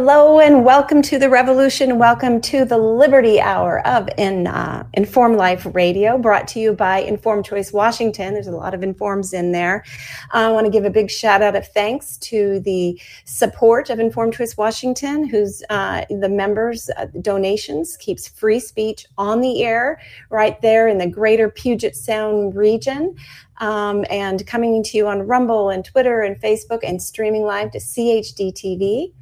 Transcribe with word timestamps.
Hello 0.00 0.38
and 0.38 0.64
welcome 0.64 1.02
to 1.02 1.18
the 1.18 1.28
revolution. 1.28 1.98
Welcome 1.98 2.40
to 2.42 2.64
the 2.64 2.78
Liberty 2.78 3.40
Hour 3.40 3.84
of 3.84 4.08
in, 4.16 4.46
uh, 4.46 4.86
Inform 4.94 5.36
Life 5.36 5.66
Radio, 5.74 6.16
brought 6.16 6.46
to 6.48 6.60
you 6.60 6.72
by 6.72 6.98
Informed 6.98 7.44
Choice 7.44 7.72
Washington. 7.72 8.32
There's 8.32 8.46
a 8.46 8.52
lot 8.52 8.74
of 8.74 8.84
informs 8.84 9.32
in 9.32 9.50
there. 9.50 9.84
I 10.30 10.52
want 10.52 10.66
to 10.66 10.70
give 10.70 10.84
a 10.84 10.90
big 10.90 11.10
shout 11.10 11.42
out 11.42 11.56
of 11.56 11.66
thanks 11.66 12.16
to 12.18 12.60
the 12.60 12.98
support 13.24 13.90
of 13.90 13.98
Informed 13.98 14.34
Choice 14.34 14.56
Washington, 14.56 15.26
whose 15.26 15.64
uh, 15.68 16.04
the 16.08 16.28
members' 16.28 16.88
uh, 16.96 17.06
donations 17.20 17.96
keeps 17.96 18.28
free 18.28 18.60
speech 18.60 19.04
on 19.18 19.40
the 19.40 19.64
air 19.64 20.00
right 20.30 20.62
there 20.62 20.86
in 20.86 20.98
the 20.98 21.08
greater 21.08 21.50
Puget 21.50 21.96
Sound 21.96 22.54
region. 22.54 23.16
Um, 23.60 24.04
and 24.08 24.46
coming 24.46 24.84
to 24.84 24.96
you 24.96 25.08
on 25.08 25.22
Rumble 25.22 25.70
and 25.70 25.84
Twitter 25.84 26.20
and 26.20 26.40
Facebook 26.40 26.84
and 26.84 27.02
streaming 27.02 27.42
live 27.42 27.72
to 27.72 27.78
CHD 27.78 28.52
TV. 28.52 29.12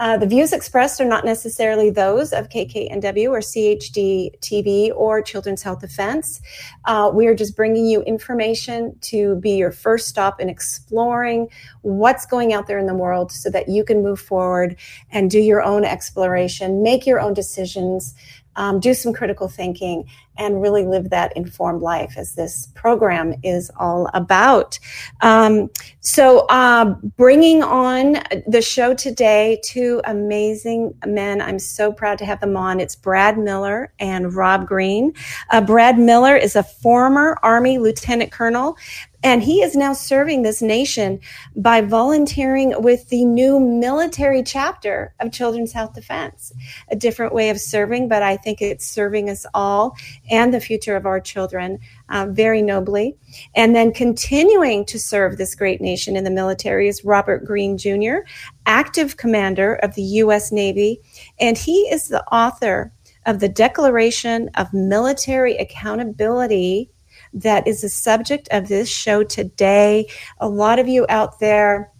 Uh, 0.00 0.16
the 0.16 0.26
views 0.26 0.54
expressed 0.54 0.98
are 0.98 1.04
not 1.04 1.26
necessarily 1.26 1.90
those 1.90 2.32
of 2.32 2.48
KKNW 2.48 3.28
or 3.28 3.40
CHD 3.40 4.34
TV 4.40 4.90
or 4.96 5.20
Children's 5.20 5.62
Health 5.62 5.82
Defense. 5.82 6.40
Uh, 6.86 7.10
we 7.12 7.26
are 7.26 7.34
just 7.34 7.54
bringing 7.54 7.84
you 7.84 8.00
information 8.04 8.96
to 9.02 9.34
be 9.36 9.50
your 9.50 9.70
first 9.70 10.08
stop 10.08 10.40
in 10.40 10.48
exploring 10.48 11.48
what's 11.82 12.24
going 12.24 12.54
out 12.54 12.66
there 12.66 12.78
in 12.78 12.86
the 12.86 12.94
world 12.94 13.30
so 13.30 13.50
that 13.50 13.68
you 13.68 13.84
can 13.84 14.02
move 14.02 14.18
forward 14.18 14.74
and 15.12 15.30
do 15.30 15.38
your 15.38 15.62
own 15.62 15.84
exploration, 15.84 16.82
make 16.82 17.06
your 17.06 17.20
own 17.20 17.34
decisions, 17.34 18.14
um, 18.56 18.80
do 18.80 18.94
some 18.94 19.12
critical 19.12 19.48
thinking, 19.48 20.06
and 20.36 20.62
really 20.62 20.84
live 20.84 21.10
that 21.10 21.36
informed 21.36 21.82
life 21.82 22.14
as 22.16 22.34
this 22.34 22.68
program 22.74 23.34
is 23.42 23.70
all 23.78 24.08
about. 24.14 24.78
Um, 25.20 25.70
so, 26.00 26.46
uh, 26.46 26.94
bringing 27.16 27.62
on 27.62 28.16
the 28.46 28.62
show 28.62 28.94
today, 28.94 29.60
two 29.62 30.00
amazing 30.04 30.94
men. 31.06 31.40
I'm 31.42 31.58
so 31.58 31.92
proud 31.92 32.18
to 32.18 32.24
have 32.24 32.40
them 32.40 32.56
on. 32.56 32.80
It's 32.80 32.96
Brad 32.96 33.38
Miller 33.38 33.92
and 33.98 34.34
Rob 34.34 34.66
Green. 34.66 35.12
Uh, 35.50 35.60
Brad 35.60 35.98
Miller 35.98 36.36
is 36.36 36.56
a 36.56 36.62
former 36.62 37.36
Army 37.42 37.78
Lieutenant 37.78 38.32
Colonel. 38.32 38.76
And 39.22 39.42
he 39.42 39.60
is 39.62 39.76
now 39.76 39.92
serving 39.92 40.42
this 40.42 40.62
nation 40.62 41.20
by 41.54 41.82
volunteering 41.82 42.74
with 42.82 43.08
the 43.10 43.24
new 43.24 43.60
military 43.60 44.42
chapter 44.42 45.14
of 45.20 45.32
Children's 45.32 45.72
Health 45.72 45.92
Defense. 45.92 46.52
A 46.90 46.96
different 46.96 47.34
way 47.34 47.50
of 47.50 47.60
serving, 47.60 48.08
but 48.08 48.22
I 48.22 48.36
think 48.38 48.62
it's 48.62 48.86
serving 48.86 49.28
us 49.28 49.44
all 49.52 49.94
and 50.30 50.54
the 50.54 50.60
future 50.60 50.96
of 50.96 51.04
our 51.04 51.20
children 51.20 51.78
uh, 52.08 52.26
very 52.30 52.62
nobly. 52.62 53.16
And 53.54 53.76
then 53.76 53.92
continuing 53.92 54.86
to 54.86 54.98
serve 54.98 55.36
this 55.36 55.54
great 55.54 55.80
nation 55.80 56.16
in 56.16 56.24
the 56.24 56.30
military 56.30 56.88
is 56.88 57.04
Robert 57.04 57.44
Green 57.44 57.76
Jr., 57.76 58.20
active 58.64 59.16
commander 59.18 59.74
of 59.74 59.94
the 59.94 60.02
U.S. 60.02 60.50
Navy. 60.50 61.00
And 61.38 61.58
he 61.58 61.80
is 61.92 62.08
the 62.08 62.24
author 62.32 62.92
of 63.26 63.40
the 63.40 63.48
Declaration 63.48 64.48
of 64.54 64.72
Military 64.72 65.56
Accountability 65.56 66.90
that 67.32 67.66
is 67.66 67.82
the 67.82 67.88
subject 67.88 68.48
of 68.50 68.68
this 68.68 68.88
show 68.88 69.22
today. 69.22 70.08
A 70.38 70.48
lot 70.48 70.78
of 70.78 70.88
you 70.88 71.06
out 71.08 71.40
there 71.40 71.92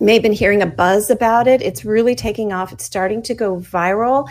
may 0.00 0.14
have 0.14 0.22
been 0.22 0.32
hearing 0.32 0.62
a 0.62 0.66
buzz 0.66 1.10
about 1.10 1.46
it. 1.46 1.62
It's 1.62 1.84
really 1.84 2.14
taking 2.14 2.52
off. 2.52 2.72
It's 2.72 2.84
starting 2.84 3.22
to 3.22 3.34
go 3.34 3.56
viral. 3.56 4.28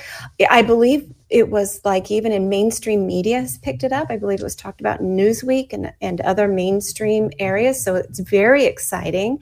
I 0.50 0.62
believe 0.62 1.10
it 1.30 1.50
was 1.50 1.80
like 1.86 2.12
even 2.12 2.34
in 2.34 2.50
mainstream 2.50 3.08
media 3.08 3.40
has 3.40 3.58
picked 3.58 3.86
it 3.86 3.94
up. 3.94 4.08
I 4.10 4.18
believe 4.18 4.42
it 4.42 4.44
was 4.44 4.56
talked 4.56 4.82
about 4.82 5.00
in 5.00 5.16
Newsweek 5.16 5.72
and, 5.72 5.94
and 6.02 6.20
other 6.22 6.50
mainstream 6.50 7.32
areas. 7.40 7.82
So 7.82 7.96
it's 7.96 8.20
very 8.20 8.66
exciting. 8.66 9.42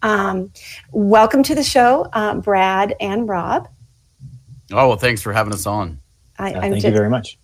Um, 0.00 0.50
welcome 0.92 1.42
to 1.42 1.54
the 1.54 1.62
show, 1.62 2.08
uh, 2.14 2.36
Brad 2.36 2.96
and 2.98 3.28
Rob. 3.28 3.68
Oh, 4.72 4.88
well, 4.88 4.96
thanks 4.96 5.20
for 5.20 5.34
having 5.34 5.52
us 5.52 5.66
on. 5.66 6.00
I, 6.38 6.54
uh, 6.54 6.60
thank 6.60 6.74
just, 6.76 6.86
you 6.86 6.92
very 6.92 7.10
much. 7.10 7.38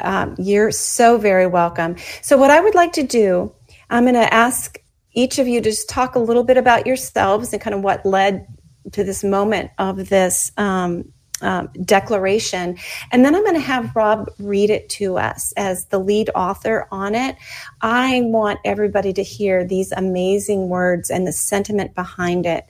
Um, 0.00 0.34
you're 0.38 0.70
so 0.70 1.18
very 1.18 1.46
welcome. 1.46 1.96
So, 2.22 2.36
what 2.36 2.50
I 2.50 2.60
would 2.60 2.74
like 2.74 2.92
to 2.92 3.02
do, 3.02 3.52
I'm 3.90 4.04
going 4.04 4.14
to 4.14 4.32
ask 4.32 4.78
each 5.12 5.38
of 5.38 5.48
you 5.48 5.60
to 5.60 5.70
just 5.70 5.88
talk 5.88 6.14
a 6.14 6.20
little 6.20 6.44
bit 6.44 6.56
about 6.56 6.86
yourselves 6.86 7.52
and 7.52 7.60
kind 7.60 7.74
of 7.74 7.82
what 7.82 8.06
led 8.06 8.46
to 8.92 9.04
this 9.04 9.24
moment 9.24 9.70
of 9.78 10.08
this 10.08 10.52
um, 10.56 11.12
um, 11.40 11.68
declaration. 11.84 12.76
And 13.12 13.24
then 13.24 13.34
I'm 13.34 13.42
going 13.42 13.54
to 13.54 13.60
have 13.60 13.94
Rob 13.94 14.30
read 14.38 14.70
it 14.70 14.88
to 14.90 15.18
us 15.18 15.52
as 15.56 15.86
the 15.86 15.98
lead 15.98 16.30
author 16.34 16.88
on 16.90 17.14
it. 17.14 17.36
I 17.80 18.22
want 18.24 18.58
everybody 18.64 19.12
to 19.12 19.22
hear 19.22 19.64
these 19.64 19.92
amazing 19.92 20.68
words 20.68 21.10
and 21.10 21.26
the 21.26 21.32
sentiment 21.32 21.94
behind 21.94 22.46
it. 22.46 22.66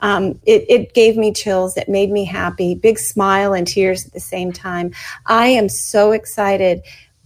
Um, 0.00 0.40
it, 0.46 0.64
it 0.68 0.94
gave 0.94 1.16
me 1.16 1.32
chills. 1.32 1.76
It 1.76 1.88
made 1.88 2.10
me 2.10 2.24
happy, 2.24 2.74
big 2.74 2.98
smile 2.98 3.52
and 3.52 3.66
tears 3.66 4.06
at 4.06 4.12
the 4.12 4.20
same 4.20 4.52
time. 4.52 4.92
I 5.26 5.46
am 5.48 5.68
so 5.68 6.12
excited 6.12 6.82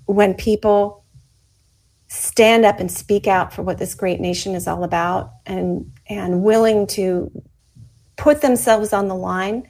when 0.07 0.34
people 0.34 1.05
stand 2.09 2.65
up 2.65 2.81
and 2.81 2.91
speak 2.91 3.27
out 3.27 3.53
for 3.53 3.63
what 3.63 3.78
this 3.78 3.95
great 3.95 4.21
nation 4.21 4.55
is 4.55 4.69
all 4.69 4.84
about 4.84 5.33
and 5.45 5.93
and 6.09 6.43
willing 6.43 6.87
to 6.87 7.31
put 8.17 8.41
themselves 8.41 8.93
on 8.93 9.09
the 9.09 9.15
line 9.15 9.67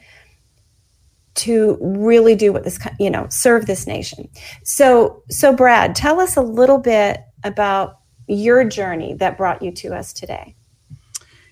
to 1.36 1.78
really 1.80 2.34
do 2.34 2.52
what 2.52 2.64
this 2.64 2.78
you 2.98 3.10
know 3.10 3.26
serve 3.28 3.66
this 3.66 3.86
nation. 3.86 4.28
So 4.64 5.22
so 5.30 5.54
brad 5.54 5.94
tell 5.94 6.20
us 6.20 6.36
a 6.36 6.42
little 6.42 6.78
bit 6.78 7.20
about 7.44 8.00
your 8.26 8.64
journey 8.64 9.14
that 9.14 9.36
brought 9.36 9.62
you 9.62 9.70
to 9.70 9.94
us 9.94 10.12
today. 10.12 10.56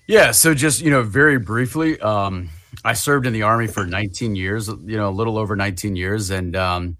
Yeah 0.07 0.31
so 0.31 0.53
just 0.53 0.81
you 0.81 0.91
know 0.91 1.03
very 1.03 1.39
briefly 1.39 1.99
um, 1.99 2.49
i 2.83 2.93
served 2.93 3.25
in 3.25 3.33
the 3.33 3.41
army 3.41 3.67
for 3.67 3.85
19 3.85 4.35
years 4.35 4.67
you 4.67 4.97
know 4.97 5.09
a 5.09 5.11
little 5.11 5.37
over 5.37 5.55
19 5.55 5.95
years 5.95 6.29
and 6.29 6.55
um, 6.55 6.97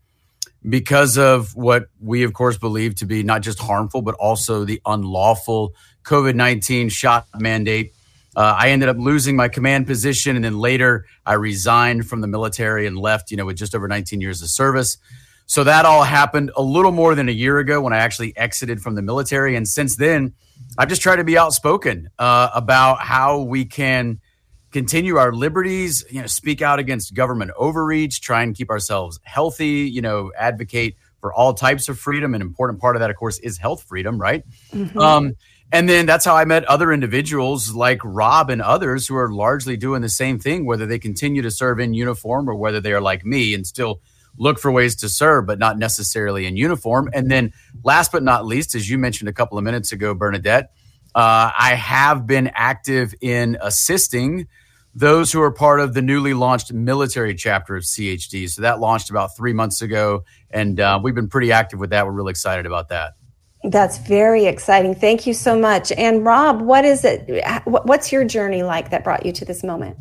because 0.68 1.18
of 1.18 1.56
what 1.56 1.86
we 2.00 2.24
of 2.24 2.34
course 2.34 2.58
believe 2.58 2.96
to 2.96 3.06
be 3.06 3.22
not 3.22 3.42
just 3.42 3.60
harmful 3.60 4.02
but 4.02 4.16
also 4.16 4.66
the 4.66 4.82
unlawful 4.86 5.74
covid-19 6.04 6.92
shot 6.92 7.28
mandate 7.36 7.94
uh, 8.36 8.56
I 8.58 8.70
ended 8.70 8.90
up 8.90 8.98
losing 8.98 9.36
my 9.36 9.48
command 9.48 9.88
position, 9.88 10.36
and 10.36 10.44
then 10.44 10.60
later 10.60 11.06
I 11.26 11.34
resigned 11.34 12.08
from 12.08 12.22
the 12.22 12.28
military 12.28 12.86
and 12.86 12.98
left. 12.98 13.32
You 13.32 13.38
know, 13.38 13.46
with 13.46 13.58
just 13.58 13.76
over 13.76 13.88
19 13.88 14.22
years 14.22 14.42
of 14.42 14.50
service. 14.50 14.98
So 15.48 15.64
that 15.64 15.86
all 15.86 16.04
happened 16.04 16.52
a 16.56 16.62
little 16.62 16.92
more 16.92 17.14
than 17.14 17.30
a 17.30 17.32
year 17.32 17.60
ago 17.60 17.80
when 17.80 17.94
I 17.94 17.98
actually 17.98 18.36
exited 18.36 18.82
from 18.82 18.96
the 18.96 19.02
military, 19.02 19.56
and 19.56 19.68
since 19.68 19.96
then, 19.96 20.34
I've 20.78 20.90
just 20.90 21.02
tried 21.02 21.18
to 21.18 21.24
be 21.24 21.38
outspoken 21.38 22.10
uh, 22.18 22.50
about 22.54 23.00
how 23.02 23.42
we 23.42 23.66
can 23.66 24.20
continue 24.72 25.16
our 25.16 25.32
liberties. 25.32 26.04
You 26.10 26.22
know, 26.22 26.28
speak 26.28 26.62
out 26.62 26.80
against 26.80 27.14
government 27.14 27.52
overreach, 27.58 28.22
try 28.22 28.44
and 28.44 28.56
keep 28.56 28.70
ourselves 28.70 29.20
healthy. 29.24 29.90
You 29.90 30.02
know, 30.02 30.32
advocate 30.38 30.98
for 31.22 31.34
all 31.34 31.54
types 31.54 31.88
of 31.90 31.98
freedom. 31.98 32.36
An 32.36 32.42
important 32.42 32.80
part 32.80 32.96
of 32.96 33.00
that, 33.00 33.10
of 33.10 33.16
course, 33.16 33.40
is 33.40 33.58
health 33.58 33.84
freedom, 33.84 34.20
right? 34.20 34.44
Mm-hmm. 34.74 34.98
Um, 35.00 35.36
and 35.76 35.90
then 35.90 36.06
that's 36.06 36.24
how 36.24 36.38
I 36.38 36.46
met 36.46 36.64
other 36.66 36.94
individuals 36.94 37.76
like 37.76 38.00
Rob 38.02 38.50
and 38.50 38.62
others 38.62 39.10
who 39.10 39.18
are 39.18 39.30
largely 39.30 39.76
doing 39.76 40.02
the 40.02 40.08
same 40.08 40.40
thing, 40.40 40.66
whether 40.66 40.86
they 40.86 40.98
continue 40.98 41.42
to 41.42 41.52
serve 41.52 41.82
in 41.82 41.94
uniform 41.94 42.50
or 42.50 42.56
whether 42.56 42.80
they 42.80 42.94
are 42.94 43.02
like 43.02 43.26
me 43.26 43.54
and 43.54 43.68
still 43.68 44.00
look 44.38 44.58
for 44.58 44.72
ways 44.72 44.96
to 44.96 45.10
serve, 45.10 45.46
but 45.46 45.60
not 45.60 45.78
necessarily 45.78 46.46
in 46.46 46.56
uniform. 46.56 47.10
And 47.12 47.30
then 47.30 47.52
last 47.84 48.14
but 48.14 48.24
not 48.24 48.46
least, 48.46 48.74
as 48.74 48.90
you 48.90 48.98
mentioned 48.98 49.28
a 49.28 49.34
couple 49.34 49.58
of 49.58 49.66
minutes 49.66 49.92
ago, 49.92 50.14
Bernadette, 50.14 50.72
uh, 51.14 51.52
I 51.60 51.76
have 51.76 52.26
been 52.26 52.52
active 52.54 53.14
in 53.20 53.58
assisting 53.60 54.48
those 54.94 55.34
who 55.34 55.42
are 55.42 55.52
part 55.52 55.82
of 55.82 55.94
the 55.94 56.02
newly 56.02 56.34
launched 56.34 56.72
military 56.72 57.36
chapter 57.36 57.76
of 57.76 57.84
CHD. 57.84 58.50
So 58.50 58.62
that 58.62 58.80
launched 58.80 59.10
about 59.10 59.36
three 59.36 59.52
months 59.52 59.82
ago, 59.82 60.24
and 60.50 60.80
uh, 60.80 61.02
we've 61.04 61.16
been 61.16 61.28
pretty 61.28 61.52
active 61.52 61.82
with 61.82 61.90
that. 61.90 62.06
We're 62.06 62.14
really 62.14 62.32
excited 62.32 62.66
about 62.66 62.88
that. 62.90 63.16
That's 63.72 63.98
very 63.98 64.46
exciting. 64.46 64.94
Thank 64.94 65.26
you 65.26 65.34
so 65.34 65.58
much. 65.58 65.92
And 65.94 66.24
Rob, 66.24 66.62
what 66.62 66.86
is 66.86 67.04
it? 67.04 67.44
What's 67.66 68.12
your 68.12 68.24
journey 68.24 68.64
like 68.64 68.92
that 68.92 69.04
brought 69.04 69.26
you 69.26 69.32
to 69.34 69.46
this 69.46 69.64
moment? 69.64 69.98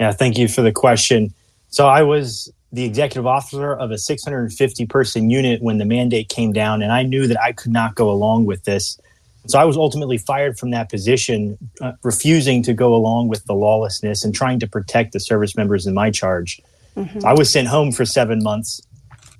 Yeah, 0.00 0.12
thank 0.12 0.38
you 0.38 0.48
for 0.48 0.62
the 0.62 0.72
question. 0.72 1.32
So 1.68 1.86
I 1.86 2.02
was 2.02 2.50
the 2.72 2.84
executive 2.84 3.26
officer 3.26 3.74
of 3.74 3.90
a 3.90 3.98
650 3.98 4.86
person 4.86 5.30
unit 5.30 5.62
when 5.62 5.78
the 5.78 5.84
mandate 5.84 6.28
came 6.28 6.52
down, 6.52 6.82
and 6.82 6.92
I 6.92 7.02
knew 7.02 7.26
that 7.26 7.40
I 7.40 7.52
could 7.52 7.72
not 7.72 7.94
go 7.94 8.10
along 8.10 8.46
with 8.46 8.64
this. 8.64 8.98
So 9.46 9.58
I 9.58 9.64
was 9.64 9.76
ultimately 9.76 10.18
fired 10.18 10.58
from 10.58 10.70
that 10.70 10.90
position, 10.90 11.56
uh, 11.80 11.92
refusing 12.02 12.62
to 12.64 12.74
go 12.74 12.94
along 12.94 13.28
with 13.28 13.44
the 13.44 13.54
lawlessness 13.54 14.24
and 14.24 14.34
trying 14.34 14.58
to 14.60 14.66
protect 14.66 15.12
the 15.12 15.20
service 15.20 15.56
members 15.56 15.86
in 15.86 15.94
my 15.94 16.10
charge. 16.10 16.60
Mm-hmm. 16.96 17.24
I 17.24 17.32
was 17.32 17.52
sent 17.52 17.68
home 17.68 17.92
for 17.92 18.04
seven 18.04 18.42
months, 18.42 18.80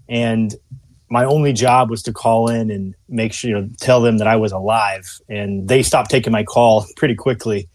and 0.09 0.55
my 1.09 1.25
only 1.25 1.53
job 1.53 1.91
was 1.91 2.03
to 2.05 2.13
call 2.13 2.51
in 2.51 2.71
and 2.71 2.95
make 3.09 3.33
sure, 3.33 3.51
you 3.51 3.57
know, 3.57 3.69
tell 3.81 4.01
them 4.01 4.19
that 4.19 4.27
I 4.27 4.37
was 4.37 4.53
alive. 4.53 5.21
And 5.29 5.69
they 5.69 5.83
stopped 5.83 6.11
taking 6.11 6.33
my 6.33 6.45
call 6.45 6.87
pretty 6.97 7.15
quickly. 7.15 7.69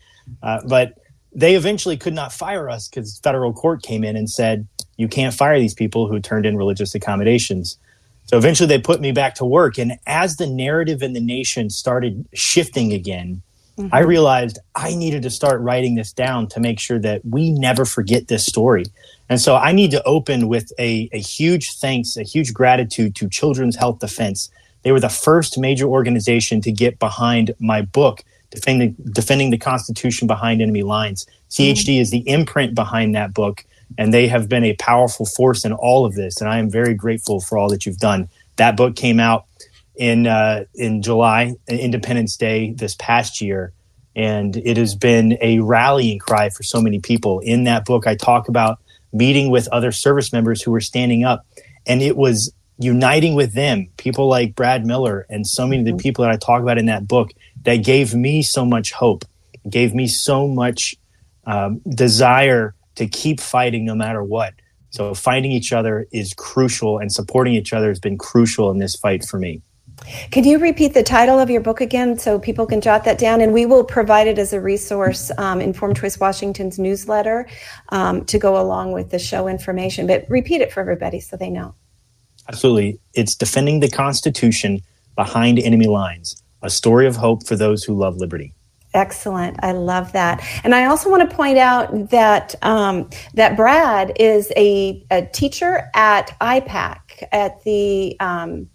Uh, 0.44 0.62
but 0.68 0.98
they 1.34 1.56
eventually 1.56 1.98
could 1.98 2.14
not 2.14 2.34
fire 2.34 2.70
us 2.70 2.88
because 2.88 3.20
federal 3.20 3.54
court 3.54 3.84
came 3.84 4.04
in 4.04 4.16
and 4.16 4.30
said, 4.30 4.68
you 4.98 5.08
can't 5.08 5.34
fire 5.34 5.60
these 5.60 5.74
people 5.74 6.08
who 6.08 6.20
turned 6.20 6.46
in 6.46 6.58
religious 6.58 6.94
accommodations. 6.94 7.78
So 8.26 8.38
eventually 8.38 8.68
they 8.68 8.80
put 8.80 9.02
me 9.02 9.12
back 9.12 9.36
to 9.36 9.46
work. 9.46 9.78
And 9.78 9.98
as 10.08 10.38
the 10.38 10.48
narrative 10.48 11.02
in 11.02 11.14
the 11.14 11.20
nation 11.22 11.70
started 11.70 12.28
shifting 12.34 12.94
again, 12.94 13.42
mm-hmm. 13.78 13.94
I 13.94 14.00
realized 14.00 14.60
I 14.76 14.96
needed 14.96 15.24
to 15.24 15.30
start 15.30 15.62
writing 15.62 15.96
this 15.96 16.14
down 16.14 16.48
to 16.50 16.60
make 16.60 16.80
sure 16.80 17.00
that 17.00 17.22
we 17.26 17.52
never 17.52 17.86
forget 17.86 18.28
this 18.28 18.46
story. 18.46 18.86
And 19.30 19.40
so 19.40 19.56
I 19.56 19.72
need 19.72 19.92
to 19.92 20.04
open 20.04 20.48
with 20.48 20.72
a, 20.78 21.10
a 21.14 21.20
huge 21.20 21.78
thanks, 21.78 22.18
a 22.18 22.24
huge 22.24 22.54
gratitude 22.54 23.16
to 23.16 23.30
Children's 23.30 23.78
Health 23.78 24.00
Defense. 24.00 24.50
They 24.84 24.92
were 24.92 25.00
the 25.00 25.10
first 25.10 25.58
major 25.58 25.86
organization 25.86 26.60
to 26.62 26.72
get 26.72 27.00
behind 27.00 27.54
my 27.60 27.82
book, 27.82 28.24
Defending, 28.50 28.96
Defending 29.14 29.52
the 29.52 29.58
Constitution 29.58 30.28
Behind 30.28 30.62
Enemy 30.62 30.84
Lines. 30.84 31.26
CHD 31.50 31.76
mm-hmm. 31.76 32.02
is 32.02 32.12
the 32.12 32.28
imprint 32.28 32.76
behind 32.76 33.16
that 33.16 33.34
book, 33.34 33.64
and 33.98 34.14
they 34.14 34.28
have 34.28 34.50
been 34.50 34.66
a 34.66 34.76
powerful 34.76 35.26
force 35.26 35.64
in 35.64 35.72
all 35.72 36.06
of 36.06 36.16
this. 36.16 36.42
And 36.42 36.50
I 36.50 36.60
am 36.60 36.70
very 36.70 36.94
grateful 36.94 37.40
for 37.40 37.58
all 37.58 37.70
that 37.70 37.86
you've 37.86 38.00
done. 38.00 38.28
That 38.58 38.76
book 38.76 38.96
came 38.96 39.20
out 39.20 39.46
in 40.02 40.26
uh, 40.26 40.66
in 40.74 41.04
July, 41.04 41.54
Independence 41.68 42.36
Day 42.36 42.74
this 42.74 42.96
past 42.96 43.40
year, 43.40 43.72
and 44.16 44.58
it 44.58 44.76
has 44.78 44.96
been 44.96 45.38
a 45.42 45.60
rallying 45.60 46.18
cry 46.18 46.50
for 46.50 46.64
so 46.64 46.82
many 46.82 47.00
people. 47.00 47.40
In 47.40 47.66
that 47.66 47.86
book, 47.86 48.08
I 48.08 48.16
talk 48.16 48.50
about 48.50 48.80
meeting 49.14 49.52
with 49.52 49.68
other 49.68 49.92
service 49.92 50.34
members 50.34 50.60
who 50.60 50.72
were 50.72 50.82
standing 50.82 51.24
up. 51.24 51.46
And 51.86 52.02
it 52.02 52.18
was 52.18 52.52
uniting 52.80 53.36
with 53.36 53.54
them, 53.54 53.90
people 53.98 54.28
like 54.28 54.56
Brad 54.56 54.88
Miller 54.88 55.28
and 55.30 55.46
so 55.46 55.68
many 55.68 55.82
of 55.82 55.86
the 55.86 55.92
mm-hmm. 55.92 56.00
people 56.00 56.24
that 56.24 56.32
I 56.32 56.38
talk 56.38 56.64
about 56.64 56.80
in 56.80 56.88
that 56.88 57.08
book 57.08 57.30
that 57.64 57.78
gave 57.78 58.16
me 58.16 58.42
so 58.42 58.66
much 58.66 58.92
hope, 58.94 59.24
gave 59.70 59.94
me 59.94 60.08
so 60.08 60.48
much 60.48 60.96
um, 61.46 61.80
desire 61.88 62.74
to 62.96 63.06
keep 63.06 63.40
fighting 63.40 63.86
no 63.86 63.94
matter 63.94 64.24
what. 64.24 64.56
So 64.90 65.14
finding 65.14 65.52
each 65.52 65.72
other 65.72 66.08
is 66.12 66.34
crucial 66.34 66.98
and 66.98 67.12
supporting 67.12 67.54
each 67.54 67.72
other 67.72 67.90
has 67.90 68.00
been 68.00 68.18
crucial 68.18 68.72
in 68.72 68.80
this 68.80 68.96
fight 68.96 69.24
for 69.24 69.38
me. 69.38 69.62
Can 70.32 70.44
you 70.44 70.60
repeat 70.60 70.94
the 70.94 71.04
title 71.04 71.40
of 71.40 71.50
your 71.50 71.62
book 71.62 71.82
again 71.82 72.18
so 72.18 72.40
people 72.40 72.66
can 72.66 72.82
jot 72.82 73.04
that 73.06 73.18
down? 73.18 73.42
And 73.42 73.54
we 73.54 73.66
will 73.66 73.84
provide 73.84 74.28
it 74.28 74.38
as 74.38 74.54
a 74.54 74.60
resource, 74.62 75.32
um, 75.38 75.62
Informed 75.62 75.98
Choice 75.98 76.20
Washington's 76.20 76.80
newsletter, 76.80 77.48
um, 77.90 78.26
to 78.26 78.40
go 78.40 78.60
along 78.60 78.92
with 78.94 79.12
the 79.12 79.20
show 79.20 79.48
information. 79.48 80.08
But 80.08 80.26
repeat 80.30 80.62
it 80.62 80.72
for 80.72 80.80
everybody 80.80 81.20
so 81.20 81.38
they 81.38 81.50
know. 81.50 81.76
Absolutely. 82.48 83.00
It's 83.14 83.36
Defending 83.36 83.80
the 83.80 83.90
Constitution 83.90 84.82
Behind 85.16 85.60
Enemy 85.60 85.88
Lines, 85.88 86.42
a 86.62 86.70
story 86.70 87.08
of 87.08 87.16
hope 87.16 87.46
for 87.46 87.56
those 87.56 87.84
who 87.84 87.94
love 87.94 88.18
liberty. 88.18 88.54
Excellent. 88.94 89.58
I 89.64 89.72
love 89.72 90.12
that. 90.12 90.44
And 90.64 90.76
I 90.76 90.86
also 90.86 91.10
want 91.10 91.30
to 91.30 91.36
point 91.36 91.58
out 91.58 92.10
that 92.10 92.56
um, 92.62 93.10
that 93.36 93.56
Brad 93.56 94.12
is 94.18 94.52
a, 94.58 95.06
a 95.10 95.26
teacher 95.28 95.90
at 95.94 96.38
IPAK 96.42 97.28
at 97.32 97.64
the 97.64 98.18
um, 98.20 98.68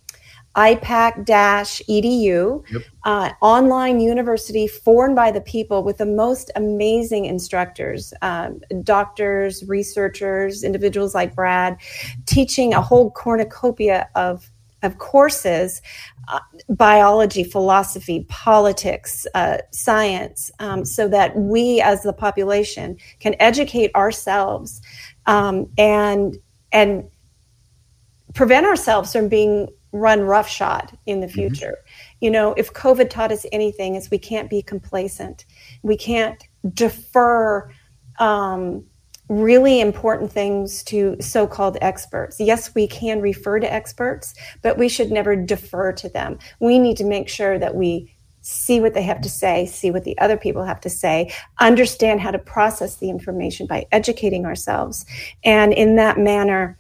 IPAK-EDU 0.57 2.65
yep. 2.73 2.83
uh, 3.05 3.31
online 3.43 4.01
university 4.01 4.67
formed 4.67 5.15
by 5.15 5.31
the 5.31 5.43
people 5.43 5.83
with 5.83 5.99
the 5.99 6.07
most 6.07 6.51
amazing 6.57 7.27
instructors 7.27 8.15
um, 8.23 8.61
doctors 8.83 9.63
researchers 9.69 10.65
individuals 10.65 11.15
like 11.15 11.35
brad 11.35 11.77
teaching 12.25 12.73
a 12.73 12.81
whole 12.81 13.11
cornucopia 13.11 14.09
of, 14.15 14.51
of 14.83 14.97
courses 14.99 15.83
uh, 16.29 16.41
biology 16.71 17.45
philosophy 17.45 18.25
politics 18.29 19.27
uh, 19.35 19.59
science 19.73 20.51
um, 20.59 20.85
so 20.85 21.07
that 21.07 21.37
we 21.37 21.81
as 21.83 22.03
the 22.03 22.13
population 22.13 22.97
can 23.21 23.37
educate 23.41 23.95
ourselves 23.95 24.81
um, 25.27 25.69
and 25.77 26.39
and 26.73 27.05
prevent 28.35 28.67
ourselves 28.67 29.13
from 29.13 29.29
being 29.29 29.69
run 29.97 30.21
roughshod 30.21 30.97
in 31.07 31.21
the 31.21 31.27
mm-hmm. 31.27 31.35
future. 31.35 31.79
Mm-hmm. 31.79 32.25
You 32.25 32.31
know, 32.31 32.55
if 32.55 32.73
COVID 32.73 33.11
taught 33.11 33.33
us 33.33 33.47
anything, 33.53 33.95
is 33.95 34.11
we 34.11 34.19
can't 34.19 34.51
be 34.51 34.63
complacent. 34.63 35.47
We 35.83 35.97
can't 35.97 36.43
defer 36.75 37.71
um, 38.19 38.85
really 39.29 39.81
important 39.81 40.31
things 40.31 40.83
to 40.85 41.17
so-called 41.21 41.77
experts. 41.81 42.39
Yes, 42.39 42.75
we 42.75 42.87
can 42.87 43.21
refer 43.21 43.59
to 43.59 43.73
experts, 43.73 44.35
but 44.63 44.79
we 44.79 44.89
should 44.89 45.11
never 45.11 45.35
defer 45.35 45.93
to 45.93 46.09
them. 46.09 46.39
We 46.61 46.79
need 46.79 46.97
to 46.99 47.05
make 47.05 47.29
sure 47.29 47.59
that 47.59 47.75
we 47.75 48.13
see 48.43 48.79
what 48.79 48.95
they 48.95 49.03
have 49.03 49.21
to 49.23 49.29
say, 49.29 49.67
see 49.67 49.91
what 49.91 50.05
the 50.05 50.17
other 50.19 50.37
people 50.37 50.63
have 50.63 50.81
to 50.81 50.89
say, 50.89 51.35
understand 51.59 52.21
how 52.21 52.31
to 52.31 52.39
process 52.39 52.97
the 52.97 53.11
information 53.11 53.67
by 53.67 53.85
educating 53.91 54.47
ourselves. 54.47 55.05
And 55.43 55.73
in 55.73 55.97
that 55.97 56.17
manner, 56.17 56.79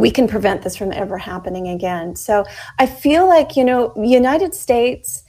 we 0.00 0.10
can 0.10 0.26
prevent 0.26 0.62
this 0.62 0.76
from 0.76 0.92
ever 0.92 1.18
happening 1.18 1.68
again. 1.68 2.16
So 2.16 2.44
I 2.78 2.86
feel 2.86 3.28
like, 3.28 3.56
you 3.56 3.64
know, 3.64 3.92
United 3.96 4.54
States 4.54 5.22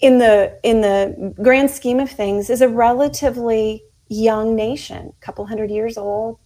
in 0.00 0.18
the 0.18 0.58
in 0.62 0.80
the 0.82 1.34
grand 1.42 1.70
scheme 1.70 2.00
of 2.00 2.10
things 2.10 2.50
is 2.50 2.60
a 2.60 2.68
relatively 2.68 3.84
young 4.08 4.54
nation, 4.54 5.12
a 5.16 5.24
couple 5.24 5.46
hundred 5.46 5.70
years 5.70 5.96
old. 5.96 6.38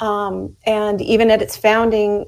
Um, 0.00 0.56
and 0.66 1.00
even 1.00 1.30
at 1.30 1.40
its 1.40 1.56
founding, 1.56 2.26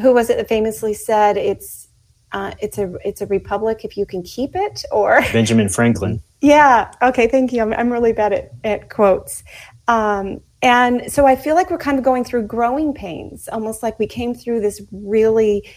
who 0.00 0.12
was 0.12 0.30
it 0.30 0.36
that 0.36 0.48
famously 0.48 0.94
said 0.94 1.36
it's 1.36 1.88
uh, 2.32 2.52
it's 2.60 2.78
a 2.78 2.94
it's 3.04 3.20
a 3.20 3.26
republic 3.26 3.84
if 3.84 3.96
you 3.96 4.06
can 4.06 4.22
keep 4.22 4.52
it 4.54 4.84
or 4.90 5.20
Benjamin 5.32 5.68
Franklin. 5.68 6.22
Yeah. 6.40 6.90
Okay. 7.00 7.28
Thank 7.28 7.52
you. 7.52 7.62
I'm, 7.62 7.72
I'm 7.72 7.92
really 7.92 8.12
bad 8.12 8.32
at, 8.32 8.50
at 8.64 8.90
quotes. 8.90 9.44
Um, 9.88 10.40
and 10.62 11.12
so 11.12 11.26
I 11.26 11.34
feel 11.34 11.56
like 11.56 11.70
we're 11.70 11.78
kind 11.78 11.98
of 11.98 12.04
going 12.04 12.24
through 12.24 12.46
growing 12.46 12.94
pains, 12.94 13.48
almost 13.48 13.82
like 13.82 13.98
we 13.98 14.06
came 14.06 14.32
through 14.32 14.60
this 14.60 14.80
really 14.92 15.68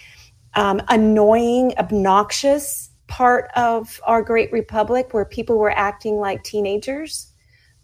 um, 0.53 0.79
annoying, 0.89 1.73
obnoxious 1.79 2.91
part 3.07 3.49
of 3.55 3.99
our 4.05 4.21
great 4.21 4.51
republic 4.51 5.13
where 5.13 5.25
people 5.25 5.57
were 5.57 5.71
acting 5.71 6.17
like 6.17 6.43
teenagers. 6.43 7.31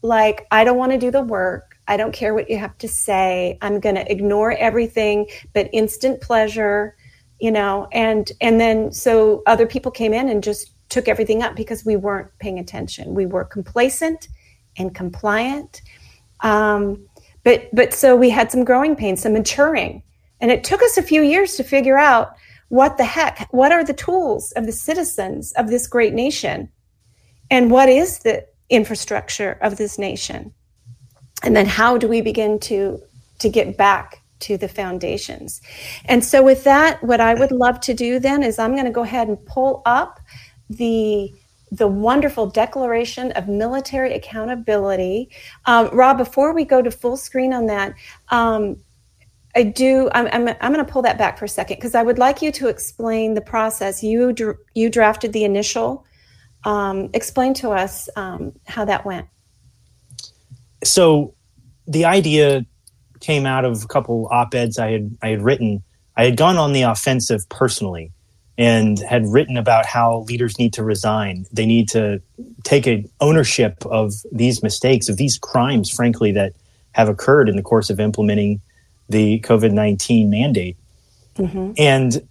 Like, 0.03 0.47
I 0.51 0.63
don't 0.63 0.77
want 0.77 0.91
to 0.91 0.97
do 0.97 1.11
the 1.11 1.21
work. 1.21 1.77
I 1.87 1.97
don't 1.97 2.13
care 2.13 2.33
what 2.33 2.49
you 2.49 2.57
have 2.57 2.77
to 2.79 2.87
say. 2.87 3.57
I'm 3.61 3.79
going 3.79 3.95
to 3.95 4.09
ignore 4.11 4.53
everything 4.53 5.27
but 5.53 5.69
instant 5.73 6.21
pleasure, 6.21 6.95
you 7.39 7.51
know, 7.51 7.87
and 7.91 8.31
and 8.41 8.59
then 8.59 8.91
so 8.91 9.41
other 9.47 9.65
people 9.65 9.91
came 9.91 10.13
in 10.13 10.29
and 10.29 10.43
just 10.43 10.71
took 10.89 11.07
everything 11.07 11.41
up 11.41 11.55
because 11.55 11.83
we 11.83 11.95
weren't 11.95 12.29
paying 12.39 12.59
attention. 12.59 13.15
We 13.15 13.25
were 13.25 13.43
complacent 13.43 14.27
and 14.77 14.93
compliant 14.93 15.81
um, 16.41 17.07
but 17.43 17.69
but 17.73 17.93
so 17.93 18.15
we 18.15 18.29
had 18.29 18.51
some 18.51 18.63
growing 18.63 18.95
pains, 18.95 19.21
some 19.21 19.33
maturing, 19.33 20.03
and 20.39 20.51
it 20.51 20.63
took 20.63 20.81
us 20.81 20.97
a 20.97 21.03
few 21.03 21.21
years 21.21 21.55
to 21.55 21.63
figure 21.63 21.97
out 21.97 22.33
what 22.69 22.97
the 22.97 23.05
heck, 23.05 23.47
what 23.51 23.71
are 23.71 23.83
the 23.83 23.93
tools 23.93 24.51
of 24.53 24.65
the 24.65 24.71
citizens 24.71 25.51
of 25.53 25.69
this 25.69 25.87
great 25.87 26.13
nation, 26.13 26.69
and 27.49 27.71
what 27.71 27.89
is 27.89 28.19
the 28.19 28.45
infrastructure 28.69 29.57
of 29.61 29.77
this 29.77 29.97
nation, 29.97 30.53
and 31.43 31.55
then 31.55 31.65
how 31.65 31.97
do 31.97 32.07
we 32.07 32.21
begin 32.21 32.59
to 32.59 33.01
to 33.39 33.49
get 33.49 33.77
back 33.77 34.21
to 34.41 34.57
the 34.57 34.67
foundations. 34.67 35.61
And 36.05 36.23
so, 36.23 36.43
with 36.43 36.63
that, 36.65 37.01
what 37.03 37.21
I 37.21 37.33
would 37.33 37.51
love 37.51 37.79
to 37.81 37.93
do 37.93 38.19
then 38.19 38.43
is 38.43 38.59
I'm 38.59 38.73
going 38.73 38.85
to 38.85 38.91
go 38.91 39.03
ahead 39.03 39.27
and 39.27 39.43
pull 39.45 39.81
up 39.85 40.19
the 40.69 41.31
the 41.71 41.87
wonderful 41.87 42.47
Declaration 42.47 43.31
of 43.31 43.47
Military 43.47 44.13
Accountability. 44.13 45.29
Um, 45.65 45.89
Rob, 45.93 46.17
before 46.17 46.53
we 46.53 46.65
go 46.65 46.81
to 46.81 46.91
full 46.91 47.15
screen 47.15 47.53
on 47.53 47.67
that, 47.67 47.93
um, 48.29 48.77
I 49.55 49.63
do. 49.63 50.09
I'm, 50.13 50.27
I'm, 50.27 50.55
I'm 50.61 50.73
going 50.73 50.85
to 50.85 50.91
pull 50.91 51.01
that 51.01 51.17
back 51.17 51.37
for 51.37 51.45
a 51.45 51.49
second 51.49 51.77
because 51.77 51.95
I 51.95 52.03
would 52.03 52.17
like 52.17 52.41
you 52.41 52.51
to 52.53 52.67
explain 52.67 53.33
the 53.33 53.41
process. 53.41 54.03
You 54.03 54.35
you 54.73 54.89
drafted 54.89 55.33
the 55.33 55.43
initial. 55.43 56.05
Um, 56.63 57.09
explain 57.13 57.53
to 57.55 57.71
us 57.71 58.07
um, 58.15 58.53
how 58.67 58.85
that 58.85 59.05
went. 59.05 59.27
So, 60.83 61.33
the 61.87 62.05
idea 62.05 62.65
came 63.19 63.45
out 63.45 63.65
of 63.65 63.83
a 63.83 63.87
couple 63.87 64.27
op 64.31 64.53
eds 64.53 64.77
I 64.77 64.91
had 64.91 65.17
I 65.21 65.29
had 65.29 65.41
written. 65.41 65.83
I 66.15 66.25
had 66.25 66.37
gone 66.37 66.57
on 66.57 66.71
the 66.73 66.83
offensive 66.83 67.47
personally 67.49 68.11
and 68.61 68.99
had 68.99 69.25
written 69.25 69.57
about 69.57 69.87
how 69.87 70.19
leaders 70.29 70.59
need 70.59 70.71
to 70.73 70.83
resign. 70.83 71.47
They 71.51 71.65
need 71.65 71.89
to 71.89 72.21
take 72.63 72.85
a 72.85 73.03
ownership 73.19 73.83
of 73.87 74.13
these 74.31 74.61
mistakes, 74.61 75.09
of 75.09 75.17
these 75.17 75.39
crimes, 75.39 75.89
frankly, 75.89 76.31
that 76.33 76.53
have 76.91 77.09
occurred 77.09 77.49
in 77.49 77.55
the 77.55 77.63
course 77.63 77.89
of 77.89 77.99
implementing 77.99 78.61
the 79.09 79.39
COVID 79.39 79.71
nineteen 79.71 80.29
mandate. 80.29 80.77
Mm-hmm. 81.37 81.71
And 81.75 82.27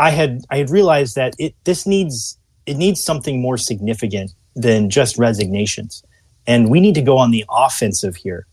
I 0.00 0.10
had 0.10 0.40
I 0.50 0.56
had 0.56 0.68
realized 0.68 1.14
that 1.14 1.36
it 1.38 1.54
this 1.62 1.86
needs 1.86 2.36
it 2.66 2.76
needs 2.76 3.00
something 3.00 3.40
more 3.40 3.56
significant 3.56 4.32
than 4.56 4.90
just 4.90 5.16
resignations, 5.16 6.02
and 6.44 6.70
we 6.70 6.80
need 6.80 6.96
to 6.96 7.02
go 7.02 7.18
on 7.18 7.30
the 7.30 7.44
offensive 7.48 8.16
here. 8.16 8.46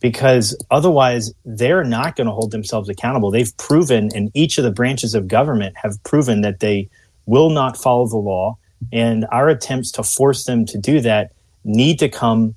Because 0.00 0.56
otherwise 0.70 1.32
they're 1.44 1.84
not 1.84 2.16
going 2.16 2.26
to 2.26 2.32
hold 2.32 2.50
themselves 2.50 2.88
accountable. 2.88 3.30
They've 3.30 3.56
proven, 3.56 4.10
and 4.14 4.30
each 4.34 4.58
of 4.58 4.64
the 4.64 4.70
branches 4.70 5.14
of 5.14 5.28
government 5.28 5.76
have 5.76 6.02
proven 6.04 6.42
that 6.42 6.60
they 6.60 6.88
will 7.26 7.50
not 7.50 7.76
follow 7.76 8.06
the 8.06 8.16
law. 8.16 8.58
And 8.92 9.26
our 9.32 9.48
attempts 9.48 9.90
to 9.92 10.02
force 10.02 10.44
them 10.44 10.66
to 10.66 10.78
do 10.78 11.00
that 11.00 11.32
need 11.64 11.98
to 11.98 12.08
come 12.08 12.54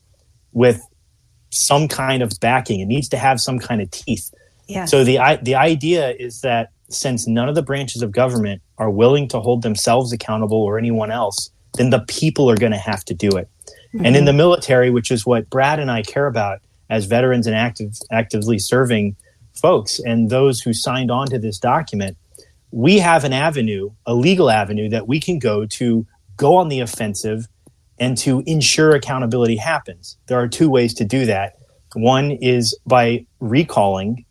with 0.51 0.81
some 1.49 1.87
kind 1.87 2.21
of 2.21 2.33
backing. 2.39 2.81
It 2.81 2.85
needs 2.85 3.09
to 3.09 3.17
have 3.17 3.39
some 3.39 3.57
kind 3.59 3.81
of 3.81 3.89
teeth. 3.89 4.33
Yes. 4.67 4.91
So 4.91 5.03
the 5.03 5.39
the 5.41 5.55
idea 5.55 6.11
is 6.11 6.41
that 6.41 6.71
since 6.89 7.27
none 7.27 7.49
of 7.49 7.55
the 7.55 7.63
branches 7.63 8.01
of 8.01 8.11
government 8.11 8.61
are 8.77 8.89
willing 8.89 9.27
to 9.29 9.39
hold 9.39 9.61
themselves 9.61 10.11
accountable 10.11 10.61
or 10.61 10.77
anyone 10.77 11.11
else, 11.11 11.49
then 11.75 11.89
the 11.89 11.99
people 12.07 12.49
are 12.49 12.57
going 12.57 12.71
to 12.71 12.77
have 12.77 13.03
to 13.05 13.13
do 13.13 13.29
it. 13.29 13.49
Mm-hmm. 13.93 14.05
And 14.05 14.15
in 14.15 14.25
the 14.25 14.33
military, 14.33 14.89
which 14.89 15.11
is 15.11 15.25
what 15.25 15.49
Brad 15.49 15.79
and 15.79 15.89
I 15.89 16.03
care 16.03 16.27
about 16.27 16.59
as 16.89 17.05
veterans 17.05 17.47
and 17.47 17.55
active, 17.55 17.97
actively 18.11 18.59
serving 18.59 19.15
folks 19.53 19.99
and 19.99 20.29
those 20.29 20.61
who 20.61 20.73
signed 20.73 21.11
on 21.11 21.27
to 21.27 21.39
this 21.39 21.59
document, 21.59 22.17
we 22.71 22.99
have 22.99 23.23
an 23.23 23.33
avenue, 23.33 23.89
a 24.05 24.13
legal 24.13 24.49
avenue 24.49 24.89
that 24.89 25.07
we 25.07 25.19
can 25.19 25.39
go 25.39 25.65
to 25.65 26.05
go 26.37 26.55
on 26.55 26.69
the 26.69 26.79
offensive 26.79 27.47
and 27.99 28.17
to 28.17 28.43
ensure 28.45 28.95
accountability 28.95 29.57
happens. 29.57 30.17
There 30.27 30.39
are 30.39 30.47
two 30.47 30.69
ways 30.69 30.93
to 30.95 31.05
do 31.05 31.25
that. 31.25 31.57
One 31.93 32.31
is 32.31 32.77
by 32.85 33.25
recalling 33.39 34.25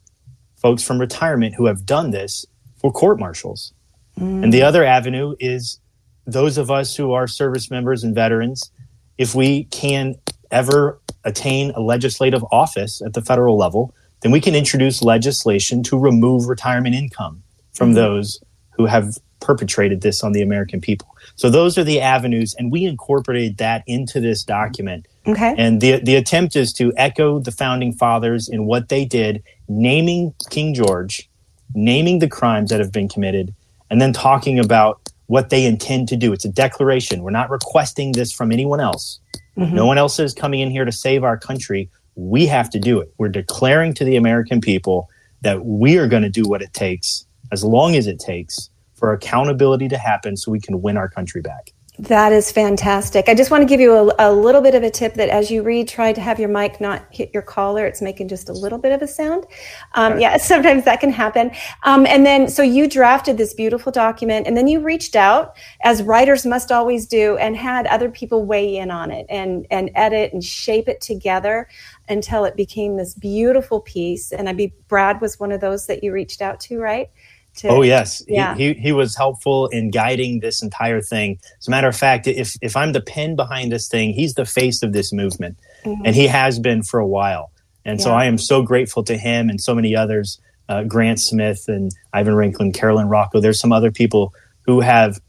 folks 0.56 0.82
from 0.82 0.98
retirement 0.98 1.54
who 1.54 1.66
have 1.66 1.84
done 1.84 2.10
this 2.10 2.46
for 2.80 2.92
court 2.92 3.18
martials. 3.18 3.72
Mm. 4.18 4.44
And 4.44 4.52
the 4.52 4.62
other 4.62 4.84
avenue 4.84 5.34
is 5.38 5.80
those 6.26 6.58
of 6.58 6.70
us 6.70 6.96
who 6.96 7.12
are 7.12 7.26
service 7.26 7.70
members 7.70 8.04
and 8.04 8.14
veterans, 8.14 8.70
if 9.16 9.34
we 9.34 9.64
can 9.64 10.14
ever 10.50 11.00
attain 11.24 11.70
a 11.72 11.80
legislative 11.80 12.44
office 12.50 13.02
at 13.02 13.14
the 13.14 13.22
federal 13.22 13.56
level, 13.56 13.94
then 14.20 14.32
we 14.32 14.40
can 14.40 14.54
introduce 14.54 15.02
legislation 15.02 15.82
to 15.84 15.98
remove 15.98 16.46
retirement 16.46 16.94
income 16.94 17.42
from 17.72 17.92
mm 17.92 17.94
those 17.94 18.40
who 18.72 18.86
have 18.86 19.18
perpetrated 19.40 20.00
this 20.02 20.22
on 20.22 20.32
the 20.32 20.42
American 20.42 20.80
people. 20.80 21.08
So 21.36 21.50
those 21.50 21.78
are 21.78 21.84
the 21.84 22.00
avenues, 22.00 22.54
and 22.58 22.70
we 22.72 22.84
incorporated 22.84 23.58
that 23.58 23.82
into 23.86 24.20
this 24.20 24.44
document. 24.44 25.06
Okay. 25.26 25.54
And 25.56 25.80
the 25.80 26.00
the 26.00 26.16
attempt 26.16 26.56
is 26.56 26.72
to 26.74 26.92
echo 26.96 27.38
the 27.38 27.50
founding 27.50 27.92
fathers 27.92 28.48
in 28.48 28.66
what 28.66 28.88
they 28.88 29.04
did, 29.04 29.42
naming 29.68 30.34
King 30.50 30.74
George, 30.74 31.28
naming 31.74 32.18
the 32.18 32.28
crimes 32.28 32.70
that 32.70 32.80
have 32.80 32.92
been 32.92 33.08
committed, 33.08 33.54
and 33.90 34.00
then 34.00 34.12
talking 34.12 34.58
about 34.58 35.00
what 35.26 35.50
they 35.50 35.64
intend 35.64 36.08
to 36.08 36.16
do. 36.16 36.32
It's 36.32 36.44
a 36.44 36.52
declaration. 36.52 37.22
We're 37.22 37.30
not 37.30 37.50
requesting 37.50 38.12
this 38.12 38.32
from 38.32 38.50
anyone 38.50 38.80
else. 38.80 39.20
Mm-hmm. 39.58 39.74
No 39.74 39.86
one 39.86 39.98
else 39.98 40.18
is 40.20 40.32
coming 40.32 40.60
in 40.60 40.70
here 40.70 40.84
to 40.84 40.92
save 40.92 41.24
our 41.24 41.36
country. 41.36 41.90
We 42.14 42.46
have 42.46 42.70
to 42.70 42.78
do 42.78 43.00
it. 43.00 43.12
We're 43.18 43.28
declaring 43.28 43.92
to 43.94 44.04
the 44.04 44.16
American 44.16 44.60
people 44.60 45.08
that 45.40 45.64
we 45.64 45.98
are 45.98 46.06
going 46.06 46.22
to 46.22 46.30
do 46.30 46.44
what 46.44 46.62
it 46.62 46.72
takes, 46.72 47.26
as 47.52 47.64
long 47.64 47.96
as 47.96 48.06
it 48.06 48.18
takes, 48.18 48.70
for 48.94 49.12
accountability 49.12 49.88
to 49.88 49.98
happen 49.98 50.36
so 50.36 50.50
we 50.50 50.60
can 50.60 50.80
win 50.80 50.96
our 50.96 51.08
country 51.08 51.40
back. 51.40 51.72
That 51.98 52.32
is 52.32 52.52
fantastic. 52.52 53.28
I 53.28 53.34
just 53.34 53.50
want 53.50 53.62
to 53.62 53.66
give 53.66 53.80
you 53.80 53.92
a, 53.92 54.14
a, 54.20 54.32
little 54.32 54.60
bit 54.60 54.76
of 54.76 54.84
a 54.84 54.90
tip 54.90 55.14
that 55.14 55.30
as 55.30 55.50
you 55.50 55.64
read, 55.64 55.88
try 55.88 56.12
to 56.12 56.20
have 56.20 56.38
your 56.38 56.48
mic 56.48 56.80
not 56.80 57.04
hit 57.10 57.32
your 57.34 57.42
collar. 57.42 57.86
It's 57.86 58.00
making 58.00 58.28
just 58.28 58.48
a 58.48 58.52
little 58.52 58.78
bit 58.78 58.92
of 58.92 59.02
a 59.02 59.08
sound. 59.08 59.46
Um. 59.94 60.20
Yeah, 60.20 60.36
sometimes 60.52 60.84
that 60.84 61.00
can 61.00 61.10
happen. 61.10 61.50
Um, 61.82 62.06
and 62.06 62.24
then, 62.24 62.48
so 62.48 62.62
you 62.62 62.88
drafted 62.88 63.36
this 63.36 63.52
beautiful 63.52 63.90
document 63.90 64.46
and 64.46 64.56
then 64.56 64.68
you 64.68 64.78
reached 64.78 65.16
out, 65.16 65.56
as 65.82 66.04
writers 66.04 66.46
must 66.46 66.70
always 66.70 67.04
do, 67.04 67.36
and 67.38 67.56
had 67.56 67.88
other 67.88 68.10
people 68.10 68.46
weigh 68.46 68.76
in 68.76 68.92
on 68.92 69.10
it 69.10 69.26
and, 69.28 69.66
and 69.72 69.90
edit 69.96 70.32
and 70.32 70.44
shape 70.44 70.88
it 70.88 71.00
together 71.00 71.68
until 72.08 72.44
it 72.44 72.54
became 72.54 72.96
this 72.96 73.14
beautiful 73.14 73.80
piece. 73.80 74.30
And 74.30 74.48
I 74.48 74.52
be 74.52 74.72
Brad 74.86 75.20
was 75.20 75.40
one 75.40 75.50
of 75.50 75.60
those 75.60 75.88
that 75.88 76.04
you 76.04 76.12
reached 76.12 76.42
out 76.42 76.60
to, 76.60 76.78
right? 76.78 77.10
To, 77.58 77.68
oh 77.68 77.82
yes, 77.82 78.22
yeah. 78.28 78.54
He, 78.54 78.72
he, 78.72 78.80
he 78.80 78.92
was 78.92 79.16
helpful 79.16 79.66
in 79.68 79.90
guiding 79.90 80.40
this 80.40 80.62
entire 80.62 81.00
thing. 81.00 81.38
As 81.58 81.66
a 81.66 81.70
matter 81.70 81.88
of 81.88 81.96
fact, 81.96 82.26
if 82.26 82.56
if 82.62 82.76
I'm 82.76 82.92
the 82.92 83.00
pen 83.00 83.36
behind 83.36 83.72
this 83.72 83.88
thing, 83.88 84.12
he's 84.12 84.34
the 84.34 84.44
face 84.44 84.82
of 84.82 84.92
this 84.92 85.12
movement, 85.12 85.58
mm-hmm. 85.84 86.02
and 86.04 86.14
he 86.14 86.26
has 86.26 86.58
been 86.58 86.82
for 86.82 87.00
a 87.00 87.06
while. 87.06 87.50
And 87.84 87.98
yeah. 87.98 88.04
so 88.04 88.10
I 88.12 88.26
am 88.26 88.38
so 88.38 88.62
grateful 88.62 89.02
to 89.04 89.16
him 89.16 89.48
and 89.48 89.60
so 89.60 89.74
many 89.74 89.96
others, 89.96 90.40
uh, 90.68 90.84
Grant 90.84 91.20
Smith 91.20 91.64
and 91.68 91.90
Ivan 92.12 92.34
Raiklin, 92.34 92.74
Carolyn 92.74 93.08
Rocco. 93.08 93.40
There's 93.40 93.58
some 93.58 93.72
other 93.72 93.90
people 93.90 94.34
who 94.62 94.80
have 94.80 95.20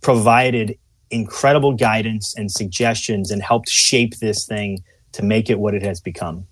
provided 0.00 0.78
incredible 1.10 1.74
guidance 1.74 2.34
and 2.36 2.50
suggestions 2.50 3.30
and 3.30 3.42
helped 3.42 3.68
shape 3.68 4.16
this 4.18 4.46
thing 4.46 4.82
to 5.12 5.22
make 5.22 5.50
it 5.50 5.58
what 5.58 5.74
it 5.74 5.82
has 5.82 6.00
become. 6.00 6.46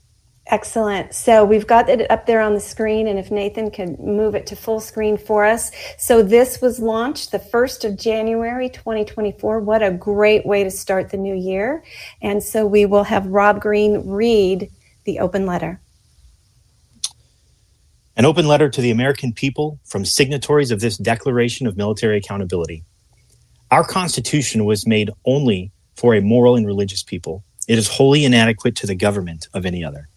Excellent. 0.51 1.15
So 1.15 1.45
we've 1.45 1.67
got 1.67 1.91
it 1.91 2.11
up 2.11 2.25
there 2.25 2.41
on 2.41 2.55
the 2.55 2.61
screen, 2.61 3.07
and 3.07 3.19
if 3.19 3.31
Nathan 3.31 3.71
could 3.71 4.01
move 4.01 4.35
it 4.35 4.47
to 4.47 4.57
full 4.57 4.81
screen 4.81 5.19
for 5.19 5.45
us. 5.45 5.71
So 5.99 6.23
this 6.23 6.63
was 6.63 6.79
launched 6.79 7.33
the 7.33 7.39
1st 7.39 7.85
of 7.85 7.99
January 7.99 8.71
2024. 8.71 9.61
What 9.61 9.83
a 9.83 9.91
great 9.91 10.47
way 10.47 10.65
to 10.65 10.71
start 10.71 11.11
the 11.11 11.19
new 11.19 11.35
year. 11.35 11.85
And 12.23 12.43
so 12.43 12.67
we 12.67 12.87
will 12.87 13.05
have 13.05 13.27
Rob 13.27 13.61
Green 13.61 14.09
read 14.09 14.71
the 15.05 15.19
open 15.19 15.45
letter. 15.45 15.83
An 18.17 18.25
open 18.25 18.49
letter 18.49 18.71
to 18.71 18.81
the 18.81 18.91
American 18.91 19.35
people 19.35 19.79
from 19.85 20.07
signatories 20.07 20.71
of 20.71 20.81
this 20.81 20.97
Declaration 20.97 21.67
of 21.67 21.77
Military 21.77 22.17
Accountability. 22.17 22.85
Our 23.71 23.85
Constitution 23.85 24.65
was 24.65 24.87
made 24.87 25.11
only 25.27 25.73
for 25.95 26.15
a 26.15 26.23
moral 26.23 26.57
and 26.57 26.67
religious 26.67 27.03
people. 27.03 27.45
It 27.69 27.77
is 27.77 27.87
wholly 27.87 28.25
inadequate 28.25 28.77
to 28.77 28.87
the 28.87 28.95
government 28.95 29.47
of 29.53 29.67
any 29.67 29.85
other. 29.85 30.09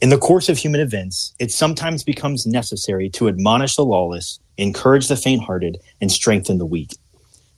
In 0.00 0.10
the 0.10 0.18
course 0.18 0.48
of 0.48 0.58
human 0.58 0.80
events, 0.80 1.34
it 1.40 1.50
sometimes 1.50 2.04
becomes 2.04 2.46
necessary 2.46 3.10
to 3.10 3.26
admonish 3.26 3.74
the 3.74 3.84
lawless, 3.84 4.38
encourage 4.56 5.08
the 5.08 5.16
faint 5.16 5.42
hearted, 5.42 5.78
and 6.00 6.12
strengthen 6.12 6.58
the 6.58 6.66
weak. 6.66 6.96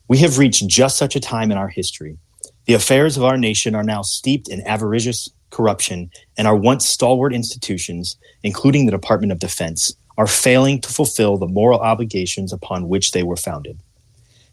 We 0.07 0.17
have 0.19 0.39
reached 0.39 0.67
just 0.67 0.97
such 0.97 1.15
a 1.15 1.19
time 1.19 1.51
in 1.51 1.59
our 1.59 1.67
history. 1.67 2.17
The 2.65 2.73
affairs 2.73 3.15
of 3.15 3.23
our 3.23 3.37
nation 3.37 3.75
are 3.75 3.83
now 3.83 4.01
steeped 4.01 4.47
in 4.47 4.65
avaricious 4.65 5.29
corruption, 5.51 6.09
and 6.35 6.47
our 6.47 6.55
once 6.55 6.87
stalwart 6.87 7.31
institutions, 7.31 8.17
including 8.41 8.87
the 8.87 8.91
Department 8.91 9.31
of 9.31 9.39
Defense, 9.39 9.93
are 10.17 10.25
failing 10.25 10.81
to 10.81 10.89
fulfill 10.89 11.37
the 11.37 11.47
moral 11.47 11.79
obligations 11.79 12.51
upon 12.51 12.89
which 12.89 13.11
they 13.11 13.21
were 13.21 13.35
founded. 13.35 13.77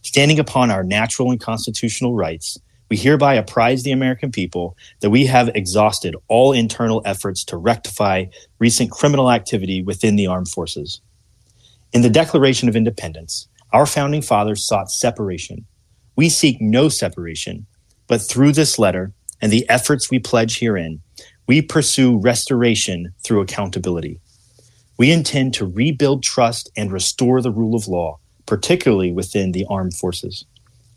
Standing 0.02 0.38
upon 0.38 0.71
our 0.71 0.85
natural 0.85 1.30
and 1.30 1.40
constitutional 1.40 2.14
rights, 2.14 2.59
we 2.88 2.97
hereby 2.97 3.35
apprise 3.35 3.83
the 3.83 3.92
American 3.92 4.33
people 4.33 4.76
that 5.00 5.11
we 5.11 5.26
have 5.26 5.50
exhausted 5.54 6.16
all 6.28 6.52
internal 6.52 7.02
efforts 7.04 7.45
to 7.45 7.57
rectify 7.57 8.26
recent 8.59 8.90
criminal 8.90 9.30
activity 9.30 9.83
within 9.83 10.16
the 10.16 10.26
armed 10.26 10.49
forces. 10.49 11.00
In 11.92 12.02
the 12.02 12.11
Declaration 12.11 12.68
of 12.68 12.76
Independence, 12.76 13.49
our 13.73 13.87
founding 13.87 14.23
fathers 14.23 14.66
sought 14.66 14.90
separation. 14.90 15.66
We 16.16 16.28
seek 16.28 16.61
no 16.61 16.88
separation, 16.88 17.66
but 18.07 18.23
through 18.23 18.52
this 18.52 18.78
letter 18.78 19.12
and 19.40 19.52
the 19.52 19.68
efforts 19.68 20.11
we 20.11 20.18
pledge 20.18 20.59
herein, 20.59 21.00
we 21.47 21.62
pursue 21.62 22.18
restoration 22.18 23.14
through 23.23 23.40
accountability. 23.40 24.21
We 24.99 25.12
intend 25.12 25.54
to 25.54 25.66
rebuild 25.66 26.23
trust 26.23 26.71
and 26.76 26.90
restore 26.90 27.40
the 27.40 27.52
rule 27.52 27.75
of 27.75 27.87
law, 27.88 28.18
particularly 28.47 29.12
within 29.12 29.52
the 29.52 29.64
armed 29.71 29.95
forces. 29.95 30.45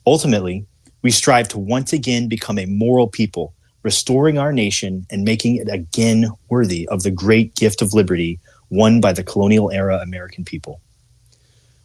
Ultimately, 0.07 0.65
we 1.01 1.11
strive 1.11 1.47
to 1.49 1.59
once 1.59 1.93
again 1.93 2.27
become 2.27 2.57
a 2.57 2.65
moral 2.65 3.07
people, 3.07 3.53
restoring 3.83 4.37
our 4.37 4.53
nation 4.53 5.05
and 5.09 5.23
making 5.23 5.55
it 5.55 5.69
again 5.69 6.31
worthy 6.49 6.87
of 6.89 7.03
the 7.03 7.11
great 7.11 7.55
gift 7.55 7.81
of 7.81 7.93
liberty 7.93 8.39
won 8.69 9.01
by 9.01 9.13
the 9.13 9.23
colonial 9.23 9.71
era 9.71 9.99
American 9.99 10.45
people. 10.45 10.81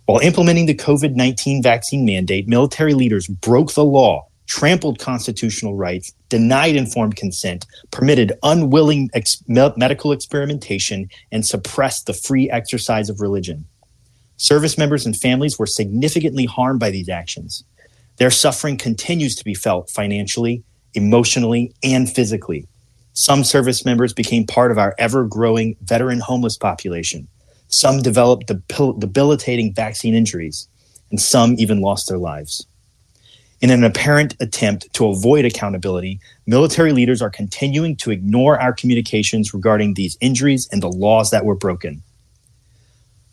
While 0.07 0.21
implementing 0.21 0.67
the 0.67 0.75
COVID 0.75 1.15
19 1.15 1.63
vaccine 1.63 2.05
mandate, 2.05 2.47
military 2.47 2.95
leaders 2.95 3.27
broke 3.27 3.73
the 3.75 3.85
law, 3.85 4.29
trampled 4.47 5.01
constitutional 5.01 5.75
rights, 5.75 6.13
denied 6.29 6.77
informed 6.77 7.17
consent, 7.17 7.67
permitted 7.91 8.33
unwilling 8.45 9.11
ex- 9.15 9.43
medical 9.49 10.13
experimentation, 10.13 11.11
and 11.33 11.45
suppressed 11.45 12.07
the 12.07 12.13
free 12.13 12.49
exercise 12.51 13.11
of 13.11 13.21
religion. 13.21 13.65
Service 14.37 14.79
members 14.79 15.07
and 15.07 15.17
families 15.17 15.59
were 15.59 15.67
significantly 15.67 16.45
harmed 16.45 16.79
by 16.79 16.91
these 16.91 17.09
actions. 17.09 17.65
Their 18.17 18.31
suffering 18.31 18.79
continues 18.79 19.35
to 19.37 19.45
be 19.45 19.55
felt 19.55 19.91
financially, 19.91 20.63
emotionally, 20.95 21.75
and 21.83 22.11
physically. 22.11 22.67
Some 23.13 23.45
service 23.45 23.85
members 23.85 24.13
became 24.13 24.47
part 24.47 24.71
of 24.71 24.79
our 24.79 24.95
ever 24.99 25.25
growing 25.25 25.77
veteran 25.83 26.21
homeless 26.21 26.57
population. 26.57 27.29
Some 27.69 28.01
developed 28.01 28.47
debilitating 28.47 29.75
vaccine 29.75 30.15
injuries, 30.15 30.69
and 31.11 31.21
some 31.21 31.57
even 31.59 31.81
lost 31.81 32.09
their 32.09 32.19
lives. 32.19 32.67
In 33.61 33.71
an 33.71 33.85
apparent 33.85 34.37
attempt 34.41 34.93
to 34.95 35.07
avoid 35.07 35.45
accountability, 35.45 36.21
military 36.47 36.93
leaders 36.93 37.23
are 37.23 37.31
continuing 37.31 37.97
to 37.97 38.11
ignore 38.11 38.61
our 38.61 38.73
communications 38.73 39.55
regarding 39.55 39.95
these 39.95 40.19
injuries 40.21 40.69
and 40.71 40.83
the 40.83 40.89
laws 40.89 41.31
that 41.31 41.45
were 41.45 41.55
broken 41.55 42.03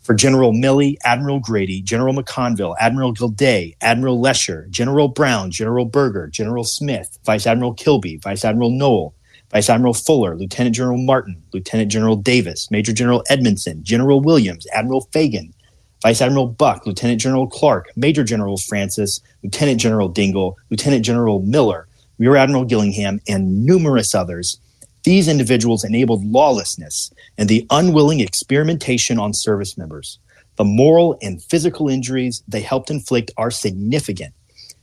for 0.04 0.14
General 0.14 0.52
Milley, 0.52 0.96
Admiral 1.04 1.40
Grady, 1.40 1.80
General 1.80 2.14
McConville, 2.14 2.76
Admiral 2.78 3.12
Gilday, 3.12 3.74
Admiral 3.80 4.20
Lescher, 4.20 4.68
General 4.68 5.08
Brown, 5.08 5.50
General 5.50 5.86
Berger, 5.86 6.28
General 6.28 6.62
Smith, 6.62 7.18
Vice 7.24 7.46
Admiral 7.46 7.72
Kilby, 7.72 8.18
Vice 8.18 8.44
Admiral 8.44 8.70
Nowell, 8.70 9.14
Vice 9.50 9.70
Admiral 9.70 9.94
Fuller, 9.94 10.36
Lieutenant 10.36 10.76
General 10.76 10.98
Martin, 10.98 11.42
Lieutenant 11.52 11.90
General 11.90 12.16
Davis, 12.16 12.70
Major 12.70 12.92
General 12.92 13.24
Edmondson, 13.30 13.82
General 13.82 14.20
Williams, 14.20 14.66
Admiral 14.74 15.08
Fagan, 15.12 15.54
Vice 16.02 16.20
Admiral 16.20 16.48
Buck, 16.48 16.84
Lieutenant 16.86 17.20
General 17.20 17.46
Clark, 17.46 17.90
Major 17.96 18.24
General 18.24 18.58
Francis, 18.58 19.20
Lieutenant 19.42 19.80
General 19.80 20.08
Dingle, 20.08 20.58
Lieutenant 20.68 21.02
General 21.04 21.40
Miller, 21.40 21.88
Rear 22.18 22.36
Admiral 22.36 22.66
Gillingham, 22.66 23.20
and 23.26 23.64
numerous 23.64 24.14
others. 24.14 24.60
These 25.04 25.28
individuals 25.28 25.82
enabled 25.82 26.24
lawlessness 26.24 27.10
and 27.38 27.48
the 27.48 27.66
unwilling 27.70 28.20
experimentation 28.20 29.18
on 29.18 29.32
service 29.32 29.76
members. 29.76 30.18
The 30.56 30.64
moral 30.64 31.18
and 31.20 31.42
physical 31.42 31.88
injuries 31.88 32.42
they 32.46 32.60
helped 32.60 32.90
inflict 32.90 33.32
are 33.36 33.50
significant. 33.50 34.34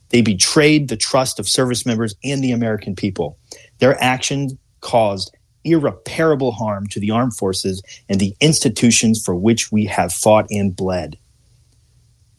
They 0.10 0.22
betrayed 0.22 0.90
the 0.90 0.98
trust 0.98 1.40
of 1.40 1.48
service 1.48 1.86
members 1.86 2.16
and 2.24 2.44
the 2.44 2.52
American 2.52 2.96
people. 2.96 3.38
Their 3.80 4.02
actions 4.04 4.54
caused 4.82 5.34
irreparable 5.64 6.52
harm 6.52 6.88
to 6.88 7.00
the 7.00 7.12
armed 7.12 7.36
forces 7.36 7.82
and 8.10 8.20
the 8.20 8.36
institutions 8.42 9.24
for 9.24 9.36
which 9.36 9.72
we 9.72 9.86
have 9.86 10.14
fought 10.14 10.48
and 10.50 10.76
bled. 10.76 11.18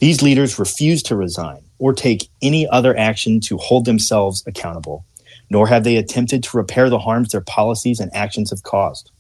These 0.01 0.23
leaders 0.23 0.59
refuse 0.59 1.03
to 1.05 1.17
resign 1.17 1.63
or 1.79 1.93
take 1.93 2.29
any 2.43 2.69
other 2.69 2.97
action 2.97 3.41
to 3.41 3.57
hold 3.57 3.85
themselves 3.85 4.43
accountable, 4.47 5.05
nor 5.49 5.69
have 5.69 5.85
they 5.85 5.97
attempted 5.97 6.43
to 6.43 6.57
repair 6.57 6.91
the 6.91 6.99
harms 6.99 7.31
their 7.31 7.41
policies 7.41 8.01
and 8.01 8.15
actions 8.15 8.51
have 8.51 8.65
caused. 8.65 9.11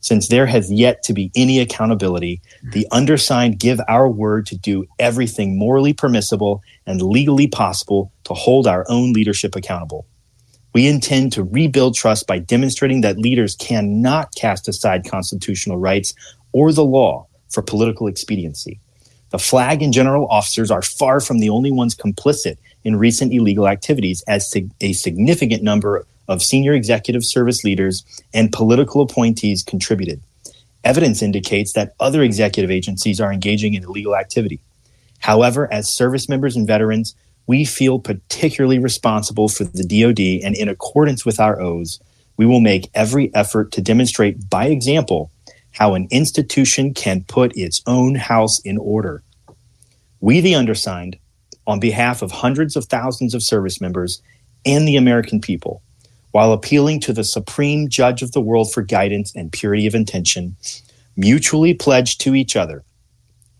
Since 0.00 0.28
there 0.28 0.46
has 0.46 0.72
yet 0.72 1.02
to 1.04 1.12
be 1.12 1.30
any 1.34 1.60
accountability, 1.60 2.40
the 2.72 2.86
undersigned 2.90 3.58
give 3.58 3.80
our 3.86 4.08
word 4.08 4.46
to 4.46 4.56
do 4.56 4.86
everything 4.98 5.58
morally 5.58 5.92
permissible 5.92 6.62
and 6.86 7.02
legally 7.02 7.46
possible 7.46 8.10
to 8.24 8.34
hold 8.34 8.66
our 8.66 8.86
own 8.88 9.12
leadership 9.12 9.54
accountable. 9.54 10.06
We 10.72 10.86
intend 10.86 11.32
to 11.32 11.42
rebuild 11.42 11.96
trust 11.96 12.26
by 12.26 12.38
demonstrating 12.38 13.02
that 13.02 13.18
leaders 13.18 13.56
cannot 13.56 14.34
cast 14.36 14.68
aside 14.68 15.04
constitutional 15.04 15.78
rights 15.78 16.14
or 16.52 16.72
the 16.72 16.84
law 16.84 17.26
for 17.50 17.62
political 17.62 18.06
expediency. 18.06 18.80
The 19.30 19.38
flag 19.38 19.82
and 19.82 19.92
general 19.92 20.26
officers 20.28 20.70
are 20.70 20.82
far 20.82 21.20
from 21.20 21.38
the 21.38 21.50
only 21.50 21.70
ones 21.70 21.94
complicit 21.94 22.56
in 22.84 22.96
recent 22.96 23.32
illegal 23.32 23.68
activities, 23.68 24.22
as 24.26 24.54
a 24.80 24.92
significant 24.92 25.62
number 25.62 26.06
of 26.30 26.42
senior 26.42 26.72
executive 26.72 27.24
service 27.24 27.64
leaders 27.64 28.04
and 28.32 28.52
political 28.52 29.02
appointees 29.02 29.64
contributed. 29.64 30.22
Evidence 30.84 31.20
indicates 31.22 31.72
that 31.72 31.92
other 31.98 32.22
executive 32.22 32.70
agencies 32.70 33.20
are 33.20 33.32
engaging 33.32 33.74
in 33.74 33.82
illegal 33.84 34.16
activity. 34.16 34.60
However, 35.18 35.70
as 35.72 35.92
service 35.92 36.28
members 36.28 36.56
and 36.56 36.66
veterans, 36.66 37.14
we 37.48 37.64
feel 37.64 37.98
particularly 37.98 38.78
responsible 38.78 39.48
for 39.48 39.64
the 39.64 39.82
DoD, 39.82 40.46
and 40.46 40.54
in 40.54 40.68
accordance 40.68 41.26
with 41.26 41.40
our 41.40 41.60
oaths, 41.60 41.98
we 42.36 42.46
will 42.46 42.60
make 42.60 42.88
every 42.94 43.34
effort 43.34 43.72
to 43.72 43.82
demonstrate 43.82 44.48
by 44.48 44.66
example 44.66 45.32
how 45.72 45.94
an 45.94 46.06
institution 46.10 46.94
can 46.94 47.24
put 47.24 47.56
its 47.56 47.82
own 47.86 48.14
house 48.14 48.60
in 48.60 48.78
order. 48.78 49.22
We, 50.20 50.40
the 50.40 50.54
undersigned, 50.54 51.18
on 51.66 51.80
behalf 51.80 52.22
of 52.22 52.30
hundreds 52.30 52.76
of 52.76 52.84
thousands 52.84 53.34
of 53.34 53.42
service 53.42 53.80
members 53.80 54.22
and 54.64 54.86
the 54.86 54.96
American 54.96 55.40
people, 55.40 55.82
while 56.32 56.52
appealing 56.52 57.00
to 57.00 57.12
the 57.12 57.24
supreme 57.24 57.88
judge 57.88 58.22
of 58.22 58.32
the 58.32 58.40
world 58.40 58.72
for 58.72 58.82
guidance 58.82 59.34
and 59.34 59.52
purity 59.52 59.86
of 59.86 59.94
intention, 59.94 60.56
mutually 61.16 61.74
pledge 61.74 62.18
to 62.18 62.34
each 62.34 62.56
other 62.56 62.84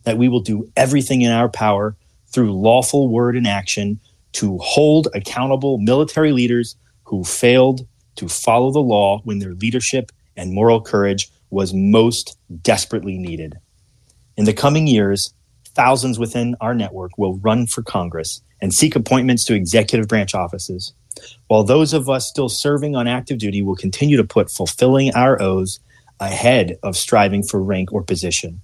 that 0.04 0.18
we 0.18 0.28
will 0.28 0.40
do 0.40 0.70
everything 0.76 1.22
in 1.22 1.30
our 1.30 1.48
power 1.48 1.96
through 2.28 2.52
lawful 2.52 3.08
word 3.08 3.36
and 3.36 3.46
action 3.46 4.00
to 4.32 4.58
hold 4.58 5.08
accountable 5.14 5.78
military 5.78 6.32
leaders 6.32 6.76
who 7.04 7.24
failed 7.24 7.86
to 8.16 8.28
follow 8.28 8.70
the 8.70 8.78
law 8.78 9.20
when 9.24 9.40
their 9.40 9.54
leadership 9.54 10.12
and 10.36 10.52
moral 10.52 10.80
courage 10.80 11.28
was 11.50 11.74
most 11.74 12.38
desperately 12.62 13.18
needed. 13.18 13.58
In 14.36 14.44
the 14.44 14.52
coming 14.52 14.86
years, 14.86 15.34
thousands 15.74 16.18
within 16.18 16.56
our 16.60 16.74
network 16.74 17.18
will 17.18 17.38
run 17.38 17.66
for 17.66 17.82
Congress 17.82 18.40
and 18.60 18.72
seek 18.72 18.94
appointments 18.94 19.44
to 19.44 19.54
executive 19.54 20.06
branch 20.06 20.34
offices, 20.34 20.92
while 21.48 21.64
those 21.64 21.92
of 21.92 22.08
us 22.08 22.28
still 22.28 22.48
serving 22.48 22.94
on 22.94 23.06
active 23.06 23.38
duty 23.38 23.62
will 23.62 23.76
continue 23.76 24.16
to 24.16 24.24
put 24.24 24.50
fulfilling 24.50 25.12
our 25.14 25.40
oaths 25.40 25.80
ahead 26.20 26.78
of 26.82 26.96
striving 26.96 27.42
for 27.42 27.62
rank 27.62 27.92
or 27.92 28.02
position. 28.02 28.60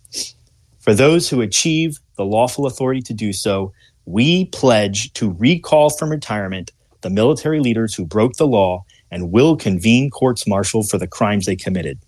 For 0.79 0.95
those 0.95 1.29
who 1.29 1.41
achieve 1.41 1.99
the 2.17 2.25
lawful 2.25 2.67
authority 2.67 3.03
to 3.03 3.15
do 3.15 3.33
so, 3.33 3.73
we 4.05 4.45
pledge 4.47 5.13
to 5.15 5.33
recall 5.33 5.91
from 5.91 6.11
retirement 6.11 6.71
the 7.01 7.11
military 7.11 7.61
leaders 7.61 7.95
who 7.95 8.05
broke 8.05 8.35
the 8.35 8.47
law 8.47 8.85
and 9.11 9.33
will 9.33 9.57
convene 9.57 10.11
courts 10.11 10.47
martial 10.47 10.83
for 10.83 10.99
the 10.99 11.07
crimes 11.07 11.47
they 11.47 11.57
committed. 11.57 11.99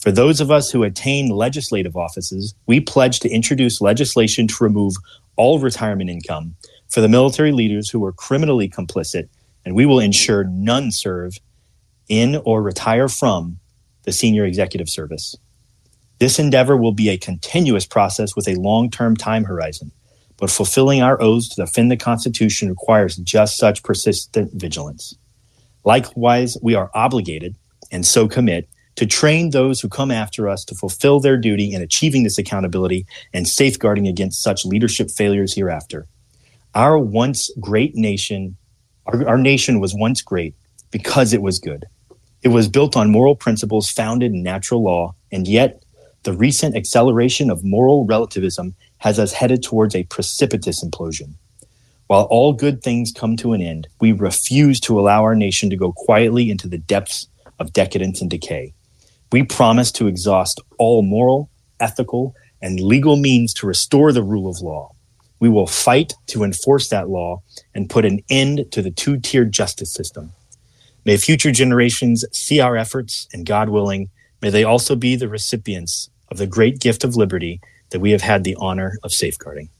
For 0.00 0.10
those 0.10 0.40
of 0.40 0.50
us 0.50 0.70
who 0.70 0.82
attain 0.82 1.28
legislative 1.28 1.96
offices, 1.96 2.54
we 2.66 2.80
pledge 2.80 3.20
to 3.20 3.28
introduce 3.28 3.80
legislation 3.80 4.46
to 4.48 4.64
remove 4.64 4.94
all 5.36 5.58
retirement 5.58 6.10
income 6.10 6.54
for 6.88 7.00
the 7.00 7.08
military 7.08 7.52
leaders 7.52 7.90
who 7.90 8.00
were 8.00 8.12
criminally 8.12 8.68
complicit, 8.68 9.28
and 9.64 9.74
we 9.74 9.86
will 9.86 10.00
ensure 10.00 10.44
none 10.44 10.90
serve 10.90 11.38
in 12.08 12.36
or 12.44 12.62
retire 12.62 13.08
from 13.08 13.58
the 14.02 14.12
senior 14.12 14.44
executive 14.44 14.88
service. 14.88 15.36
This 16.18 16.38
endeavor 16.38 16.76
will 16.76 16.92
be 16.92 17.08
a 17.08 17.18
continuous 17.18 17.86
process 17.86 18.36
with 18.36 18.48
a 18.48 18.60
long 18.60 18.90
term 18.90 19.16
time 19.16 19.44
horizon, 19.44 19.90
but 20.36 20.50
fulfilling 20.50 21.02
our 21.02 21.20
oaths 21.20 21.48
to 21.50 21.64
defend 21.64 21.90
the 21.90 21.96
Constitution 21.96 22.68
requires 22.68 23.16
just 23.16 23.56
such 23.56 23.82
persistent 23.82 24.52
vigilance. 24.52 25.16
Likewise, 25.84 26.58
we 26.62 26.74
are 26.74 26.90
obligated, 26.94 27.56
and 27.90 28.04
so 28.04 28.28
commit, 28.28 28.68
to 28.96 29.06
train 29.06 29.50
those 29.50 29.80
who 29.80 29.88
come 29.88 30.10
after 30.10 30.46
us 30.46 30.62
to 30.64 30.74
fulfill 30.74 31.20
their 31.20 31.38
duty 31.38 31.72
in 31.72 31.80
achieving 31.80 32.22
this 32.22 32.36
accountability 32.36 33.06
and 33.32 33.48
safeguarding 33.48 34.06
against 34.06 34.42
such 34.42 34.66
leadership 34.66 35.10
failures 35.10 35.54
hereafter. 35.54 36.06
Our 36.74 36.98
once 36.98 37.50
great 37.58 37.94
nation, 37.94 38.58
our, 39.12 39.28
our 39.28 39.38
nation 39.38 39.80
was 39.80 39.94
once 39.94 40.22
great 40.22 40.54
because 40.90 41.32
it 41.32 41.42
was 41.42 41.58
good. 41.58 41.84
It 42.42 42.48
was 42.48 42.68
built 42.68 42.96
on 42.96 43.10
moral 43.10 43.36
principles 43.36 43.90
founded 43.90 44.32
in 44.32 44.42
natural 44.42 44.82
law, 44.82 45.14
and 45.30 45.46
yet 45.46 45.82
the 46.22 46.32
recent 46.32 46.76
acceleration 46.76 47.50
of 47.50 47.64
moral 47.64 48.06
relativism 48.06 48.74
has 48.98 49.18
us 49.18 49.32
headed 49.32 49.62
towards 49.62 49.94
a 49.94 50.04
precipitous 50.04 50.84
implosion. 50.84 51.34
While 52.06 52.24
all 52.24 52.52
good 52.52 52.82
things 52.82 53.12
come 53.12 53.36
to 53.36 53.52
an 53.52 53.62
end, 53.62 53.88
we 54.00 54.12
refuse 54.12 54.80
to 54.80 54.98
allow 54.98 55.22
our 55.22 55.34
nation 55.34 55.70
to 55.70 55.76
go 55.76 55.92
quietly 55.92 56.50
into 56.50 56.68
the 56.68 56.78
depths 56.78 57.28
of 57.58 57.72
decadence 57.72 58.20
and 58.20 58.30
decay. 58.30 58.74
We 59.32 59.44
promise 59.44 59.92
to 59.92 60.08
exhaust 60.08 60.60
all 60.78 61.02
moral, 61.02 61.50
ethical, 61.78 62.34
and 62.60 62.80
legal 62.80 63.16
means 63.16 63.54
to 63.54 63.66
restore 63.66 64.12
the 64.12 64.22
rule 64.22 64.50
of 64.50 64.60
law. 64.60 64.92
We 65.40 65.48
will 65.48 65.66
fight 65.66 66.12
to 66.28 66.44
enforce 66.44 66.88
that 66.88 67.08
law 67.08 67.42
and 67.74 67.90
put 67.90 68.04
an 68.04 68.22
end 68.30 68.70
to 68.72 68.82
the 68.82 68.90
two 68.90 69.18
tiered 69.18 69.52
justice 69.52 69.92
system. 69.92 70.32
May 71.04 71.16
future 71.16 71.50
generations 71.50 72.24
see 72.30 72.60
our 72.60 72.76
efforts, 72.76 73.26
and 73.32 73.46
God 73.46 73.70
willing, 73.70 74.10
may 74.42 74.50
they 74.50 74.64
also 74.64 74.94
be 74.94 75.16
the 75.16 75.28
recipients 75.28 76.10
of 76.30 76.36
the 76.36 76.46
great 76.46 76.78
gift 76.78 77.04
of 77.04 77.16
liberty 77.16 77.60
that 77.88 78.00
we 78.00 78.10
have 78.12 78.20
had 78.22 78.44
the 78.44 78.56
honor 78.60 78.98
of 79.02 79.12
safeguarding. 79.12 79.70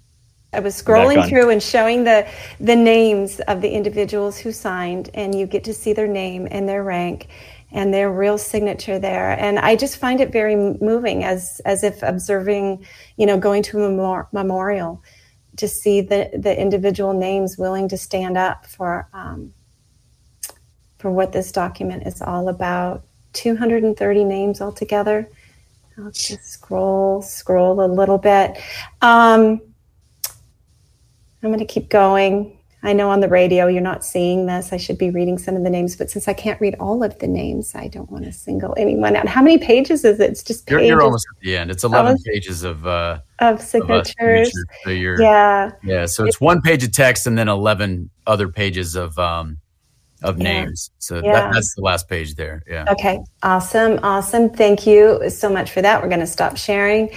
I 0.53 0.61
was 0.61 0.83
scrolling 0.83 1.29
through 1.29 1.51
and 1.51 1.63
showing 1.63 2.03
the 2.03 2.27
the 2.59 2.75
names 2.75 3.39
of 3.41 3.61
the 3.61 3.71
individuals 3.71 4.39
who 4.39 4.51
signed, 4.51 5.11
and 5.15 5.35
you 5.35 5.47
get 5.47 5.63
to 5.65 5.75
see 5.75 5.93
their 5.93 6.09
name 6.09 6.49
and 6.51 6.69
their 6.69 6.83
rank 6.83 7.29
and 7.71 7.95
their 7.95 8.11
real 8.11 8.37
signature 8.37 8.99
there. 8.99 9.39
And 9.39 9.61
I 9.61 9.77
just 9.77 9.99
find 9.99 10.21
it 10.21 10.33
very 10.33 10.57
moving, 10.57 11.23
as 11.23 11.61
as 11.65 11.85
if 11.85 12.03
observing, 12.03 12.85
you 13.17 13.27
know, 13.27 13.39
going 13.39 13.63
to 13.65 13.85
a 13.85 14.27
memorial 14.33 15.03
to 15.57 15.69
see 15.69 16.01
the 16.01 16.31
the 16.35 16.59
individual 16.59 17.13
names 17.13 17.59
willing 17.59 17.89
to 17.89 17.97
stand 17.97 18.37
up 18.37 18.67
for 18.67 19.09
um, 19.13 19.53
for 20.99 21.11
what 21.11 21.33
this 21.33 21.51
document 21.51 22.07
is 22.07 22.21
all 22.23 22.49
about. 22.49 23.05
230 23.33 24.25
names 24.25 24.61
altogether. 24.61 25.29
I'll 25.99 26.11
just 26.11 26.45
scroll, 26.45 27.23
scroll 27.23 27.85
a 27.85 27.87
little 27.87 28.19
bit. 28.19 28.59
Um, 29.03 29.61
I'm 31.43 31.49
going 31.49 31.59
to 31.59 31.65
keep 31.65 31.89
going. 31.89 32.59
I 32.83 32.93
know 32.95 33.11
on 33.11 33.21
the 33.21 33.29
radio 33.29 33.67
you're 33.67 33.83
not 33.83 34.05
seeing 34.05 34.47
this. 34.47 34.73
I 34.73 34.79
should 34.79 34.97
be 34.97 35.11
reading 35.11 35.37
some 35.39 35.55
of 35.55 35.65
the 35.65 35.71
names, 35.71 35.97
but 35.97 36.11
since 36.11 36.29
I 36.29 36.33
can't 36.33 36.61
read 36.61 36.77
all 36.81 37.03
of 37.03 37.19
the 37.19 37.27
names, 37.27 37.75
I 37.75 37.89
don't 37.89 38.11
want 38.11 38.25
to 38.25 38.33
single 38.33 38.75
anyone 38.79 39.17
out. 39.17 39.29
How 39.29 39.43
many 39.43 39.59
pages 39.59 40.05
is 40.05 40.19
it? 40.19 40.31
It's 40.31 40.43
just 40.43 40.67
pages. 40.67 40.81
You're, 40.81 40.89
you're 40.89 41.03
almost 41.03 41.27
at 41.37 41.41
the 41.43 41.57
end. 41.57 41.71
It's 41.71 41.85
11 41.85 42.07
almost, 42.07 42.25
pages 42.25 42.63
of 42.63 42.87
uh, 42.87 43.21
of 43.39 43.61
signatures. 43.61 44.49
Of 44.49 44.77
so 44.85 44.91
yeah, 44.91 45.73
yeah. 45.85 46.07
So 46.07 46.25
it's, 46.25 46.37
it's, 46.37 46.41
one 46.41 46.63
page 46.63 46.83
of 46.83 46.93
text 46.93 47.27
and 47.27 47.37
then 47.37 47.49
11 47.49 48.09
other 48.27 48.49
pages 48.49 48.97
of 48.97 49.19
um, 49.19 49.59
of 50.23 50.39
yeah. 50.39 50.45
names. 50.45 50.91
So 50.99 51.17
yeah. 51.17 51.33
that, 51.33 51.53
that's 51.53 51.75
the 51.75 51.83
last 51.83 52.09
page 52.09 52.35
there. 52.35 52.63
Yeah. 52.67 52.85
Okay. 52.91 53.21
Awesome. 53.43 53.99
Awesome. 54.03 54.51
Thank 54.51 54.87
you 54.87 55.29
so 55.31 55.51
much 55.51 55.71
for 55.71 55.83
that. 55.83 56.03
We're 56.03 56.09
going 56.09 56.21
to 56.21 56.27
stop 56.27 56.57
sharing. 56.57 57.11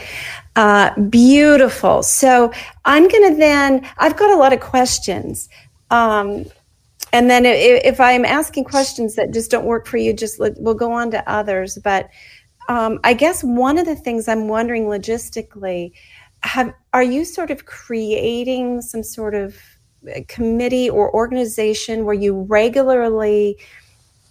Uh, 0.55 0.99
beautiful. 1.01 2.03
So 2.03 2.51
I'm 2.85 3.07
going 3.07 3.33
to 3.33 3.39
then, 3.39 3.89
I've 3.97 4.15
got 4.15 4.29
a 4.29 4.35
lot 4.35 4.53
of 4.53 4.59
questions. 4.59 5.49
Um, 5.89 6.45
and 7.11 7.29
then 7.29 7.45
if, 7.45 7.83
if 7.83 7.99
I'm 7.99 8.25
asking 8.25 8.65
questions 8.65 9.15
that 9.15 9.33
just 9.33 9.49
don't 9.51 9.65
work 9.65 9.87
for 9.87 9.97
you, 9.97 10.13
just 10.13 10.39
let, 10.39 10.53
we'll 10.59 10.73
go 10.73 10.91
on 10.91 11.11
to 11.11 11.29
others. 11.29 11.77
But 11.83 12.09
um, 12.69 12.99
I 13.03 13.13
guess 13.13 13.43
one 13.43 13.77
of 13.77 13.85
the 13.85 13.95
things 13.95 14.27
I'm 14.27 14.47
wondering 14.47 14.85
logistically, 14.85 15.91
have 16.41 16.73
are 16.91 17.03
you 17.03 17.25
sort 17.25 17.51
of 17.51 17.65
creating 17.65 18.81
some 18.81 19.03
sort 19.03 19.33
of 19.33 19.55
uh, 20.07 20.19
committee 20.27 20.89
or 20.89 21.13
organization 21.13 22.05
where 22.05 22.15
you 22.15 22.41
regularly 22.43 23.57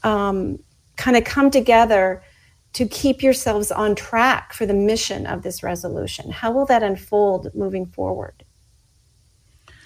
um, 0.03 0.59
kind 0.97 1.17
of 1.17 1.25
come 1.25 1.51
together 1.51 2.23
to 2.75 2.87
keep 2.87 3.23
yourselves 3.23 3.71
on 3.71 3.95
track 3.95 4.53
for 4.53 4.67
the 4.67 4.75
mission 4.75 5.27
of 5.27 5.43
this 5.43 5.63
resolution? 5.63 6.31
How 6.31 6.53
will 6.53 6.67
that 6.67 6.83
unfold 6.83 7.55
moving 7.55 7.87
forward? 7.87 8.45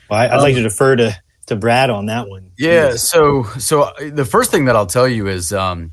Well, 0.08 0.20
I, 0.20 0.26
would 0.26 0.34
um, 0.34 0.40
like 0.40 0.54
to 0.54 0.62
defer 0.62 0.96
to 0.96 1.16
to 1.46 1.56
Brad 1.56 1.90
on 1.90 2.06
that 2.06 2.28
one. 2.28 2.50
Yeah. 2.58 2.96
So, 2.96 3.44
so 3.58 3.82
uh, 3.82 4.10
the 4.12 4.24
first 4.24 4.50
thing 4.50 4.64
that 4.66 4.76
I'll 4.76 4.86
tell 4.86 5.08
you 5.08 5.28
is, 5.28 5.52
um, 5.52 5.92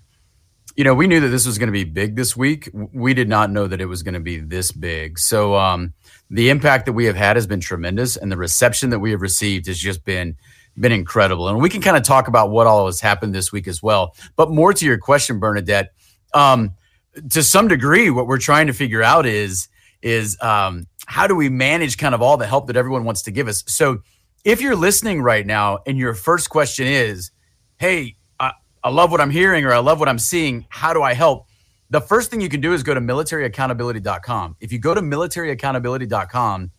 you 0.76 0.84
know, 0.84 0.96
we 0.96 1.06
knew 1.06 1.20
that 1.20 1.28
this 1.28 1.46
was 1.46 1.60
going 1.60 1.68
to 1.68 1.74
be 1.74 1.84
big 1.84 2.16
this 2.16 2.36
week. 2.36 2.70
We 2.74 3.14
did 3.14 3.30
not 3.30 3.52
know 3.52 3.68
that 3.68 3.80
it 3.80 3.86
was 3.86 4.02
going 4.02 4.16
to 4.16 4.20
be 4.20 4.40
this 4.40 4.72
big. 4.72 5.20
So, 5.20 5.56
um, 5.56 5.94
the 6.32 6.50
impact 6.50 6.88
that 6.88 6.94
we 6.94 7.06
have 7.06 7.16
had 7.16 7.36
has 7.36 7.46
been 7.46 7.60
tremendous, 7.60 8.18
and 8.18 8.32
the 8.32 8.38
reception 8.38 8.90
that 8.90 9.00
we 9.00 9.12
have 9.12 9.22
received 9.22 9.68
has 9.68 9.78
just 9.78 10.04
been 10.04 10.36
been 10.80 10.92
incredible. 10.92 11.48
And 11.48 11.62
we 11.62 11.70
can 11.70 11.82
kind 11.82 11.96
of 11.96 12.02
talk 12.02 12.28
about 12.28 12.50
what 12.50 12.66
all 12.66 12.88
has 12.88 13.00
happened 13.00 13.36
this 13.36 13.52
week 13.52 13.68
as 13.68 13.84
well. 13.84 14.16
But 14.36 14.50
more 14.50 14.74
to 14.74 14.86
your 14.86 14.98
question, 14.98 15.38
Bernadette, 15.38 15.94
um, 16.34 16.74
to 17.30 17.43
some 17.43 17.67
degree, 17.67 18.10
what 18.10 18.28
we're 18.28 18.39
trying 18.39 18.67
to 18.67 18.73
figure 18.73 19.04
out 19.04 19.26
is 19.26 19.67
is 20.02 20.39
um, 20.41 20.88
how 21.06 21.28
do 21.28 21.36
we 21.36 21.49
manage 21.49 21.97
kind 21.97 22.13
of 22.13 22.21
all 22.21 22.36
the 22.36 22.45
help 22.45 22.67
that 22.67 22.76
everyone 22.76 23.06
wants 23.06 23.21
to 23.23 23.32
give 23.32 23.47
us. 23.47 23.63
So, 23.67 23.99
if 24.43 24.60
you're 24.60 24.76
listening 24.76 25.21
right 25.21 25.45
now 25.45 25.80
and 25.88 25.97
your 25.97 26.13
first 26.13 26.49
question 26.49 26.88
is, 26.88 27.32
"Hey, 27.78 28.17
I, 28.39 28.52
I 28.84 28.89
love 28.89 29.12
what 29.12 29.21
I'm 29.21 29.32
hearing 29.32 29.65
or 29.65 29.73
I 29.73 29.80
love 29.80 29.99
what 29.99 30.10
I'm 30.10 30.19
seeing. 30.19 30.65
How 30.69 30.93
do 30.93 31.02
I 31.02 31.13
help?" 31.13 31.47
the 31.93 32.02
first 32.02 32.32
thing 32.32 32.41
you 32.41 32.49
can 32.49 32.60
do 32.60 32.73
is 32.73 32.82
go 32.82 32.95
to 32.95 32.99
militaryaccountability.com. 32.99 34.56
If 34.60 34.71
you 34.71 34.80
go 34.80 34.95
to 34.95 35.02
militaryaccountability.com, 35.02 36.71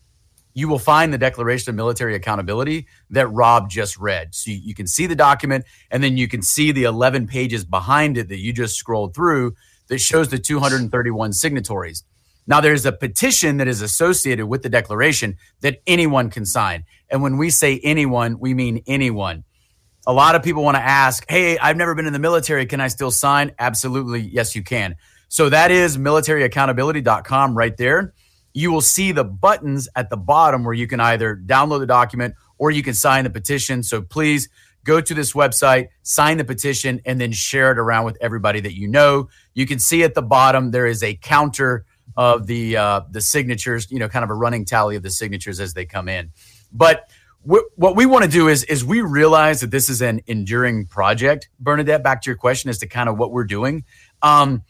you 0.54 0.68
will 0.68 0.78
find 0.80 1.12
the 1.12 1.18
Declaration 1.18 1.70
of 1.70 1.76
Military 1.76 2.16
Accountability 2.16 2.88
that 3.10 3.28
Rob 3.28 3.70
just 3.70 3.96
read. 3.96 4.34
So 4.34 4.50
you, 4.50 4.56
you, 4.56 4.74
can 4.74 4.88
see 4.88 5.06
the 5.06 5.14
document 5.14 5.66
and 5.92 6.02
then 6.02 6.16
you 6.16 6.26
can 6.26 6.42
see 6.42 6.72
the 6.72 6.84
11 6.84 7.28
pages 7.28 7.64
behind 7.64 8.18
it 8.18 8.28
that 8.28 8.38
you 8.38 8.52
just 8.52 8.76
scrolled 8.76 9.14
through 9.14 9.54
that 9.88 9.98
shows 9.98 10.28
the 10.28 10.38
231 10.38 11.32
signatories. 11.32 12.04
Now, 12.46 12.60
there's 12.60 12.84
a 12.84 12.92
petition 12.92 13.56
that 13.56 13.68
is 13.68 13.80
associated 13.80 14.46
with 14.46 14.62
the 14.62 14.68
declaration 14.68 15.36
that 15.60 15.80
anyone 15.86 16.28
can 16.30 16.44
sign. 16.44 16.84
And 17.10 17.22
when 17.22 17.38
we 17.38 17.50
say 17.50 17.80
anyone, 17.82 18.38
we 18.38 18.52
mean 18.52 18.82
anyone. 18.86 19.44
A 20.06 20.12
lot 20.12 20.34
of 20.34 20.42
people 20.42 20.62
want 20.62 20.76
to 20.76 20.82
ask, 20.82 21.24
hey, 21.28 21.56
I've 21.56 21.78
never 21.78 21.94
been 21.94 22.06
in 22.06 22.12
the 22.12 22.18
military. 22.18 22.66
Can 22.66 22.80
I 22.80 22.88
still 22.88 23.10
sign? 23.10 23.52
Absolutely. 23.58 24.20
Yes, 24.20 24.54
you 24.54 24.62
can. 24.62 24.96
So 25.28 25.48
that 25.48 25.70
is 25.70 25.96
militaryaccountability.com 25.96 27.56
right 27.56 27.76
there. 27.78 28.12
You 28.52 28.70
will 28.70 28.82
see 28.82 29.12
the 29.12 29.24
buttons 29.24 29.88
at 29.96 30.10
the 30.10 30.16
bottom 30.18 30.64
where 30.64 30.74
you 30.74 30.86
can 30.86 31.00
either 31.00 31.34
download 31.34 31.80
the 31.80 31.86
document 31.86 32.34
or 32.58 32.70
you 32.70 32.82
can 32.82 32.94
sign 32.94 33.24
the 33.24 33.30
petition. 33.30 33.82
So 33.82 34.02
please 34.02 34.48
go 34.84 35.00
to 35.00 35.14
this 35.14 35.32
website, 35.32 35.88
sign 36.02 36.38
the 36.38 36.44
petition, 36.44 37.00
and 37.04 37.20
then 37.20 37.32
share 37.32 37.72
it 37.72 37.78
around 37.78 38.04
with 38.04 38.16
everybody 38.20 38.60
that 38.60 38.76
you 38.76 38.86
know. 38.86 39.28
You 39.54 39.66
can 39.66 39.78
see 39.78 40.02
at 40.02 40.14
the 40.14 40.22
bottom 40.22 40.70
there 40.70 40.86
is 40.86 41.02
a 41.02 41.14
counter 41.14 41.84
of 42.16 42.46
the 42.46 42.76
uh, 42.76 43.00
the 43.10 43.20
signatures, 43.20 43.90
you 43.90 43.98
know, 43.98 44.08
kind 44.08 44.22
of 44.22 44.30
a 44.30 44.34
running 44.34 44.64
tally 44.64 44.96
of 44.96 45.02
the 45.02 45.10
signatures 45.10 45.58
as 45.58 45.74
they 45.74 45.84
come 45.84 46.08
in. 46.08 46.30
But 46.72 47.08
what 47.44 47.94
we 47.94 48.06
want 48.06 48.24
to 48.24 48.30
do 48.30 48.48
is 48.48 48.64
is 48.64 48.84
we 48.84 49.02
realize 49.02 49.60
that 49.60 49.70
this 49.70 49.88
is 49.88 50.00
an 50.00 50.20
enduring 50.26 50.86
project 50.86 51.48
bernadette 51.60 52.02
back 52.02 52.22
to 52.22 52.30
your 52.30 52.36
question 52.36 52.70
as 52.70 52.78
to 52.78 52.86
kind 52.86 53.08
of 53.08 53.18
what 53.18 53.30
we're 53.30 53.44
doing 53.44 53.84
um, 54.22 54.62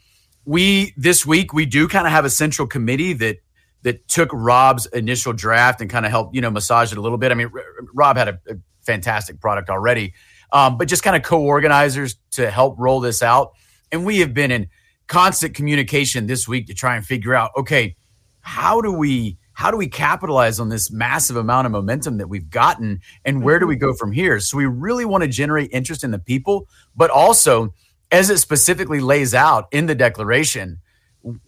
we 0.44 0.92
this 0.96 1.24
week 1.24 1.52
we 1.52 1.64
do 1.64 1.86
kind 1.86 2.06
of 2.06 2.12
have 2.12 2.24
a 2.24 2.30
central 2.30 2.66
committee 2.66 3.12
that 3.12 3.36
that 3.82 4.06
took 4.08 4.28
rob's 4.32 4.86
initial 4.86 5.32
draft 5.32 5.80
and 5.80 5.88
kind 5.88 6.04
of 6.04 6.10
helped 6.10 6.34
you 6.34 6.40
know 6.40 6.50
massage 6.50 6.90
it 6.90 6.98
a 6.98 7.00
little 7.00 7.18
bit 7.18 7.30
i 7.30 7.34
mean 7.34 7.50
rob 7.94 8.16
had 8.16 8.28
a, 8.28 8.40
a 8.48 8.54
fantastic 8.84 9.40
product 9.40 9.70
already. 9.70 10.14
Um, 10.52 10.78
but 10.78 10.88
just 10.88 11.02
kind 11.02 11.16
of 11.16 11.22
co-organizers 11.22 12.16
to 12.32 12.50
help 12.50 12.76
roll 12.78 13.00
this 13.00 13.22
out. 13.22 13.52
And 13.90 14.04
we 14.04 14.20
have 14.20 14.34
been 14.34 14.50
in 14.50 14.68
constant 15.06 15.54
communication 15.54 16.26
this 16.26 16.48
week 16.48 16.66
to 16.66 16.74
try 16.74 16.96
and 16.96 17.04
figure 17.04 17.34
out 17.34 17.50
okay 17.56 17.94
how 18.40 18.80
do 18.80 18.92
we 18.92 19.36
how 19.52 19.70
do 19.70 19.76
we 19.76 19.86
capitalize 19.86 20.58
on 20.58 20.68
this 20.68 20.90
massive 20.90 21.36
amount 21.36 21.66
of 21.66 21.72
momentum 21.72 22.18
that 22.18 22.28
we've 22.28 22.50
gotten 22.50 23.00
and 23.24 23.42
where 23.44 23.58
do 23.58 23.66
we 23.66 23.76
go 23.76 23.94
from 23.94 24.10
here? 24.10 24.40
So 24.40 24.56
we 24.56 24.66
really 24.66 25.04
want 25.04 25.22
to 25.22 25.28
generate 25.28 25.70
interest 25.72 26.04
in 26.04 26.10
the 26.10 26.18
people 26.18 26.68
but 26.96 27.10
also 27.10 27.74
as 28.10 28.30
it 28.30 28.38
specifically 28.38 29.00
lays 29.00 29.34
out 29.34 29.66
in 29.72 29.86
the 29.86 29.94
declaration 29.94 30.78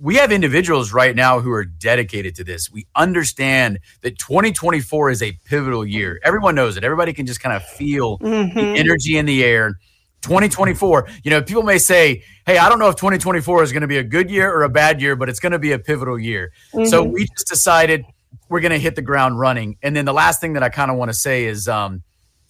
we 0.00 0.14
have 0.16 0.32
individuals 0.32 0.92
right 0.92 1.14
now 1.14 1.40
who 1.40 1.50
are 1.50 1.64
dedicated 1.64 2.34
to 2.34 2.44
this 2.44 2.70
we 2.70 2.86
understand 2.94 3.78
that 4.00 4.18
2024 4.18 5.10
is 5.10 5.22
a 5.22 5.32
pivotal 5.44 5.86
year 5.86 6.18
everyone 6.24 6.54
knows 6.54 6.76
it 6.76 6.84
everybody 6.84 7.12
can 7.12 7.26
just 7.26 7.40
kind 7.40 7.54
of 7.54 7.62
feel 7.62 8.18
mm-hmm. 8.18 8.58
the 8.58 8.62
energy 8.78 9.16
in 9.16 9.26
the 9.26 9.44
air 9.44 9.78
2024, 10.22 11.08
you 11.22 11.30
know, 11.30 11.40
people 11.40 11.62
may 11.62 11.78
say, 11.78 12.22
hey, 12.46 12.58
I 12.58 12.68
don't 12.68 12.80
know 12.80 12.88
if 12.88 12.96
2024 12.96 13.62
is 13.62 13.70
going 13.70 13.82
to 13.82 13.86
be 13.86 13.98
a 13.98 14.02
good 14.02 14.28
year 14.28 14.52
or 14.52 14.64
a 14.64 14.68
bad 14.68 15.00
year, 15.00 15.14
but 15.14 15.28
it's 15.28 15.38
going 15.38 15.52
to 15.52 15.58
be 15.58 15.70
a 15.72 15.78
pivotal 15.78 16.18
year. 16.18 16.52
Mm-hmm. 16.72 16.86
So 16.86 17.04
we 17.04 17.26
just 17.26 17.46
decided 17.46 18.04
we're 18.48 18.60
going 18.60 18.72
to 18.72 18.78
hit 18.78 18.96
the 18.96 19.02
ground 19.02 19.38
running. 19.38 19.76
And 19.82 19.94
then 19.94 20.04
the 20.04 20.12
last 20.12 20.40
thing 20.40 20.54
that 20.54 20.62
I 20.62 20.68
kind 20.68 20.90
of 20.90 20.96
want 20.96 21.10
to 21.10 21.14
say 21.14 21.44
is, 21.44 21.68
um, 21.68 22.02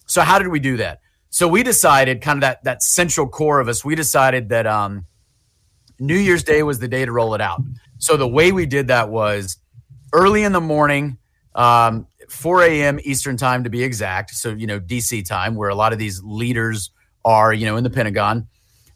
so 0.07 0.21
how 0.21 0.39
did 0.39 0.47
we 0.47 0.59
do 0.59 0.77
that? 0.77 1.01
So 1.29 1.47
we 1.47 1.61
decided, 1.61 2.21
kind 2.21 2.37
of 2.37 2.41
that 2.41 2.63
that 2.63 2.81
central 2.81 3.27
core 3.27 3.59
of 3.59 3.67
us, 3.67 3.83
we 3.83 3.95
decided 3.95 4.49
that 4.49 4.65
um, 4.65 5.05
New 5.99 6.17
Year's 6.17 6.43
Day 6.43 6.63
was 6.63 6.79
the 6.79 6.87
day 6.87 7.05
to 7.05 7.11
roll 7.11 7.33
it 7.33 7.41
out. 7.41 7.61
So 7.97 8.17
the 8.17 8.27
way 8.27 8.51
we 8.51 8.65
did 8.65 8.87
that 8.87 9.09
was 9.09 9.57
early 10.13 10.43
in 10.43 10.51
the 10.51 10.61
morning, 10.61 11.17
um, 11.55 12.07
4 12.29 12.63
a.m. 12.63 12.99
Eastern 13.03 13.37
time 13.37 13.63
to 13.63 13.69
be 13.69 13.83
exact. 13.83 14.31
So 14.31 14.49
you 14.49 14.67
know 14.67 14.79
DC 14.79 15.27
time, 15.27 15.55
where 15.55 15.69
a 15.69 15.75
lot 15.75 15.93
of 15.93 15.99
these 15.99 16.21
leaders 16.23 16.91
are, 17.25 17.53
you 17.53 17.65
know, 17.65 17.77
in 17.77 17.83
the 17.83 17.89
Pentagon. 17.89 18.47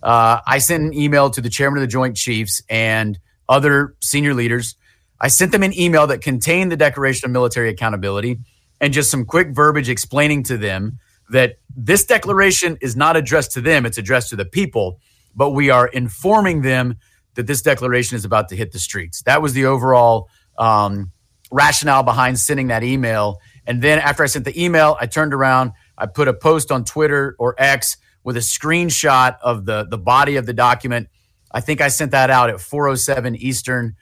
Uh, 0.02 0.40
I 0.48 0.58
sent 0.58 0.84
an 0.84 0.94
email 0.94 1.30
to 1.30 1.42
the 1.42 1.50
chairman 1.50 1.78
of 1.78 1.82
the 1.82 1.92
Joint 1.92 2.16
Chiefs 2.16 2.62
and 2.70 3.20
other 3.48 3.96
senior 4.00 4.34
leaders. 4.34 4.76
I 5.20 5.28
sent 5.28 5.52
them 5.52 5.64
an 5.64 5.78
email 5.78 6.08
that 6.08 6.22
contained 6.22 6.72
the 6.72 6.78
Declaration 6.78 7.26
of 7.26 7.32
Military 7.32 7.70
Accountability 7.70 8.40
and 8.80 8.94
just 8.94 9.12
some 9.12 9.26
quick 9.26 9.50
verbiage 9.50 9.90
explaining 9.90 10.44
to 10.44 10.58
them 10.58 11.00
that 11.30 11.58
this 11.76 12.06
declaration 12.06 12.78
is 12.82 12.96
not 12.96 13.16
addressed 13.16 13.52
to 13.52 13.62
them, 13.62 13.86
it's 13.86 13.98
addressed 13.98 14.30
to 14.30 14.36
the 14.36 14.46
people, 14.46 15.00
but 15.36 15.52
we 15.52 15.70
are 15.70 15.88
informing 15.88 16.62
them 16.62 16.96
that 17.36 17.48
this 17.48 17.62
declaration 17.62 18.15
is 18.15 18.26
about 18.26 18.50
to 18.50 18.56
hit 18.56 18.72
the 18.72 18.80
streets. 18.80 19.22
That 19.24 19.41
was 19.41 19.54
the 19.54 19.65
overall 19.65 20.30
um, 20.58 21.12
rationale 21.52 22.04
behind 22.04 22.39
sending 22.39 22.67
that 22.67 22.84
email. 22.84 23.39
And 23.65 23.82
then 23.82 24.00
after 24.00 24.24
I 24.24 24.26
sent 24.26 24.46
the 24.46 24.62
email, 24.63 24.98
I 25.00 25.06
turned 25.06 25.34
around, 25.34 25.72
I 25.98 26.08
put 26.08 26.28
a 26.28 26.34
post 26.34 26.72
on 26.72 26.84
Twitter 26.84 27.36
or 27.39 27.56
X 27.58 27.98
with 28.24 28.38
a 28.38 28.41
screenshot 28.41 29.38
of 29.41 29.65
the 29.65 29.86
the 29.89 29.98
body 29.98 30.36
of 30.36 30.46
the 30.46 30.54
document. 30.54 31.10
I 31.52 31.62
think 31.62 31.82
I 31.82 31.88
sent 31.89 32.12
that 32.12 32.30
out 32.30 32.50
at 32.50 32.58
4:07 32.58 33.36
Eastern. 33.38 33.96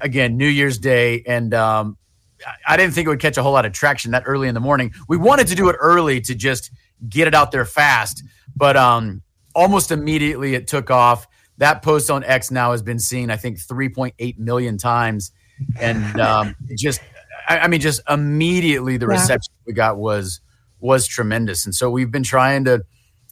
Again, 0.00 0.36
New 0.36 0.48
Year's 0.48 0.78
Day, 0.78 1.22
and 1.26 1.52
um, 1.52 1.98
I 2.66 2.76
didn't 2.76 2.94
think 2.94 3.06
it 3.06 3.10
would 3.10 3.20
catch 3.20 3.36
a 3.36 3.42
whole 3.42 3.52
lot 3.52 3.66
of 3.66 3.72
traction 3.72 4.12
that 4.12 4.22
early 4.26 4.48
in 4.48 4.54
the 4.54 4.60
morning. 4.60 4.92
We 5.08 5.16
wanted 5.16 5.46
to 5.48 5.54
do 5.54 5.68
it 5.68 5.76
early 5.78 6.20
to 6.22 6.34
just 6.34 6.70
get 7.06 7.28
it 7.28 7.34
out 7.34 7.52
there 7.52 7.66
fast, 7.66 8.24
but 8.56 8.76
um, 8.76 9.22
almost 9.54 9.90
immediately 9.90 10.54
it 10.54 10.66
took 10.66 10.90
off. 10.90 11.26
That 11.58 11.82
post 11.82 12.10
on 12.10 12.24
X 12.24 12.50
now 12.50 12.72
has 12.72 12.82
been 12.82 12.98
seen, 12.98 13.30
I 13.30 13.36
think, 13.36 13.58
3.8 13.58 14.38
million 14.38 14.76
times, 14.76 15.30
and 15.80 16.20
um, 16.20 16.56
just, 16.76 17.00
I, 17.48 17.60
I, 17.60 17.68
mean, 17.68 17.80
just 17.80 18.00
immediately 18.08 18.96
the 18.96 19.06
reception 19.06 19.52
yeah. 19.58 19.62
we 19.66 19.72
got 19.72 19.96
was 19.96 20.40
was 20.80 21.06
tremendous, 21.06 21.64
and 21.64 21.74
so 21.74 21.90
we've 21.90 22.10
been 22.10 22.24
trying 22.24 22.64
to 22.64 22.84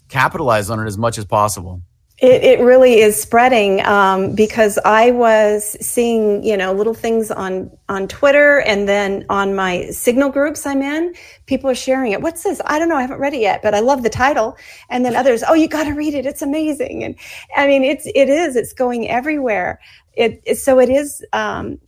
capitalize 0.08 0.70
on 0.70 0.78
it 0.78 0.86
as 0.86 0.96
much 0.96 1.18
as 1.18 1.24
possible. 1.24 1.82
It, 2.22 2.44
it 2.44 2.60
really 2.60 3.00
is 3.00 3.20
spreading 3.20 3.84
um, 3.84 4.36
because 4.36 4.78
I 4.84 5.10
was 5.10 5.76
seeing, 5.84 6.44
you 6.44 6.56
know, 6.56 6.72
little 6.72 6.94
things 6.94 7.32
on 7.32 7.72
on 7.88 8.08
Twitter 8.08 8.60
and 8.60 8.88
then 8.88 9.26
on 9.28 9.56
my 9.56 9.86
Signal 9.90 10.30
groups 10.30 10.64
I'm 10.64 10.82
in. 10.82 11.14
People 11.46 11.68
are 11.70 11.74
sharing 11.74 12.12
it. 12.12 12.22
What's 12.22 12.44
this? 12.44 12.62
I 12.64 12.78
don't 12.78 12.88
know. 12.88 12.96
I 12.96 13.02
haven't 13.02 13.18
read 13.18 13.34
it 13.34 13.40
yet, 13.40 13.60
but 13.62 13.74
I 13.74 13.80
love 13.80 14.04
the 14.04 14.10
title. 14.10 14.56
And 14.88 15.04
then 15.04 15.16
others, 15.16 15.44
oh, 15.48 15.54
you 15.54 15.68
got 15.68 15.84
to 15.86 15.94
read 15.94 16.14
it. 16.14 16.24
It's 16.26 16.42
amazing. 16.42 17.04
And 17.04 17.16
I 17.56 17.66
mean, 17.66 17.84
it's 17.84 18.06
it 18.06 18.30
is. 18.30 18.56
It's 18.56 18.72
going 18.72 19.08
everywhere. 19.10 19.80
It, 20.14 20.42
it 20.46 20.58
so 20.58 20.80
it 20.80 20.90
is. 20.90 21.24
Um, 21.34 21.80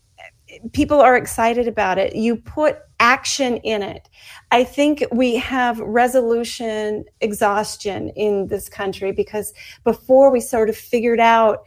people 0.73 1.01
are 1.01 1.17
excited 1.17 1.69
about 1.69 1.99
it. 1.99 2.15
You 2.15 2.37
put 2.37 2.79
action 3.01 3.59
in 3.59 3.83
it. 3.83 4.09
I 4.51 4.65
think 4.65 5.05
we 5.13 5.37
have 5.37 5.79
resolution 5.81 7.05
exhaustion 7.21 8.11
in 8.11 8.47
this 8.47 8.69
country 8.69 9.13
because 9.13 9.53
before 9.83 10.31
we 10.31 10.41
sort 10.41 10.69
of 10.69 10.77
figured 10.77 11.21
out 11.21 11.65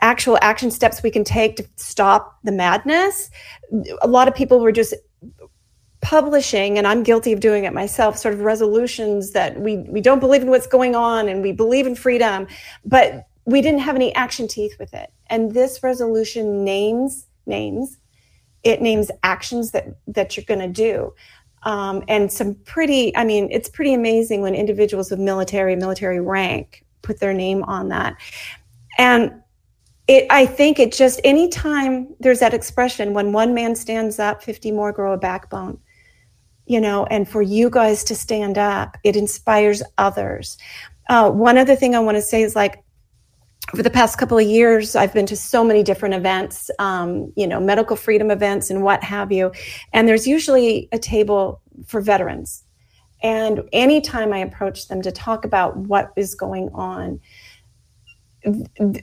actual 0.00 0.38
action 0.42 0.70
steps 0.70 1.02
we 1.02 1.10
can 1.10 1.24
take 1.24 1.56
to 1.56 1.66
stop 1.76 2.38
the 2.42 2.52
madness, 2.52 3.30
a 4.02 4.08
lot 4.08 4.28
of 4.28 4.34
people 4.34 4.60
were 4.60 4.72
just 4.72 4.94
publishing, 6.00 6.76
and 6.76 6.86
I'm 6.86 7.02
guilty 7.02 7.32
of 7.32 7.40
doing 7.40 7.64
it 7.64 7.72
myself, 7.72 8.18
sort 8.18 8.34
of 8.34 8.40
resolutions 8.40 9.30
that 9.32 9.58
we, 9.58 9.78
we 9.78 10.02
don't 10.02 10.20
believe 10.20 10.42
in 10.42 10.50
what's 10.50 10.66
going 10.66 10.94
on 10.94 11.28
and 11.28 11.42
we 11.42 11.52
believe 11.52 11.86
in 11.86 11.94
freedom, 11.94 12.46
but 12.84 13.26
we 13.46 13.62
didn't 13.62 13.80
have 13.80 13.96
any 13.96 14.14
action 14.14 14.46
teeth 14.46 14.76
with 14.78 14.92
it. 14.92 15.10
And 15.28 15.52
this 15.52 15.82
resolution 15.82 16.64
names 16.64 17.26
names 17.46 17.98
it 18.64 18.82
names 18.82 19.10
actions 19.22 19.70
that 19.70 19.96
that 20.08 20.36
you're 20.36 20.44
going 20.44 20.60
to 20.60 20.68
do. 20.68 21.14
Um, 21.62 22.04
and 22.08 22.30
some 22.30 22.56
pretty 22.66 23.16
i 23.16 23.24
mean 23.24 23.48
it's 23.50 23.70
pretty 23.70 23.94
amazing 23.94 24.42
when 24.42 24.54
individuals 24.54 25.10
with 25.10 25.18
military 25.18 25.76
military 25.76 26.20
rank 26.20 26.84
put 27.02 27.20
their 27.20 27.32
name 27.32 27.62
on 27.64 27.88
that. 27.88 28.16
And 28.98 29.40
it 30.08 30.26
i 30.30 30.44
think 30.44 30.78
it 30.78 30.92
just 30.92 31.20
anytime 31.24 32.14
there's 32.20 32.40
that 32.40 32.52
expression 32.52 33.14
when 33.14 33.32
one 33.32 33.54
man 33.54 33.74
stands 33.74 34.18
up 34.18 34.42
50 34.42 34.72
more 34.72 34.92
grow 34.92 35.14
a 35.14 35.16
backbone 35.16 35.78
you 36.66 36.80
know 36.80 37.06
and 37.06 37.26
for 37.28 37.40
you 37.40 37.70
guys 37.70 38.04
to 38.04 38.14
stand 38.14 38.58
up 38.58 38.96
it 39.02 39.16
inspires 39.16 39.82
others. 39.98 40.58
Uh, 41.08 41.30
one 41.30 41.56
other 41.56 41.76
thing 41.76 41.94
i 41.94 42.00
want 42.00 42.16
to 42.16 42.22
say 42.22 42.42
is 42.42 42.54
like 42.54 42.83
over 43.74 43.82
the 43.82 43.90
past 43.90 44.18
couple 44.18 44.38
of 44.38 44.46
years, 44.46 44.94
I've 44.94 45.12
been 45.12 45.26
to 45.26 45.36
so 45.36 45.64
many 45.64 45.82
different 45.82 46.14
events, 46.14 46.70
um, 46.78 47.32
you 47.34 47.44
know, 47.44 47.58
medical 47.58 47.96
freedom 47.96 48.30
events 48.30 48.70
and 48.70 48.84
what 48.84 49.02
have 49.02 49.32
you. 49.32 49.50
And 49.92 50.06
there's 50.06 50.28
usually 50.28 50.88
a 50.92 50.98
table 51.00 51.60
for 51.88 52.00
veterans. 52.00 52.62
And 53.24 53.62
anytime 53.72 54.32
I 54.32 54.38
approach 54.38 54.86
them 54.86 55.02
to 55.02 55.10
talk 55.10 55.44
about 55.44 55.76
what 55.76 56.12
is 56.16 56.36
going 56.36 56.70
on, 56.72 57.20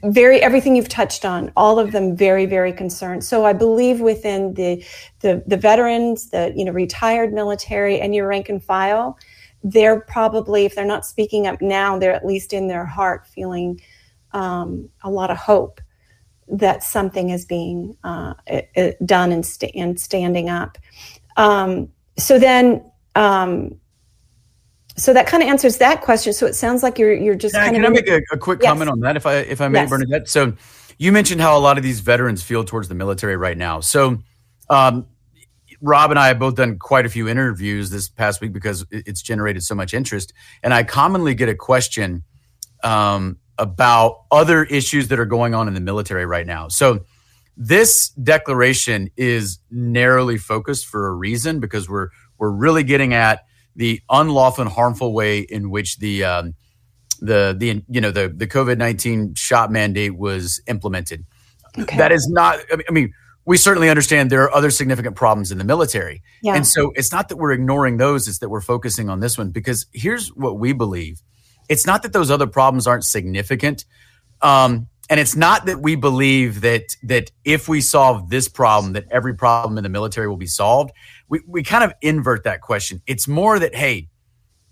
very 0.04 0.40
everything 0.40 0.74
you've 0.74 0.88
touched 0.88 1.26
on 1.26 1.52
all 1.56 1.80
of 1.80 1.90
them 1.90 2.16
very 2.16 2.46
very 2.46 2.72
concerned 2.72 3.24
so 3.24 3.44
i 3.44 3.52
believe 3.52 3.98
within 3.98 4.54
the 4.54 4.80
the, 5.18 5.42
the 5.48 5.56
veterans 5.56 6.30
the 6.30 6.52
you 6.54 6.64
know 6.64 6.70
retired 6.70 7.32
military 7.32 8.00
and 8.00 8.14
your 8.14 8.28
rank 8.28 8.48
and 8.48 8.62
file 8.62 9.18
they're 9.64 10.02
probably 10.02 10.64
if 10.64 10.76
they're 10.76 10.84
not 10.84 11.04
speaking 11.04 11.48
up 11.48 11.60
now 11.60 11.98
they're 11.98 12.14
at 12.14 12.24
least 12.24 12.52
in 12.52 12.68
their 12.68 12.86
heart 12.86 13.26
feeling 13.26 13.80
um, 14.32 14.88
a 15.02 15.10
lot 15.10 15.30
of 15.30 15.36
hope 15.36 15.80
that 16.48 16.82
something 16.82 17.30
is 17.30 17.44
being 17.44 17.96
uh, 18.04 18.34
done 19.04 19.32
and, 19.32 19.44
st- 19.44 19.74
and, 19.74 19.98
standing 19.98 20.50
up. 20.50 20.76
Um, 21.36 21.88
so 22.18 22.38
then, 22.38 22.84
um, 23.14 23.80
so 24.96 25.14
that 25.14 25.26
kind 25.26 25.42
of 25.42 25.48
answers 25.48 25.78
that 25.78 26.02
question. 26.02 26.32
So 26.32 26.46
it 26.46 26.54
sounds 26.54 26.82
like 26.82 26.98
you're 26.98 27.14
you're 27.14 27.34
just. 27.34 27.54
Yeah, 27.54 27.64
kind 27.64 27.76
can 27.76 27.84
of 27.84 27.90
I 27.90 27.94
make 27.94 28.08
a, 28.08 28.20
a 28.32 28.38
quick 28.38 28.60
yes. 28.60 28.70
comment 28.70 28.90
on 28.90 29.00
that, 29.00 29.16
if 29.16 29.24
I 29.24 29.36
if 29.36 29.60
I 29.60 29.68
may, 29.68 29.80
Yes. 29.80 29.90
Bernadette? 29.90 30.28
So 30.28 30.52
you 30.98 31.12
mentioned 31.12 31.40
how 31.40 31.56
a 31.56 31.60
lot 31.60 31.78
of 31.78 31.82
these 31.82 32.00
veterans 32.00 32.42
feel 32.42 32.64
towards 32.64 32.88
the 32.88 32.94
military 32.94 33.36
right 33.36 33.56
now. 33.56 33.80
So 33.80 34.18
um, 34.68 35.06
Rob 35.80 36.10
and 36.10 36.18
I 36.18 36.28
have 36.28 36.38
both 36.38 36.56
done 36.56 36.78
quite 36.78 37.06
a 37.06 37.08
few 37.08 37.26
interviews 37.26 37.88
this 37.88 38.08
past 38.08 38.42
week 38.42 38.52
because 38.52 38.84
it's 38.90 39.22
generated 39.22 39.62
so 39.62 39.74
much 39.74 39.94
interest, 39.94 40.34
and 40.62 40.74
I 40.74 40.84
commonly 40.84 41.34
get 41.34 41.48
a 41.48 41.54
question 41.54 42.22
um, 42.84 43.38
about 43.58 44.22
other 44.30 44.64
issues 44.64 45.08
that 45.08 45.18
are 45.18 45.26
going 45.26 45.54
on 45.54 45.68
in 45.68 45.74
the 45.74 45.80
military 45.80 46.26
right 46.26 46.46
now. 46.46 46.68
So 46.68 47.04
this 47.56 48.08
declaration 48.10 49.10
is 49.16 49.58
narrowly 49.70 50.38
focused 50.38 50.86
for 50.86 51.08
a 51.08 51.12
reason 51.12 51.60
because 51.60 51.88
we're 51.88 52.08
we're 52.38 52.50
really 52.50 52.82
getting 52.82 53.14
at 53.14 53.44
the 53.76 54.00
unlawful 54.10 54.62
and 54.62 54.72
harmful 54.72 55.12
way 55.12 55.40
in 55.40 55.70
which 55.70 55.98
the 55.98 56.24
um, 56.24 56.54
the 57.20 57.54
the 57.56 57.82
you 57.88 58.00
know 58.00 58.10
the 58.10 58.28
the 58.28 58.46
COVID 58.46 58.78
nineteen 58.78 59.34
shot 59.34 59.70
mandate 59.70 60.16
was 60.16 60.60
implemented. 60.66 61.24
Okay. 61.78 61.96
That 61.96 62.12
is 62.12 62.28
not. 62.28 62.58
I 62.70 62.76
mean- 62.76 62.86
I 62.88 62.92
mean, 62.92 63.14
we 63.44 63.56
certainly 63.56 63.88
understand 63.88 64.30
there 64.30 64.42
are 64.42 64.54
other 64.54 64.70
significant 64.70 65.16
problems 65.16 65.50
in 65.50 65.58
the 65.58 65.64
military, 65.64 66.22
yeah. 66.42 66.54
and 66.54 66.66
so 66.66 66.92
it's 66.94 67.10
not 67.10 67.28
that 67.28 67.36
we're 67.36 67.52
ignoring 67.52 67.96
those; 67.96 68.28
it's 68.28 68.38
that 68.38 68.48
we're 68.48 68.60
focusing 68.60 69.08
on 69.08 69.20
this 69.20 69.36
one 69.36 69.50
because 69.50 69.86
here's 69.92 70.28
what 70.28 70.58
we 70.58 70.72
believe: 70.72 71.22
it's 71.68 71.86
not 71.86 72.02
that 72.02 72.12
those 72.12 72.30
other 72.30 72.46
problems 72.46 72.86
aren't 72.86 73.04
significant, 73.04 73.84
um, 74.40 74.88
and 75.10 75.20
it's 75.20 75.36
not 75.36 75.66
that 75.66 75.80
we 75.80 75.96
believe 75.96 76.62
that 76.62 76.96
that 77.02 77.30
if 77.44 77.68
we 77.68 77.80
solve 77.80 78.30
this 78.30 78.48
problem, 78.48 78.94
that 78.94 79.04
every 79.10 79.34
problem 79.34 79.76
in 79.76 79.84
the 79.84 79.90
military 79.90 80.28
will 80.28 80.36
be 80.36 80.46
solved. 80.46 80.92
We 81.28 81.40
we 81.46 81.62
kind 81.62 81.84
of 81.84 81.92
invert 82.00 82.44
that 82.44 82.60
question. 82.60 83.02
It's 83.06 83.28
more 83.28 83.58
that 83.58 83.74
hey, 83.74 84.08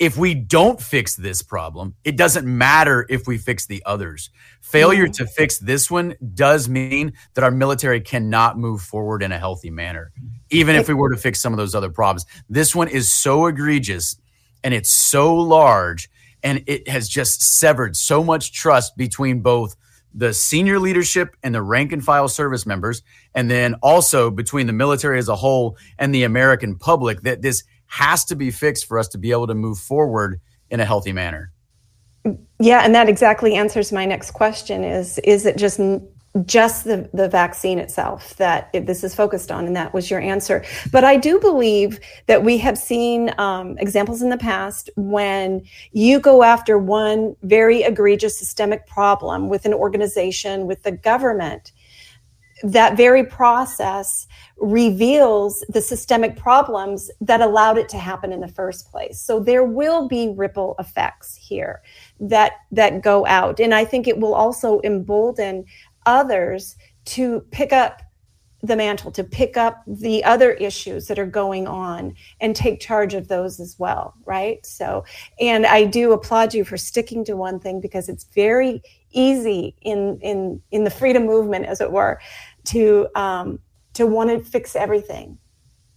if 0.01 0.17
we 0.17 0.35
don't 0.35 0.81
fix 0.81 1.15
this 1.15 1.43
problem, 1.43 1.95
it 2.05 2.17
doesn't 2.17 2.47
matter 2.47 3.05
if 3.11 3.27
we 3.27 3.37
fix 3.37 3.67
the 3.67 3.83
others. 3.85 4.31
Failure 4.63 5.07
to 5.09 5.27
fix 5.27 5.59
this 5.59 5.91
one 5.91 6.15
does 6.35 6.71
mean 6.71 7.13
that 7.35 7.45
our 7.45 7.51
military 7.51 8.01
cannot 8.01 8.57
move 8.57 8.81
forward 8.81 9.23
in 9.23 9.31
a 9.31 9.39
healthy 9.39 9.69
manner, 9.69 10.11
even 10.49 10.75
if 10.75 10.89
we 10.89 10.95
were 10.95 11.11
to 11.11 11.19
fix 11.19 11.39
some 11.39 11.53
of 11.53 11.59
those 11.59 11.75
other 11.75 11.91
problems. 11.91 12.25
This 12.49 12.75
one 12.75 12.89
is 12.89 13.13
so 13.13 13.47
egregious 13.47 14.17
and 14.65 14.73
it's 14.73 14.91
so 14.91 15.35
large 15.37 16.09
and 16.43 16.63
it 16.67 16.89
has 16.89 17.09
just 17.09 17.43
severed 17.43 17.97
so 17.97 18.25
much 18.25 18.53
trust 18.53 18.97
between 18.97 19.41
both 19.41 19.77
the 20.13 20.35
senior 20.35 20.79
leadership 20.79 21.37
and 21.43 21.55
the 21.55 21.63
rank 21.63 21.93
and 21.93 22.05
file 22.05 22.29
service 22.29 22.67
members, 22.67 23.03
and 23.35 23.51
then 23.51 23.75
also 23.83 24.31
between 24.31 24.67
the 24.67 24.73
military 24.73 25.19
as 25.19 25.29
a 25.29 25.37
whole 25.37 25.77
and 25.99 26.15
the 26.15 26.25
American 26.25 26.77
public 26.77 27.23
that 27.23 27.43
this 27.43 27.63
has 27.87 28.25
to 28.25 28.37
be 28.37 28.51
fixed 28.51 28.87
for 28.87 28.99
us 28.99 29.09
to 29.09 29.19
be 29.19 29.31
able 29.31 29.47
to 29.47 29.55
move 29.55 29.79
forward 29.79 30.41
in 30.71 30.81
a 30.81 30.85
healthy 30.85 31.13
manner. 31.13 31.53
Yeah, 32.59 32.81
and 32.85 32.95
that 32.95 33.09
exactly 33.09 33.55
answers 33.55 33.93
my 33.93 34.05
next 34.05 34.33
question: 34.33 34.85
is 34.85 35.19
is 35.19 35.47
it 35.47 35.57
just 35.57 35.81
just 36.47 36.85
the 36.85 37.11
the 37.13 37.29
vaccine 37.29 37.79
itself 37.79 38.37
that 38.37 38.71
this 38.73 39.03
is 39.03 39.15
focused 39.15 39.51
on? 39.51 39.67
And 39.67 39.75
that 39.75 39.93
was 39.93 40.11
your 40.11 40.21
answer. 40.21 40.65
But 40.93 41.03
I 41.03 41.17
do 41.17 41.41
believe 41.41 41.99
that 42.27 42.45
we 42.45 42.59
have 42.59 42.79
seen 42.79 43.35
um, 43.39 43.77
examples 43.79 44.23
in 44.23 44.31
the 44.31 44.39
past 44.39 44.91
when 44.97 45.63
you 45.93 46.21
go 46.21 46.43
after 46.43 46.79
one 46.79 47.35
very 47.43 47.83
egregious 47.83 48.39
systemic 48.39 48.87
problem 48.87 49.49
with 49.49 49.65
an 49.65 49.75
organization, 49.75 50.67
with 50.67 50.83
the 50.85 50.93
government. 50.93 51.73
That 52.63 52.95
very 52.95 53.25
process 53.25 54.27
reveals 54.59 55.65
the 55.71 55.81
systemic 55.81 56.37
problems 56.37 57.11
that 57.23 57.41
allowed 57.41 57.79
it 57.79 57.89
to 57.89 57.97
happen 57.97 58.33
in 58.33 58.41
the 58.41 58.49
first 58.49 58.91
place. 58.91 59.19
So 59.19 59.41
there 59.41 59.65
will 59.65 60.09
be 60.09 60.35
ripple 60.37 60.77
effects 60.79 61.35
here 61.35 61.81
that 62.21 62.53
that 62.71 63.03
go 63.03 63.27
out 63.27 63.59
and 63.59 63.75
i 63.75 63.85
think 63.85 64.07
it 64.07 64.19
will 64.19 64.35
also 64.35 64.81
embolden 64.85 65.65
others 66.07 66.77
to 67.05 67.41
pick 67.51 67.73
up 67.73 68.03
the 68.63 68.77
mantle 68.77 69.11
to 69.11 69.25
pick 69.25 69.57
up 69.57 69.83
the 69.87 70.23
other 70.23 70.53
issues 70.53 71.07
that 71.07 71.19
are 71.19 71.25
going 71.25 71.67
on 71.67 72.15
and 72.43 72.55
take 72.55 72.79
charge 72.79 73.15
of 73.15 73.27
those 73.29 73.59
as 73.59 73.77
well 73.79 74.15
right? 74.27 74.65
So 74.67 75.05
and 75.41 75.65
i 75.67 75.85
do 75.85 76.13
applaud 76.13 76.53
you 76.53 76.65
for 76.65 76.77
sticking 76.77 77.25
to 77.25 77.37
one 77.37 77.59
thing 77.59 77.81
because 77.81 78.09
it's 78.09 78.25
very 78.35 78.83
easy 79.13 79.75
in 79.83 80.19
in 80.21 80.63
in 80.71 80.85
the 80.85 80.91
freedom 80.91 81.25
movement 81.25 81.67
as 81.67 81.81
it 81.81 81.91
were 81.91 82.21
to 82.65 83.09
um 83.15 83.59
to 83.95 84.07
want 84.07 84.31
to 84.31 84.41
fix 84.41 84.77
everything. 84.77 85.39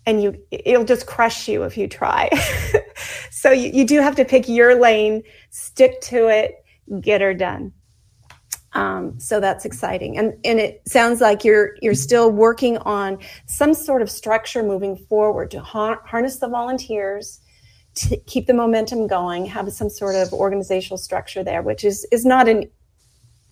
And 0.05 0.21
you 0.21 0.37
it'll 0.51 0.83
just 0.83 1.05
crush 1.05 1.47
you 1.47 1.63
if 1.63 1.77
you 1.77 1.87
try. 1.87 2.29
So 3.31 3.51
you, 3.51 3.71
you 3.73 3.85
do 3.85 3.99
have 3.99 4.15
to 4.15 4.23
pick 4.23 4.47
your 4.47 4.79
lane 4.79 5.21
stick 5.49 5.99
to 6.01 6.29
it 6.29 6.63
get 7.01 7.19
her 7.19 7.33
done 7.33 7.73
um, 8.73 9.19
so 9.19 9.39
that's 9.39 9.65
exciting 9.65 10.17
and 10.17 10.33
and 10.43 10.59
it 10.59 10.81
sounds 10.87 11.21
like 11.21 11.43
you're 11.43 11.75
you're 11.81 11.93
still 11.93 12.31
working 12.31 12.77
on 12.79 13.19
some 13.45 13.73
sort 13.73 14.01
of 14.01 14.09
structure 14.09 14.63
moving 14.63 14.95
forward 14.95 15.51
to 15.51 15.59
har- 15.61 16.01
harness 16.05 16.37
the 16.37 16.47
volunteers 16.47 17.39
to 17.95 18.17
keep 18.25 18.47
the 18.47 18.53
momentum 18.53 19.05
going 19.07 19.45
have 19.45 19.71
some 19.71 19.89
sort 19.89 20.15
of 20.15 20.33
organizational 20.33 20.97
structure 20.97 21.43
there 21.43 21.61
which 21.61 21.83
is 21.83 22.05
is 22.11 22.25
not 22.25 22.47
an 22.49 22.69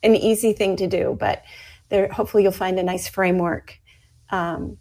an 0.03 0.15
easy 0.15 0.53
thing 0.53 0.75
to 0.75 0.88
do 0.88 1.15
but 1.19 1.43
there 1.89 2.07
hopefully 2.07 2.43
you'll 2.43 2.51
find 2.51 2.79
a 2.79 2.84
nice 2.84 3.07
framework 3.07 3.79
um, 4.31 4.77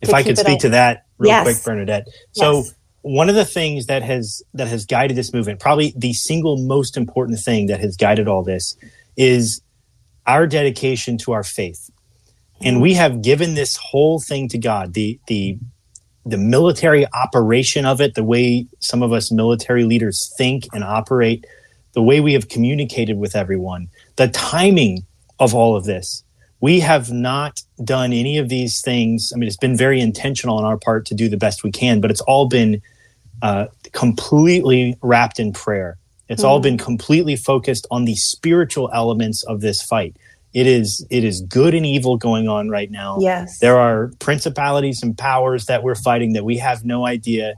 if 0.00 0.12
I 0.12 0.22
could 0.22 0.36
speak 0.38 0.60
to 0.60 0.70
that 0.70 1.06
real 1.18 1.30
Yes. 1.30 1.42
quick, 1.44 1.64
Bernadette. 1.64 2.08
So 2.32 2.58
Yes. 2.58 2.74
one 3.02 3.28
of 3.28 3.34
the 3.36 3.44
things 3.44 3.86
that 3.86 4.02
has 4.02 4.42
that 4.54 4.66
has 4.68 4.84
guided 4.84 5.16
this 5.16 5.32
movement, 5.32 5.60
probably 5.60 5.94
the 5.96 6.12
single 6.12 6.56
most 6.58 6.96
important 6.96 7.38
thing 7.38 7.66
that 7.66 7.80
has 7.80 7.96
guided 7.96 8.28
all 8.28 8.42
this, 8.42 8.76
is 9.16 9.62
our 10.26 10.46
dedication 10.46 11.18
to 11.18 11.32
our 11.32 11.42
faith. 11.42 11.90
And 12.64 12.80
we 12.80 12.94
have 12.94 13.22
given 13.22 13.54
this 13.54 13.76
whole 13.76 14.20
thing 14.20 14.48
to 14.50 14.58
God. 14.58 14.94
The 14.94 15.18
the 15.26 15.58
the 16.24 16.38
military 16.38 17.04
operation 17.12 17.84
of 17.84 18.00
it, 18.00 18.14
the 18.14 18.22
way 18.22 18.66
some 18.78 19.02
of 19.02 19.12
us 19.12 19.32
military 19.32 19.84
leaders 19.84 20.32
think 20.38 20.68
and 20.72 20.84
operate, 20.84 21.44
the 21.94 22.02
way 22.02 22.20
we 22.20 22.32
have 22.34 22.48
communicated 22.48 23.18
with 23.18 23.34
everyone, 23.34 23.88
the 24.16 24.28
timing 24.28 25.04
of 25.40 25.54
all 25.54 25.76
of 25.76 25.84
this. 25.84 26.22
We 26.60 26.78
have 26.78 27.10
not 27.10 27.60
done 27.82 28.12
any 28.12 28.38
of 28.38 28.48
these 28.48 28.80
things. 28.80 29.32
I 29.34 29.38
mean, 29.38 29.48
it's 29.48 29.56
been 29.56 29.76
very 29.76 30.00
intentional 30.00 30.58
on 30.58 30.64
our 30.64 30.78
part 30.78 31.06
to 31.06 31.14
do 31.14 31.28
the 31.28 31.36
best 31.36 31.64
we 31.64 31.72
can, 31.72 32.00
but 32.00 32.12
it's 32.12 32.20
all 32.20 32.46
been 32.46 32.80
uh, 33.42 33.66
completely 33.90 34.96
wrapped 35.02 35.40
in 35.40 35.52
prayer. 35.52 35.98
It's 36.32 36.44
all 36.44 36.60
been 36.60 36.78
completely 36.78 37.36
focused 37.36 37.86
on 37.90 38.04
the 38.04 38.14
spiritual 38.16 38.90
elements 38.92 39.44
of 39.44 39.60
this 39.60 39.82
fight. 39.82 40.16
it 40.54 40.66
is 40.66 41.06
it 41.10 41.24
is 41.24 41.40
good 41.42 41.74
and 41.74 41.86
evil 41.86 42.16
going 42.18 42.46
on 42.48 42.68
right 42.68 42.90
now. 42.90 43.18
Yes. 43.20 43.58
There 43.60 43.78
are 43.78 44.10
principalities 44.18 45.02
and 45.02 45.16
powers 45.16 45.64
that 45.66 45.82
we're 45.82 45.94
fighting 45.94 46.34
that 46.34 46.44
we 46.44 46.58
have 46.58 46.84
no 46.84 47.06
idea 47.06 47.54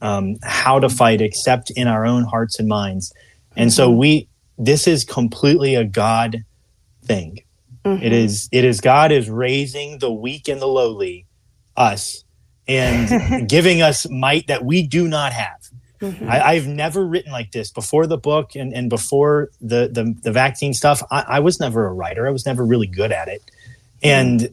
um, 0.00 0.36
how 0.42 0.78
to 0.80 0.88
fight 0.88 1.20
except 1.20 1.70
in 1.76 1.88
our 1.88 2.06
own 2.06 2.24
hearts 2.24 2.58
and 2.58 2.68
minds. 2.68 3.12
And 3.56 3.72
so 3.72 3.88
Mm-hmm. 3.88 3.98
we 3.98 4.28
this 4.56 4.86
is 4.88 5.04
completely 5.04 5.74
a 5.74 5.84
God 5.84 6.44
thing. 7.04 7.40
Mhm. 7.84 8.02
It 8.02 8.12
is 8.12 8.48
it 8.50 8.64
is 8.64 8.80
God 8.80 9.12
is 9.12 9.28
raising 9.28 9.98
the 9.98 10.10
weak 10.12 10.48
and 10.48 10.60
the 10.60 10.66
lowly, 10.66 11.26
us, 11.76 12.24
and 12.66 13.48
giving 13.56 13.82
us 13.82 14.08
might 14.08 14.46
that 14.46 14.64
we 14.64 14.86
do 14.86 15.06
not 15.08 15.32
have. 15.32 15.67
Mhm. 16.00 16.28
I, 16.28 16.52
I've 16.52 16.66
never 16.66 17.04
written 17.04 17.32
like 17.32 17.50
this 17.52 17.70
before 17.70 18.06
the 18.06 18.18
book 18.18 18.54
and, 18.54 18.72
and 18.72 18.88
before 18.88 19.50
the, 19.60 19.88
the 19.92 20.14
the 20.22 20.30
vaccine 20.32 20.72
stuff. 20.74 21.02
I, 21.10 21.24
I 21.26 21.40
was 21.40 21.58
never 21.58 21.86
a 21.86 21.92
writer. 21.92 22.26
I 22.26 22.30
was 22.30 22.46
never 22.46 22.64
really 22.64 22.86
good 22.86 23.10
at 23.10 23.28
it, 23.28 23.42
and 24.02 24.48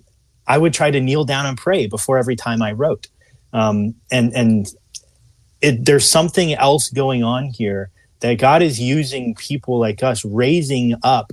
I 0.47 0.58
would 0.58 0.73
try 0.73 0.91
to 0.91 0.99
kneel 0.99 1.23
down 1.23 1.45
and 1.45 1.58
pray 1.58 1.88
before 1.88 2.17
every 2.17 2.36
time 2.36 2.62
I 2.62 2.71
wrote. 2.71 3.08
Um, 3.53 3.95
and 4.12 4.34
and 4.34 4.67
it, 5.62 5.86
there's 5.86 6.10
something 6.10 6.53
else 6.53 6.89
going 6.89 7.23
on 7.23 7.45
here 7.45 7.89
that 8.21 8.39
God 8.39 8.62
is 8.62 8.79
using 8.79 9.36
people 9.36 9.79
like 9.79 10.01
us, 10.01 10.25
raising 10.25 10.95
up 11.03 11.31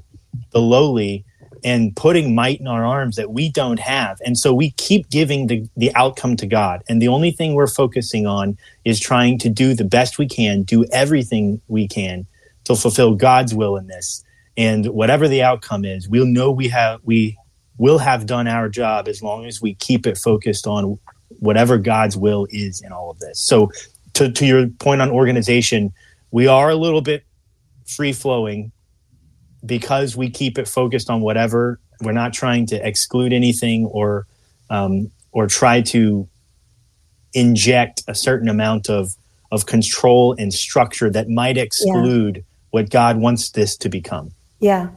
the 0.51 0.61
lowly 0.61 1.25
and 1.65 1.95
putting 1.97 2.35
might 2.35 2.61
in 2.61 2.67
our 2.67 2.85
arms 2.85 3.17
that 3.17 3.31
we 3.31 3.51
don't 3.51 3.79
have. 3.79 4.21
And 4.25 4.37
so 4.37 4.53
we 4.53 4.71
keep 4.73 5.09
giving 5.11 5.47
the, 5.47 5.69
the 5.77 5.95
outcome 5.95 6.37
to 6.37 6.47
God. 6.47 6.83
And 6.89 7.01
the 7.01 7.09
only 7.09 7.31
thing 7.31 7.55
we're 7.55 7.67
focusing 7.67 8.27
on 8.27 8.59
is 8.85 8.99
trying 8.99 9.39
to 9.39 9.49
do 9.49 9.75
the 9.75 9.85
best 9.85 10.19
we 10.19 10.27
can, 10.27 10.63
do 10.63 10.85
everything 10.93 11.61
we 11.69 11.87
can 11.87 12.27
to 12.65 12.77
fulfill 12.77 13.15
God's 13.15 13.55
will 13.55 13.77
in 13.77 13.87
this. 13.87 14.25
And 14.57 14.87
whatever 14.87 15.29
the 15.29 15.43
outcome 15.43 15.85
is, 15.85 16.09
we'll 16.09 16.27
know 16.27 16.51
we 16.51 16.69
have 16.69 17.01
we 17.05 17.39
will 17.79 17.99
have 17.99 18.27
done 18.27 18.47
our 18.47 18.69
job 18.69 19.09
as 19.09 19.23
long 19.23 19.47
as 19.47 19.63
we 19.63 19.75
keep 19.75 20.07
it 20.07 20.19
focused 20.19 20.67
on 20.67 20.99
whatever 21.39 21.79
God's 21.79 22.17
will 22.17 22.47
is 22.51 22.83
in 22.83 22.93
all 22.93 23.11
of 23.11 23.19
this. 23.19 23.41
So 23.41 23.71
to, 24.15 24.31
to 24.31 24.47
your 24.47 24.69
point 24.69 25.01
on 25.01 25.11
organization, 25.11 25.93
we 26.31 26.47
are 26.47 26.71
a 26.71 26.77
little 26.77 27.01
bit 27.01 27.25
free 27.87 28.13
flowing 28.13 28.73
because 29.65 30.17
we 30.17 30.31
keep 30.31 30.59
it 30.59 30.69
focused 30.69 31.09
on 31.11 31.21
whatever 31.21 31.79
we're 32.01 32.13
not 32.13 32.33
trying 32.33 32.67
to 32.67 32.87
exclude 32.87 33.33
anything 33.33 33.87
or 33.87 34.27
um, 34.71 35.11
or 35.31 35.47
try 35.47 35.81
to 35.81 36.29
inject 37.33 38.03
a 38.09 38.15
certain 38.15 38.49
amount 38.49 38.91
of 38.91 39.17
of 39.51 39.67
control 39.67 40.35
and 40.39 40.53
structure 40.53 41.11
that 41.11 41.29
might 41.29 41.59
exclude 41.59 42.45
what 42.71 42.91
God 42.91 43.19
wants 43.19 43.51
this 43.51 43.77
to 43.77 43.89
become. 43.89 44.33
Yeah. 44.61 44.89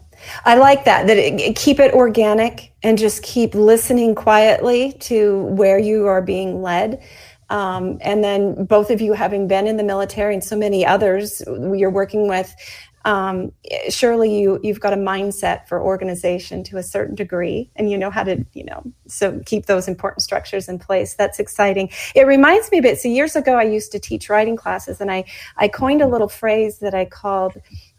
I 0.46 0.56
like 0.56 0.86
that, 0.86 1.08
that 1.08 1.18
it, 1.18 1.56
keep 1.58 1.78
it 1.78 1.94
organic 1.94 2.72
and 2.82 2.98
just 2.98 3.22
keep 3.22 3.54
listening 3.54 4.16
quietly 4.16 4.94
to 5.02 5.44
where 5.44 5.78
you 5.78 6.08
are 6.08 6.22
being 6.22 6.62
led. 6.62 7.04
Um, 7.50 7.98
and 8.02 8.24
then 8.24 8.64
both 8.64 8.90
of 8.90 9.02
you 9.02 9.12
having 9.12 9.48
been 9.48 9.68
in 9.68 9.76
the 9.76 9.84
military 9.84 10.34
and 10.34 10.44
so 10.44 10.56
many 10.56 10.86
others 10.86 11.44
you're 11.46 11.92
working 11.92 12.30
with, 12.30 12.56
um, 13.06 13.52
surely 13.90 14.40
you, 14.40 14.60
you've 14.64 14.80
got 14.80 14.92
a 14.92 14.98
mindset 14.98 15.68
for 15.68 15.82
organization 15.82 16.64
to 16.66 16.78
a 16.78 16.84
certain 16.84 17.16
degree 17.16 17.70
and 17.76 17.90
you 17.90 17.98
know 17.98 18.10
how 18.10 18.24
to, 18.24 18.44
you 18.54 18.66
know, 18.66 18.84
so 19.08 19.40
keep 19.46 19.68
those 19.68 19.88
important 19.88 20.24
structures 20.24 20.68
in 20.68 20.80
place. 20.80 21.14
That's 21.14 21.40
exciting. 21.40 21.92
It 22.16 22.26
reminds 22.26 22.72
me 22.72 22.80
a 22.80 22.82
bit. 22.82 23.00
So 23.00 23.08
years 23.08 23.36
ago, 23.36 23.54
I 23.54 23.64
used 23.64 23.92
to 23.92 24.00
teach 24.00 24.28
writing 24.28 24.56
classes 24.56 25.00
and 25.00 25.12
I, 25.12 25.24
I 25.58 25.68
coined 25.68 26.02
a 26.02 26.08
little 26.08 26.28
phrase 26.28 26.80
that 26.80 26.96
I 26.96 27.06
called 27.06 27.54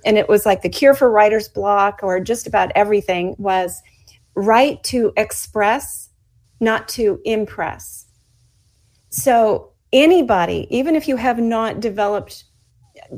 and 0.04 0.18
it 0.18 0.28
was 0.28 0.44
like 0.44 0.62
the 0.62 0.68
cure 0.68 0.94
for 0.94 1.10
writer's 1.10 1.48
block 1.48 2.00
or 2.02 2.18
just 2.18 2.46
about 2.46 2.72
everything 2.74 3.36
was 3.38 3.82
write 4.34 4.82
to 4.84 5.12
express 5.16 6.10
not 6.60 6.88
to 6.88 7.20
impress 7.24 8.06
so 9.10 9.72
anybody 9.92 10.66
even 10.70 10.94
if 10.96 11.08
you 11.08 11.16
have 11.16 11.38
not 11.38 11.80
developed 11.80 12.44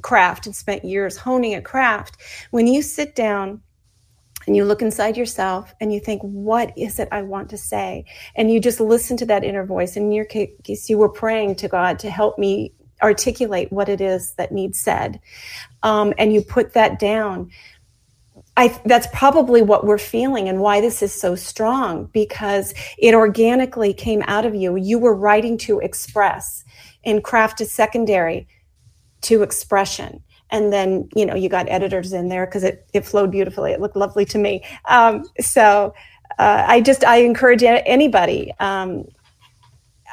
craft 0.02 0.46
and 0.46 0.54
spent 0.54 0.84
years 0.84 1.16
honing 1.16 1.54
a 1.54 1.62
craft 1.62 2.16
when 2.50 2.66
you 2.66 2.82
sit 2.82 3.14
down 3.14 3.60
and 4.46 4.56
you 4.56 4.64
look 4.64 4.80
inside 4.80 5.16
yourself 5.16 5.74
and 5.80 5.92
you 5.92 6.00
think 6.00 6.22
what 6.22 6.72
is 6.76 6.98
it 6.98 7.08
i 7.12 7.22
want 7.22 7.50
to 7.50 7.58
say? 7.58 8.04
And 8.34 8.50
you 8.50 8.60
just 8.60 8.80
listen 8.80 9.16
to 9.18 9.26
that 9.26 9.44
inner 9.44 9.64
voice. 9.64 9.96
In 9.96 10.10
your 10.10 10.24
case 10.24 10.88
you 10.88 10.98
were 10.98 11.08
praying 11.08 11.56
to 11.56 11.68
god 11.68 11.98
to 12.00 12.10
help 12.10 12.38
me 12.38 12.72
articulate 13.02 13.70
what 13.72 13.88
it 13.88 14.00
is 14.00 14.32
that 14.34 14.52
needs 14.52 14.78
said. 14.78 15.20
Um, 15.82 16.14
and 16.18 16.32
you 16.32 16.42
put 16.42 16.72
that 16.72 16.98
down. 16.98 17.50
I, 18.56 18.80
that's 18.86 19.06
probably 19.12 19.62
what 19.62 19.86
we're 19.86 19.98
feeling 19.98 20.48
and 20.48 20.60
why 20.60 20.80
this 20.80 21.00
is 21.00 21.12
so 21.12 21.36
strong 21.36 22.06
because 22.12 22.74
it 22.98 23.14
organically 23.14 23.94
came 23.94 24.22
out 24.26 24.44
of 24.44 24.54
you. 24.56 24.74
You 24.74 24.98
were 24.98 25.14
writing 25.14 25.58
to 25.58 25.78
express 25.78 26.64
and 27.04 27.22
craft 27.22 27.60
is 27.60 27.70
secondary 27.70 28.48
to 29.22 29.42
expression. 29.42 30.22
And 30.50 30.72
then 30.72 31.08
you 31.14 31.26
know 31.26 31.34
you 31.34 31.48
got 31.48 31.68
editors 31.68 32.12
in 32.12 32.28
there 32.28 32.46
because 32.46 32.64
it, 32.64 32.88
it 32.94 33.04
flowed 33.04 33.30
beautifully. 33.30 33.72
It 33.72 33.80
looked 33.80 33.96
lovely 33.96 34.24
to 34.26 34.38
me. 34.38 34.64
Um, 34.86 35.24
so 35.40 35.94
uh, 36.38 36.62
i 36.68 36.80
just 36.80 37.04
i 37.04 37.16
encourage 37.16 37.62
anybody 37.62 38.52
um, 38.60 39.04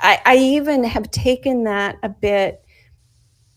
I, 0.02 0.22
I 0.26 0.36
even 0.38 0.84
have 0.84 1.10
taken 1.12 1.64
that 1.64 1.98
a 2.04 2.10
bit 2.10 2.64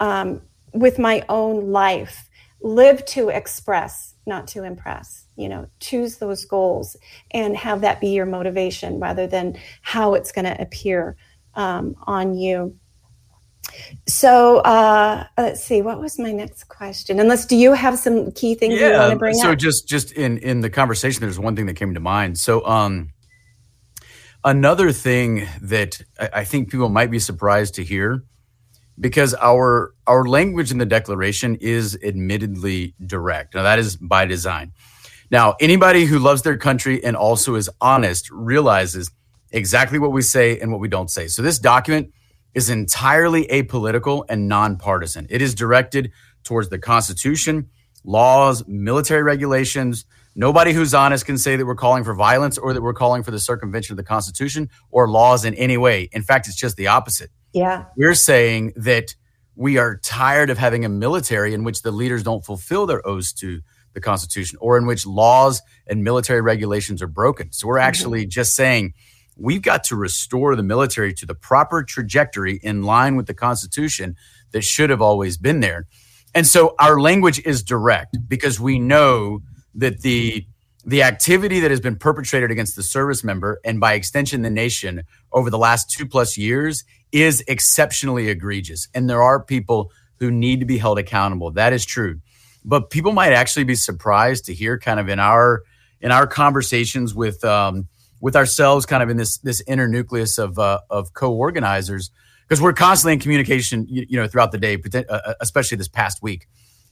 um, 0.01 0.43
with 0.73 0.99
my 0.99 1.25
own 1.29 1.73
life. 1.73 2.29
Live 2.61 3.05
to 3.07 3.29
express 3.29 4.15
not 4.27 4.47
to 4.49 4.65
impress. 4.65 5.25
You 5.37 5.49
know 5.49 5.69
choose 5.81 6.17
those 6.17 6.45
goals 6.45 6.97
and 7.31 7.57
have 7.57 7.81
that 7.83 8.01
be 8.01 8.09
your 8.09 8.27
motivation 8.27 8.99
rather 8.99 9.27
than 9.27 9.57
how 9.83 10.15
it's 10.15 10.33
going 10.33 10.45
to 10.45 10.61
appear 10.61 11.17
um, 11.55 11.95
on 12.07 12.35
you 12.35 12.77
so 14.07 14.59
uh, 14.59 15.25
let's 15.37 15.63
see 15.63 15.83
what 15.83 16.01
was 16.01 16.19
my 16.19 16.33
next 16.33 16.65
question 16.65 17.21
unless 17.21 17.47
do 17.47 17.57
you 17.57 17.73
have 17.73 17.99
some 17.99 18.33
key 18.33 18.55
things 18.55 18.81
you 18.81 18.91
want 18.91 19.13
to 19.13 19.19
bring 19.19 19.35
so 19.35 19.41
up 19.41 19.53
so 19.53 19.55
just 19.55 19.89
just 19.89 20.13
in 20.13 20.39
in 20.39 20.61
the 20.61 20.71
conversation 20.71 21.21
there's 21.21 21.39
one 21.39 21.55
thing 21.55 21.67
that 21.67 21.75
came 21.75 21.95
to 21.95 22.01
mind 22.01 22.39
so 22.39 22.65
um 22.67 23.11
another 24.45 24.93
thing 24.93 25.47
that 25.63 26.01
I, 26.19 26.31
I 26.35 26.45
think 26.45 26.71
people 26.71 26.89
might 26.89 27.11
be 27.11 27.19
surprised 27.19 27.75
to 27.75 27.85
hear 27.85 28.25
because 28.99 29.35
our 29.35 29.95
our 30.07 30.25
language 30.27 30.71
in 30.71 30.79
the 30.79 30.87
declaration 30.87 31.57
is 31.57 31.99
admittedly 32.03 32.95
direct. 33.05 33.55
Now 33.55 33.63
that 33.63 33.79
is 33.79 33.97
by 33.97 34.25
design. 34.27 34.73
Now 35.31 35.57
anybody 35.61 36.05
who 36.05 36.19
loves 36.19 36.43
their 36.43 36.57
country 36.57 37.03
and 37.05 37.17
also 37.17 37.55
is 37.55 37.71
honest 37.81 38.31
realizes 38.31 39.11
exactly 39.51 39.99
what 39.99 40.13
we 40.13 40.23
say 40.23 40.59
and 40.59 40.73
what 40.73 40.81
we 40.81 40.89
don't 40.89 41.11
say. 41.11 41.29
So 41.29 41.43
this 41.43 41.59
document 41.59 42.13
is 42.59 42.69
entirely 42.71 43.47
apolitical 43.47 44.25
and 44.29 44.49
nonpartisan. 44.49 45.29
It 45.31 45.41
is 45.41 45.55
directed 45.55 46.11
towards 46.43 46.71
the 46.71 46.79
Constitution, 46.79 47.71
laws, 48.03 48.67
military 48.67 49.23
regulations. 49.23 50.05
Nobody 50.35 50.73
who's 50.73 50.93
honest 50.93 51.25
can 51.25 51.39
say 51.39 51.55
that 51.55 51.65
we're 51.65 51.77
calling 51.77 52.03
for 52.03 52.15
violence 52.15 52.59
or 52.59 52.75
that 52.75 52.83
we're 52.83 52.95
calling 52.95 53.23
for 53.23 53.31
the 53.31 53.39
circumvention 53.39 53.93
of 53.93 53.97
the 53.97 54.03
Constitution 54.03 54.71
or 54.91 55.09
laws 55.09 55.45
in 55.45 55.55
any 55.55 55.77
way. 55.77 56.09
In 56.11 56.23
fact, 56.23 56.49
it's 56.49 56.57
just 56.57 56.77
the 56.77 56.89
opposite. 56.89 57.31
yeah 57.53 57.85
We're 57.97 58.17
saying 58.17 58.73
that 58.75 59.15
we 59.55 59.79
are 59.79 59.99
tired 59.99 60.51
of 60.51 60.59
having 60.59 60.85
a 60.85 60.89
military 60.89 61.55
in 61.55 61.63
which 61.63 61.83
the 61.83 61.93
leaders 61.93 62.25
don't 62.25 62.45
fulfill 62.45 62.87
their 62.87 63.07
oaths 63.07 63.33
to 63.35 63.61
the 63.95 64.01
Constitution 64.01 64.59
or 64.61 64.77
in 64.79 64.87
which 64.87 65.07
laws 65.07 65.63
and 65.87 66.03
military 66.03 66.41
regulations 66.41 67.03
are 67.03 67.09
broken. 67.09 67.53
So 67.53 67.69
we're 67.69 67.77
mm-hmm. 67.77 67.87
actually 67.87 68.27
just 68.27 68.57
saying 68.57 68.95
we've 69.39 69.63
got 69.63 69.85
to 69.85 69.97
restore 69.97 70.57
the 70.57 70.63
military 70.63 71.15
to 71.15 71.27
the 71.27 71.35
proper 71.35 71.83
trajectory 71.83 72.59
in 72.63 72.83
line 72.83 73.17
with 73.17 73.27
the 73.27 73.35
Constitution 73.35 74.17
that 74.53 74.63
should 74.63 74.91
have 74.91 75.01
always 75.01 75.37
been 75.37 75.61
there. 75.61 75.87
And 76.35 76.47
so 76.47 76.75
our 76.79 77.01
language 77.01 77.41
is 77.45 77.63
direct 77.63 78.17
because 78.29 78.61
we 78.61 78.79
know 78.79 79.41
that 79.75 80.01
the 80.03 80.47
the 80.85 81.03
activity 81.03 81.61
that 81.61 81.71
has 81.71 81.81
been 81.81 81.97
perpetrated 81.97 82.51
against 82.51 82.75
the 82.75 82.83
service 82.83 83.23
member 83.23 83.61
and 83.63 83.79
by 83.79 83.93
extension 83.93 84.41
the 84.41 84.51
nation 84.51 85.03
over 85.33 85.51
the 85.51 85.59
last 85.59 85.91
two 85.91 86.07
plus 86.07 86.39
years 86.39 86.83
is 87.13 87.45
exceptionally 87.47 88.29
egregious. 88.29 88.89
And 88.95 89.11
there 89.11 89.23
are 89.23 89.43
people 89.43 89.91
who 90.19 90.31
need 90.31 90.61
to 90.61 90.67
be 90.67 90.79
held 90.79 90.99
accountable. 90.99 91.51
That 91.51 91.75
is 91.75 91.85
true. 91.85 92.21
But 92.65 92.89
people 92.89 93.13
might 93.13 93.33
actually 93.33 93.65
be 93.65 93.75
surprised 93.75 94.47
to 94.47 94.55
hear 94.55 94.79
kind 94.79 94.99
of 94.99 95.09
in 95.09 95.19
our 95.19 95.63
in 96.01 96.11
our 96.11 96.27
conversations 96.27 97.15
with 97.15 97.45
um, 97.45 97.89
with 98.21 98.37
ourselves, 98.37 98.87
kind 98.87 99.03
of 99.03 99.11
in 99.11 99.17
this 99.17 99.39
this 99.39 99.63
inner 99.67 99.89
nucleus 99.89 100.39
of 100.39 100.59
uh, 100.59 100.81
of 100.91 101.13
co-organizers, 101.13 102.11
because 102.47 102.61
we're 102.61 102.73
constantly 102.73 103.13
in 103.15 103.21
communication, 103.21 103.87
you, 103.89 104.07
you 104.09 104.17
know, 104.17 104.27
throughout 104.27 104.53
the 104.53 104.59
day, 104.59 104.77
poten- 104.79 105.07
uh, 105.09 105.35
especially 105.41 105.77
this 105.77 105.89
past 105.89 106.23
week. 106.23 106.49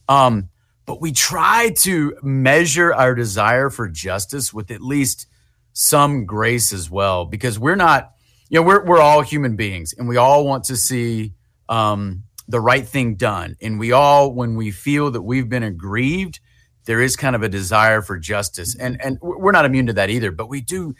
Um, 0.07 0.49
but 0.85 1.01
we 1.01 1.11
try 1.11 1.71
to 1.79 2.15
measure 2.23 2.93
our 2.93 3.13
desire 3.13 3.69
for 3.69 3.89
justice 3.89 4.53
with 4.53 4.71
at 4.71 4.81
least 4.81 5.27
some 5.73 6.25
grace 6.25 6.71
as 6.71 6.89
well, 6.89 7.25
because 7.25 7.59
we're 7.59 7.75
not, 7.75 8.13
you 8.49 8.59
know, 8.59 8.65
we're 8.65 8.85
we're 8.85 9.01
all 9.01 9.21
human 9.21 9.55
beings, 9.55 9.93
and 9.97 10.07
we 10.07 10.17
all 10.17 10.45
want 10.45 10.63
to 10.65 10.77
see 10.77 11.33
um, 11.67 12.23
the 12.47 12.61
right 12.61 12.87
thing 12.87 13.15
done, 13.15 13.57
and 13.61 13.77
we 13.77 13.91
all, 13.91 14.31
when 14.31 14.55
we 14.55 14.71
feel 14.71 15.11
that 15.11 15.21
we've 15.21 15.49
been 15.49 15.63
aggrieved, 15.63 16.39
there 16.87 17.01
is 17.01 17.17
kind 17.17 17.35
of 17.35 17.43
a 17.43 17.49
desire 17.49 18.01
for 18.01 18.17
justice, 18.17 18.75
and 18.75 18.99
and 19.01 19.19
we're 19.21 19.51
not 19.51 19.65
immune 19.65 19.87
to 19.87 19.93
that 19.93 20.09
either. 20.09 20.31
But 20.31 20.47
we 20.47 20.61
do, 20.61 20.95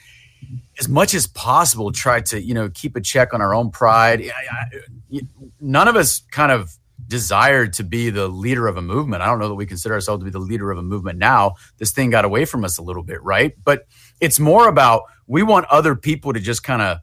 as 0.78 0.88
much 0.88 1.14
as 1.14 1.28
possible, 1.28 1.92
try 1.92 2.20
to 2.22 2.40
you 2.40 2.54
know 2.54 2.70
keep 2.70 2.96
a 2.96 3.02
check 3.02 3.34
on 3.34 3.42
our 3.42 3.56
own 3.56 3.72
pride. 3.72 4.22
I, 4.22 4.76
I, 5.16 5.22
none 5.62 5.88
of 5.88 5.96
us 5.96 6.22
kind 6.30 6.52
of 6.52 6.78
desired 7.08 7.72
to 7.72 7.86
be 7.86 8.10
the 8.10 8.28
leader 8.28 8.68
of 8.68 8.76
a 8.76 8.82
movement. 8.82 9.24
I 9.24 9.28
don't 9.28 9.40
know 9.40 9.48
that 9.48 9.56
we 9.56 9.66
consider 9.66 9.96
ourselves 9.96 10.20
to 10.22 10.26
be 10.26 10.32
the 10.32 10.40
leader 10.40 10.72
of 10.72 10.78
a 10.78 10.84
movement 10.84 11.20
now. 11.20 11.54
This 11.78 11.94
thing 11.94 12.10
got 12.10 12.26
away 12.26 12.44
from 12.44 12.66
us 12.66 12.78
a 12.78 12.82
little 12.82 13.04
bit, 13.04 13.24
right? 13.24 13.54
But 13.64 13.88
it's 14.20 14.42
more 14.42 14.68
about 14.68 15.04
we 15.26 15.42
want 15.42 15.68
other 15.68 15.96
people 15.96 16.34
to 16.34 16.40
just 16.42 16.64
kind 16.64 16.82
of 16.82 16.98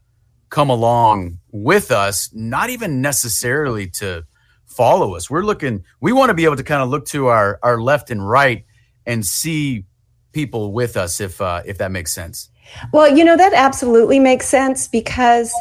come 0.49 0.69
along 0.69 1.39
with 1.51 1.89
us, 1.89 2.29
not 2.33 2.69
even 2.69 3.01
necessarily 3.01 3.87
to 3.87 4.25
follow 4.67 5.15
us. 5.15 5.27
We're 5.27 5.43
looking, 5.43 5.83
we 6.01 6.11
want 6.11 6.29
to 6.29 6.35
be 6.35 6.45
able 6.45 6.57
to 6.57 6.63
kind 6.63 6.83
of 6.83 6.89
look 6.89 7.07
to 7.07 7.27
our, 7.27 7.57
our 7.63 7.81
left 7.81 8.11
and 8.11 8.27
right 8.27 8.63
and 9.05 9.25
see 9.25 9.85
people 10.31 10.71
with 10.71 10.97
us 10.97 11.21
if 11.21 11.41
uh, 11.41 11.61
if 11.65 11.77
that 11.77 11.91
makes 11.91 12.13
sense. 12.13 12.49
Well, 12.91 13.15
you 13.15 13.23
know 13.23 13.37
that 13.37 13.53
absolutely 13.53 14.19
makes 14.19 14.47
sense 14.47 14.87
because 14.87 15.53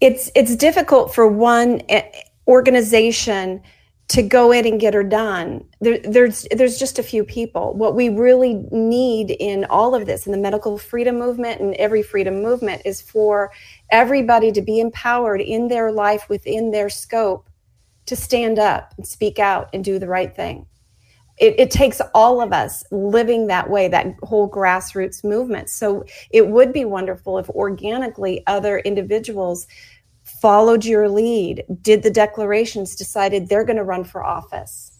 it's 0.00 0.30
it's 0.34 0.56
difficult 0.56 1.14
for 1.14 1.26
one 1.26 1.82
eh, 1.88 2.02
organization 2.46 3.62
to 4.08 4.22
go 4.22 4.52
in 4.52 4.66
and 4.66 4.78
get 4.78 4.92
her 4.92 5.02
done. 5.02 5.64
There, 5.80 5.98
there's 6.00 6.46
there's 6.50 6.78
just 6.78 6.98
a 6.98 7.02
few 7.02 7.24
people. 7.24 7.72
What 7.74 7.94
we 7.94 8.10
really 8.10 8.54
need 8.70 9.30
in 9.30 9.64
all 9.66 9.94
of 9.94 10.06
this, 10.06 10.26
in 10.26 10.32
the 10.32 10.38
medical 10.38 10.76
freedom 10.76 11.18
movement 11.18 11.60
and 11.60 11.74
every 11.76 12.02
freedom 12.02 12.42
movement, 12.42 12.82
is 12.84 13.00
for 13.00 13.52
everybody 13.90 14.52
to 14.52 14.60
be 14.60 14.80
empowered 14.80 15.40
in 15.40 15.68
their 15.68 15.90
life 15.90 16.28
within 16.28 16.72
their 16.72 16.90
scope 16.90 17.48
to 18.06 18.16
stand 18.16 18.58
up 18.58 18.92
and 18.96 19.06
speak 19.06 19.38
out 19.38 19.70
and 19.72 19.84
do 19.84 19.98
the 19.98 20.08
right 20.08 20.34
thing. 20.34 20.66
It, 21.42 21.58
it, 21.58 21.70
takes 21.72 22.00
all 22.14 22.40
of 22.40 22.52
us 22.52 22.84
living 22.92 23.48
that 23.48 23.68
way, 23.68 23.88
that 23.88 24.14
whole 24.22 24.48
grassroots 24.48 25.24
movement. 25.24 25.68
So 25.70 26.04
it 26.30 26.46
would 26.46 26.72
be 26.72 26.84
wonderful 26.84 27.36
if 27.38 27.50
organically 27.50 28.44
other 28.46 28.78
individuals 28.78 29.66
followed 30.22 30.84
your 30.84 31.08
lead, 31.08 31.64
did 31.82 32.04
the 32.04 32.10
declarations, 32.10 32.94
decided 32.94 33.48
they're 33.48 33.64
going 33.64 33.76
to 33.76 33.82
run 33.82 34.04
for 34.04 34.24
office. 34.24 34.92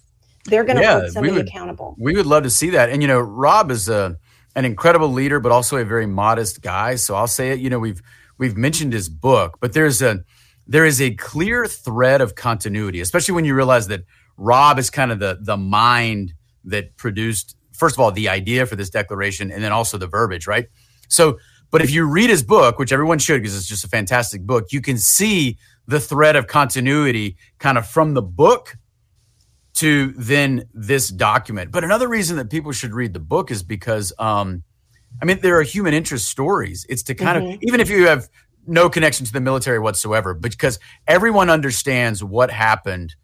They're 0.46 0.64
going 0.64 0.76
to 0.76 0.82
yeah, 0.82 1.00
hold 1.00 1.12
somebody 1.12 1.34
would, 1.34 1.46
accountable. 1.46 1.94
We 1.98 2.16
would 2.16 2.26
love 2.26 2.42
to 2.42 2.50
see 2.50 2.70
that. 2.70 2.90
And 2.90 3.02
you 3.02 3.08
know, 3.08 3.20
Rob 3.20 3.70
is 3.70 3.88
a 3.88 4.18
an 4.54 4.64
incredible 4.64 5.08
leader, 5.08 5.40
but 5.40 5.52
also 5.52 5.76
a 5.76 5.84
very 5.84 6.06
modest 6.06 6.60
guy. 6.60 6.96
So 6.96 7.14
I'll 7.14 7.28
say 7.28 7.50
it. 7.52 7.60
You 7.60 7.70
know, 7.70 7.78
we've 7.78 8.02
we've 8.38 8.56
mentioned 8.56 8.92
his 8.92 9.08
book, 9.08 9.58
but 9.60 9.72
there's 9.72 10.02
a 10.02 10.24
there 10.66 10.84
is 10.86 11.00
a 11.00 11.14
clear 11.14 11.66
thread 11.66 12.20
of 12.20 12.34
continuity, 12.34 13.00
especially 13.00 13.34
when 13.34 13.44
you 13.44 13.54
realize 13.54 13.88
that 13.88 14.04
Rob 14.36 14.78
is 14.78 14.90
kind 14.90 15.12
of 15.12 15.18
the 15.18 15.38
the 15.40 15.56
mind 15.56 16.34
that 16.64 16.96
produced 16.96 17.56
first 17.72 17.96
of 17.96 18.00
all 18.00 18.12
the 18.12 18.28
idea 18.28 18.66
for 18.66 18.76
this 18.76 18.90
declaration 18.90 19.50
and 19.50 19.62
then 19.62 19.72
also 19.72 19.98
the 19.98 20.06
verbiage, 20.06 20.46
right? 20.46 20.66
So, 21.08 21.38
but 21.70 21.82
if 21.82 21.90
you 21.90 22.04
read 22.04 22.30
his 22.30 22.42
book, 22.42 22.78
which 22.78 22.92
everyone 22.92 23.18
should 23.18 23.42
because 23.42 23.56
it's 23.56 23.66
just 23.66 23.84
a 23.84 23.88
fantastic 23.88 24.42
book, 24.42 24.72
you 24.72 24.80
can 24.80 24.98
see 24.98 25.58
the 25.86 25.98
thread 25.98 26.36
of 26.36 26.46
continuity 26.46 27.36
kind 27.58 27.76
of 27.76 27.86
from 27.86 28.14
the 28.14 28.22
book 28.22 28.76
to 29.74 30.12
then 30.16 30.64
this 30.74 31.08
document. 31.08 31.72
But 31.72 31.82
another 31.82 32.08
reason 32.08 32.36
that 32.36 32.50
people 32.50 32.72
should 32.72 32.94
read 32.94 33.14
the 33.14 33.20
book 33.20 33.50
is 33.50 33.62
because 33.62 34.12
um 34.18 34.62
I 35.20 35.24
mean, 35.24 35.40
there 35.40 35.58
are 35.58 35.62
human 35.62 35.92
interest 35.92 36.28
stories. 36.28 36.86
It's 36.88 37.02
to 37.04 37.14
kind 37.14 37.42
mm-hmm. 37.42 37.54
of, 37.54 37.62
even 37.62 37.80
if 37.80 37.90
you 37.90 38.06
have 38.06 38.28
no 38.66 38.88
connection 38.88 39.26
to 39.26 39.32
the 39.32 39.40
military 39.40 39.78
whatsoever, 39.78 40.34
because 40.34 40.78
everyone 41.06 41.50
understands 41.50 42.22
what 42.22 42.50
happened 42.50 43.14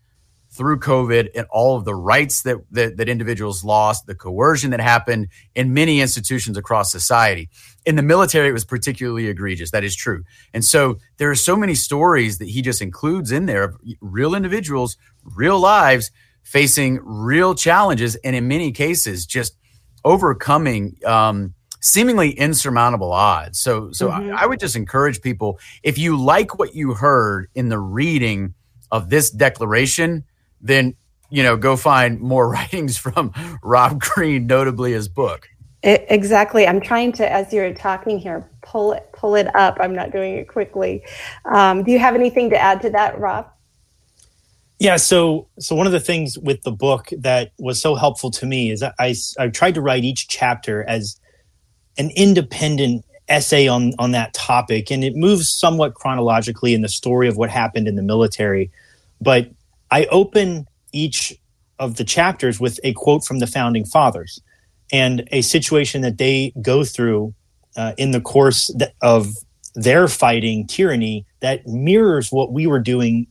through 0.51 0.80
COVID 0.80 1.28
and 1.36 1.47
all 1.51 1.76
of 1.76 1.84
the 1.84 1.95
rights 1.95 2.43
that, 2.43 2.57
that, 2.72 2.97
that 2.97 3.09
individuals 3.09 3.62
lost, 3.62 4.07
the 4.07 4.14
coercion 4.14 4.70
that 4.70 4.80
happened 4.80 5.28
in 5.55 5.74
many 5.74 6.01
institutions 6.01 6.57
across 6.57 6.91
society. 6.91 7.49
In 7.84 7.97
the 7.97 8.03
military, 8.03 8.49
it 8.49 8.53
was 8.53 8.64
particularly 8.64 9.28
egregious. 9.28 9.70
That 9.70 9.84
is 9.84 9.95
true. 9.95 10.24
And 10.53 10.64
so 10.64 10.99
there 11.18 11.30
are 11.30 11.36
so 11.36 11.55
many 11.55 11.74
stories 11.74 12.39
that 12.39 12.49
he 12.49 12.62
just 12.62 12.82
includes 12.82 13.30
in 13.30 13.47
there 13.47 13.62
of 13.62 13.76
real 14.01 14.34
individuals, 14.34 14.97
real 15.22 15.61
lives 15.61 16.11
facing 16.43 16.99
real 17.05 17.55
challenges, 17.55 18.16
and 18.16 18.34
in 18.34 18.49
many 18.49 18.72
cases, 18.72 19.26
just 19.26 19.55
overcoming 20.03 20.97
um, 21.05 21.55
seemingly 21.81 22.31
insurmountable 22.31 23.12
odds. 23.12 23.61
So, 23.61 23.93
so 23.93 24.09
mm-hmm. 24.09 24.35
I, 24.35 24.43
I, 24.43 24.47
would 24.47 24.61
just 24.61 24.76
encourage 24.76 25.20
people 25.20 25.59
if 25.83 25.99
you 25.99 26.16
like 26.16 26.59
what 26.59 26.74
you 26.74 26.95
heard 26.95 27.49
in 27.55 27.68
the 27.68 27.79
reading 27.79 28.55
of 28.91 29.11
this 29.11 29.31
declaration, 29.31 30.24
then 30.61 30.95
you 31.31 31.43
know 31.43 31.57
go 31.57 31.76
find 31.76 32.20
more 32.20 32.49
writings 32.53 32.97
from 32.97 33.33
Rob 33.62 34.01
Green, 34.01 34.47
notably 34.47 34.93
his 34.93 35.09
book. 35.09 35.49
It, 35.83 36.07
exactly. 36.09 36.66
I'm 36.66 36.81
trying 36.81 37.12
to, 37.12 37.33
as 37.33 37.53
you're 37.53 37.72
talking 37.72 38.18
here, 38.18 38.49
pull 38.62 38.93
it 38.93 39.09
pull 39.12 39.37
it 39.37 39.55
up. 39.55 39.76
I'm 39.81 39.95
not 39.95 40.11
doing 40.11 40.35
it 40.35 40.49
quickly. 40.49 41.05
Um, 41.45 41.85
do 41.85 41.93
you 41.93 41.99
have 41.99 42.14
anything 42.14 42.51
to 42.51 42.59
add 42.59 42.83
to 42.83 42.91
that, 42.91 43.18
Rob? 43.18 43.49
Yeah, 44.81 44.97
so 44.97 45.49
so 45.59 45.74
one 45.74 45.87
of 45.87 45.93
the 45.93 46.01
things 46.01 46.39
with 46.39 46.62
the 46.62 46.72
book 46.72 47.09
that 47.18 47.53
was 47.59 47.81
so 47.81 47.95
helpful 47.95 48.31
to 48.33 48.47
me 48.47 48.70
is 48.70 48.83
I 48.83 49.14
I 49.39 49.49
tried 49.49 49.74
to 49.74 49.81
write 49.81 50.05
each 50.05 50.29
chapter 50.29 50.85
as 50.85 51.20
an 51.99 52.11
independent 52.17 53.05
essay 53.29 53.69
on 53.69 53.93
on 53.99 54.13
that 54.13 54.33
topic, 54.33 54.91
and 54.91 55.05
it 55.05 55.15
moves 55.15 55.51
somewhat 55.51 55.95
chronologically 55.95 56.75
in 56.75 56.83
the 56.83 56.89
story 56.89 57.29
of 57.29 57.37
what 57.37 57.51
happened 57.51 57.87
in 57.87 57.97
the 57.97 58.03
military. 58.03 58.71
But 59.21 59.51
I 59.91 60.07
open 60.07 60.67
each 60.93 61.37
of 61.79 61.97
the 61.97 62.05
chapters 62.05 62.59
with 62.59 62.81
a 62.83 62.93
quote 62.95 63.25
from 63.25 63.39
the 63.39 63.47
founding 63.47 63.85
fathers 63.85 64.41
and 64.93 65.29
a 65.31 65.43
situation 65.43 66.03
that 66.03 66.19
they 66.19 66.53
go 66.63 66.85
through 66.85 67.35
uh, 67.77 67.93
in 67.99 68.11
the 68.11 68.21
course 68.21 68.75
of 69.03 69.29
their 69.75 70.09
fighting 70.09 70.67
tyranny 70.67 71.25
that 71.41 71.67
mirrors 71.67 72.33
what 72.33 72.53
we 72.53 72.67
were 72.67 72.81
doing 72.81 73.27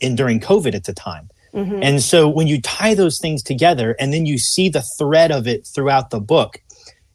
in 0.00 0.14
during 0.14 0.40
COVID 0.40 0.74
at 0.74 0.84
the 0.84 0.92
time. 0.92 1.30
Mm-hmm. 1.54 1.82
And 1.82 2.02
so 2.02 2.28
when 2.28 2.46
you 2.46 2.60
tie 2.60 2.94
those 2.94 3.18
things 3.18 3.42
together 3.42 3.96
and 3.98 4.12
then 4.12 4.26
you 4.26 4.36
see 4.36 4.68
the 4.68 4.84
thread 4.98 5.32
of 5.32 5.46
it 5.46 5.66
throughout 5.66 6.10
the 6.10 6.20
book, 6.20 6.60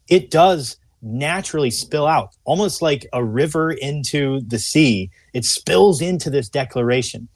it 0.08 0.32
does 0.32 0.78
naturally 1.02 1.72
spill 1.72 2.06
out, 2.06 2.36
almost 2.43 2.82
like 2.82 3.08
a 3.14 3.24
river 3.24 3.72
into 3.72 4.41
the 4.41 4.60
sea. 4.60 5.10
It 5.34 5.45
spills 5.45 6.02
into 6.02 6.30
this 6.30 6.49
declaration. 6.49 7.28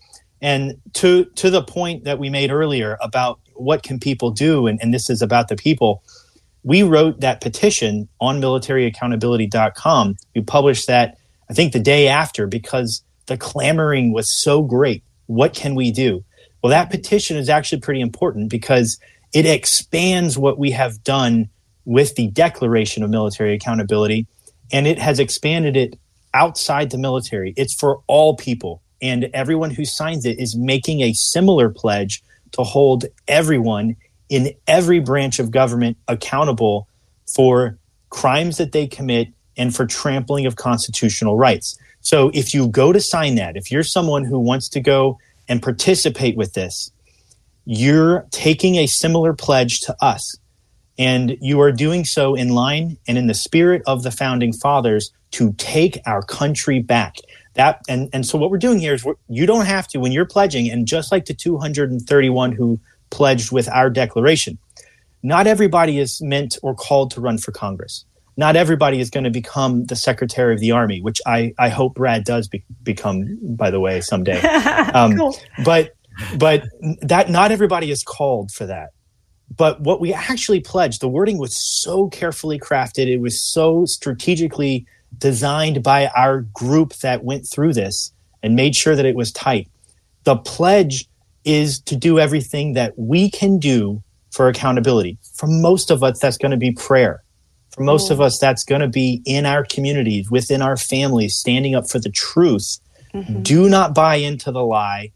And 0.41 0.75
to 0.93 1.25
to 1.35 1.49
the 1.49 1.63
point 1.63 2.03
that 2.03 2.19
we 2.19 2.29
made 2.29 2.51
earlier 2.51 2.97
about 3.01 3.39
what 3.53 3.83
can 3.83 3.99
people 3.99 4.31
do, 4.31 4.67
and, 4.67 4.79
and 4.81 4.93
this 4.93 5.09
is 5.09 5.21
about 5.21 5.47
the 5.47 5.55
people, 5.55 6.03
we 6.63 6.83
wrote 6.83 7.21
that 7.21 7.41
petition 7.41 8.07
on 8.19 8.41
militaryaccountability.com. 8.41 10.17
We 10.35 10.41
published 10.41 10.87
that, 10.87 11.17
I 11.49 11.53
think, 11.53 11.73
the 11.73 11.79
day 11.79 12.07
after 12.07 12.47
because 12.47 13.03
the 13.27 13.37
clamoring 13.37 14.13
was 14.13 14.31
so 14.31 14.61
great. 14.61 15.03
What 15.27 15.53
can 15.53 15.73
we 15.73 15.91
do? 15.91 16.23
Well, 16.61 16.71
that 16.71 16.89
petition 16.89 17.37
is 17.37 17.49
actually 17.49 17.81
pretty 17.81 18.01
important 18.01 18.49
because 18.49 18.99
it 19.33 19.45
expands 19.45 20.37
what 20.37 20.57
we 20.57 20.71
have 20.71 21.03
done 21.03 21.49
with 21.85 22.15
the 22.15 22.27
Declaration 22.27 23.03
of 23.03 23.09
Military 23.09 23.53
Accountability, 23.53 24.27
and 24.71 24.87
it 24.87 24.99
has 24.99 25.19
expanded 25.19 25.77
it 25.77 25.97
outside 26.33 26.89
the 26.89 26.97
military. 26.97 27.53
It's 27.55 27.73
for 27.73 28.01
all 28.07 28.35
people, 28.35 28.81
and 29.01 29.29
everyone 29.33 29.71
who 29.71 29.85
signs 29.85 30.25
it 30.25 30.39
is 30.39 30.55
making 30.55 31.01
a 31.01 31.13
similar 31.13 31.69
pledge 31.69 32.23
to 32.51 32.63
hold 32.63 33.05
everyone 33.27 33.95
in 34.29 34.53
every 34.67 34.99
branch 34.99 35.39
of 35.39 35.51
government 35.51 35.97
accountable 36.07 36.87
for 37.33 37.77
crimes 38.09 38.57
that 38.57 38.71
they 38.71 38.87
commit 38.87 39.29
and 39.57 39.75
for 39.75 39.85
trampling 39.85 40.45
of 40.45 40.55
constitutional 40.55 41.37
rights. 41.37 41.77
So 42.01 42.31
if 42.33 42.53
you 42.53 42.67
go 42.67 42.91
to 42.91 42.99
sign 42.99 43.35
that, 43.35 43.55
if 43.57 43.71
you're 43.71 43.83
someone 43.83 44.25
who 44.25 44.39
wants 44.39 44.69
to 44.69 44.79
go 44.79 45.17
and 45.47 45.61
participate 45.61 46.35
with 46.35 46.53
this, 46.53 46.91
you're 47.65 48.25
taking 48.31 48.75
a 48.75 48.87
similar 48.87 49.33
pledge 49.33 49.81
to 49.81 49.95
us. 50.01 50.37
And 50.97 51.37
you 51.41 51.59
are 51.61 51.71
doing 51.71 52.05
so 52.05 52.35
in 52.35 52.49
line 52.49 52.97
and 53.07 53.17
in 53.17 53.27
the 53.27 53.33
spirit 53.33 53.81
of 53.85 54.03
the 54.03 54.11
founding 54.11 54.53
fathers 54.53 55.11
to 55.31 55.53
take 55.53 55.99
our 56.05 56.21
country 56.21 56.79
back. 56.79 57.17
That 57.55 57.81
and, 57.89 58.09
and 58.13 58.25
so 58.25 58.37
what 58.37 58.51
we're 58.51 58.57
doing 58.57 58.79
here 58.79 58.93
is 58.93 59.05
you 59.27 59.45
don't 59.45 59.65
have 59.65 59.87
to 59.89 59.99
when 59.99 60.11
you're 60.11 60.25
pledging, 60.25 60.69
and 60.69 60.87
just 60.87 61.11
like 61.11 61.25
the 61.25 61.33
231 61.33 62.51
who 62.51 62.79
pledged 63.09 63.51
with 63.51 63.69
our 63.69 63.89
declaration, 63.89 64.57
not 65.23 65.47
everybody 65.47 65.99
is 65.99 66.21
meant 66.21 66.57
or 66.61 66.75
called 66.75 67.11
to 67.11 67.21
run 67.21 67.37
for 67.37 67.51
Congress. 67.51 68.05
Not 68.37 68.57
everybody 68.57 68.99
is 68.99 69.09
going 69.09 69.23
to 69.23 69.29
become 69.29 69.85
the 69.85 69.95
Secretary 69.95 70.53
of 70.53 70.59
the 70.59 70.71
Army, 70.71 71.01
which 71.01 71.21
I, 71.25 71.53
I 71.57 71.69
hope 71.69 71.95
Brad 71.95 72.25
does 72.25 72.49
be, 72.49 72.65
become, 72.83 73.39
by 73.41 73.71
the 73.71 73.79
way, 73.79 74.01
someday. 74.01 74.41
Um, 74.93 75.17
cool. 75.17 75.35
But 75.65 75.93
but 76.37 76.63
that 77.01 77.29
not 77.29 77.51
everybody 77.51 77.91
is 77.91 78.01
called 78.01 78.51
for 78.51 78.65
that 78.65 78.91
but 79.55 79.81
what 79.81 80.01
we 80.01 80.13
actually 80.13 80.59
pledged, 80.59 81.01
the 81.01 81.07
wording 81.07 81.37
was 81.37 81.55
so 81.55 82.09
carefully 82.09 82.59
crafted, 82.59 83.07
it 83.07 83.19
was 83.19 83.41
so 83.41 83.85
strategically 83.85 84.85
designed 85.17 85.83
by 85.83 86.07
our 86.07 86.41
group 86.41 86.93
that 86.97 87.23
went 87.23 87.47
through 87.47 87.73
this 87.73 88.11
and 88.43 88.55
made 88.55 88.75
sure 88.75 88.95
that 88.95 89.05
it 89.05 89.15
was 89.15 89.31
tight. 89.31 89.69
The 90.23 90.35
pledge 90.35 91.07
is 91.45 91.79
to 91.81 91.95
do 91.95 92.19
everything 92.19 92.73
that 92.73 92.93
we 92.97 93.29
can 93.29 93.59
do 93.59 94.01
for 94.31 94.49
accountability. 94.49 95.17
For 95.35 95.47
most 95.47 95.91
of 95.91 96.03
us, 96.03 96.19
that's 96.19 96.37
going 96.37 96.51
to 96.51 96.57
be 96.57 96.71
prayer. 96.71 97.23
For 97.69 97.83
most 97.83 98.09
of 98.09 98.21
us, 98.21 98.39
that's 98.39 98.63
going 98.63 98.81
to 98.81 98.87
be 98.87 99.21
in 99.25 99.45
our 99.45 99.65
communities, 99.65 100.31
within 100.31 100.61
our 100.61 100.77
families, 100.77 101.35
standing 101.35 101.75
up 101.75 101.89
for 101.89 101.99
the 101.99 102.09
truth. 102.09 102.79
Mm-hmm. 103.13 103.43
Do 103.43 103.69
not 103.69 103.93
buy 103.93 104.15
into 104.15 104.51
the 104.51 104.63
lie. 104.63 105.11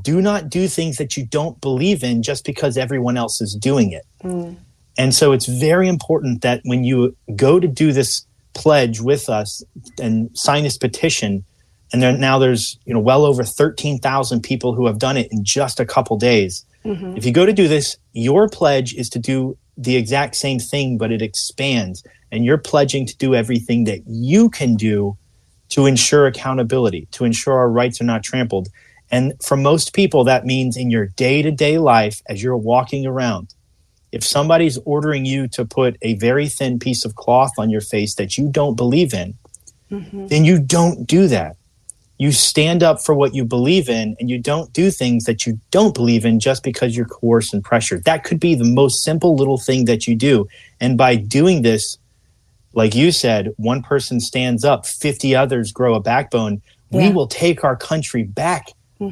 Do 0.00 0.20
not 0.20 0.50
do 0.50 0.68
things 0.68 0.96
that 0.98 1.16
you 1.16 1.24
don't 1.24 1.60
believe 1.60 2.02
in 2.02 2.22
just 2.22 2.44
because 2.44 2.76
everyone 2.76 3.16
else 3.16 3.40
is 3.40 3.54
doing 3.54 3.92
it. 3.92 4.04
Mm. 4.22 4.56
And 4.98 5.14
so 5.14 5.32
it's 5.32 5.46
very 5.46 5.88
important 5.88 6.42
that 6.42 6.60
when 6.64 6.84
you 6.84 7.16
go 7.34 7.60
to 7.60 7.68
do 7.68 7.92
this 7.92 8.26
pledge 8.54 9.00
with 9.00 9.28
us 9.28 9.62
and 10.00 10.30
sign 10.36 10.62
this 10.64 10.78
petition, 10.78 11.44
and 11.92 12.02
then 12.02 12.18
now 12.18 12.38
there's 12.38 12.78
you 12.84 12.94
know 12.94 13.00
well 13.00 13.24
over 13.24 13.44
13,000 13.44 14.42
people 14.42 14.74
who 14.74 14.86
have 14.86 14.98
done 14.98 15.16
it 15.16 15.28
in 15.30 15.44
just 15.44 15.78
a 15.78 15.86
couple 15.86 16.16
days. 16.16 16.64
Mm-hmm. 16.84 17.16
If 17.16 17.26
you 17.26 17.32
go 17.32 17.46
to 17.46 17.52
do 17.52 17.68
this, 17.68 17.96
your 18.12 18.48
pledge 18.48 18.94
is 18.94 19.08
to 19.10 19.18
do 19.18 19.56
the 19.76 19.96
exact 19.96 20.36
same 20.36 20.58
thing, 20.58 20.96
but 20.98 21.12
it 21.12 21.20
expands, 21.20 22.02
and 22.32 22.44
you're 22.44 22.58
pledging 22.58 23.06
to 23.06 23.16
do 23.16 23.34
everything 23.34 23.84
that 23.84 24.00
you 24.06 24.48
can 24.48 24.74
do 24.74 25.16
to 25.68 25.86
ensure 25.86 26.26
accountability, 26.26 27.08
to 27.10 27.24
ensure 27.24 27.54
our 27.54 27.68
rights 27.68 28.00
are 28.00 28.04
not 28.04 28.22
trampled. 28.22 28.68
And 29.10 29.34
for 29.42 29.56
most 29.56 29.94
people, 29.94 30.24
that 30.24 30.44
means 30.44 30.76
in 30.76 30.90
your 30.90 31.06
day 31.06 31.42
to 31.42 31.50
day 31.50 31.78
life, 31.78 32.22
as 32.26 32.42
you're 32.42 32.56
walking 32.56 33.06
around, 33.06 33.54
if 34.12 34.24
somebody's 34.24 34.78
ordering 34.84 35.24
you 35.24 35.48
to 35.48 35.64
put 35.64 35.96
a 36.02 36.14
very 36.14 36.48
thin 36.48 36.78
piece 36.78 37.04
of 37.04 37.14
cloth 37.14 37.52
on 37.58 37.70
your 37.70 37.80
face 37.80 38.14
that 38.14 38.38
you 38.38 38.48
don't 38.48 38.74
believe 38.74 39.12
in, 39.12 39.34
mm-hmm. 39.90 40.26
then 40.28 40.44
you 40.44 40.58
don't 40.58 41.06
do 41.06 41.28
that. 41.28 41.56
You 42.18 42.32
stand 42.32 42.82
up 42.82 43.04
for 43.04 43.14
what 43.14 43.34
you 43.34 43.44
believe 43.44 43.90
in 43.90 44.16
and 44.18 44.30
you 44.30 44.38
don't 44.38 44.72
do 44.72 44.90
things 44.90 45.24
that 45.24 45.44
you 45.44 45.60
don't 45.70 45.94
believe 45.94 46.24
in 46.24 46.40
just 46.40 46.62
because 46.62 46.96
you're 46.96 47.04
coerced 47.04 47.52
and 47.52 47.62
pressured. 47.62 48.04
That 48.04 48.24
could 48.24 48.40
be 48.40 48.54
the 48.54 48.64
most 48.64 49.04
simple 49.04 49.36
little 49.36 49.58
thing 49.58 49.84
that 49.84 50.06
you 50.06 50.14
do. 50.14 50.48
And 50.80 50.96
by 50.96 51.16
doing 51.16 51.60
this, 51.60 51.98
like 52.72 52.94
you 52.94 53.12
said, 53.12 53.52
one 53.56 53.82
person 53.82 54.20
stands 54.20 54.64
up, 54.64 54.86
50 54.86 55.36
others 55.36 55.72
grow 55.72 55.94
a 55.94 56.00
backbone. 56.00 56.62
We 56.90 57.10
will 57.10 57.26
take 57.26 57.64
our 57.64 57.76
country 57.76 58.22
back 58.22 58.68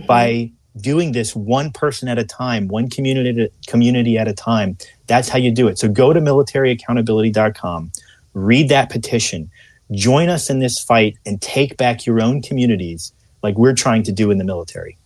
by 0.07 0.51
doing 0.77 1.13
this 1.13 1.37
one 1.37 1.71
person 1.71 2.09
at 2.09 2.19
a 2.19 2.25
time, 2.25 2.69
one 2.69 2.91
community 2.91 3.49
community 3.67 4.19
at 4.19 4.29
a 4.29 4.33
time. 4.33 4.77
That's 5.07 5.29
how 5.29 5.39
you 5.39 5.51
do 5.51 5.69
it. 5.69 5.79
So 5.79 5.89
go 5.89 6.13
to 6.13 6.21
militaryaccountability.com, 6.21 7.93
read 8.35 8.69
that 8.71 8.91
petition, 8.91 9.51
join 9.93 10.29
us 10.29 10.51
in 10.51 10.59
this 10.59 10.83
fight 10.83 11.17
and 11.27 11.41
take 11.41 11.77
back 11.77 12.07
your 12.07 12.21
own 12.21 12.43
communities 12.43 13.13
like 13.43 13.57
we're 13.57 13.75
trying 13.75 14.03
to 14.05 14.13
do 14.13 14.31
in 14.31 14.39
the 14.39 14.45
military. 14.45 14.97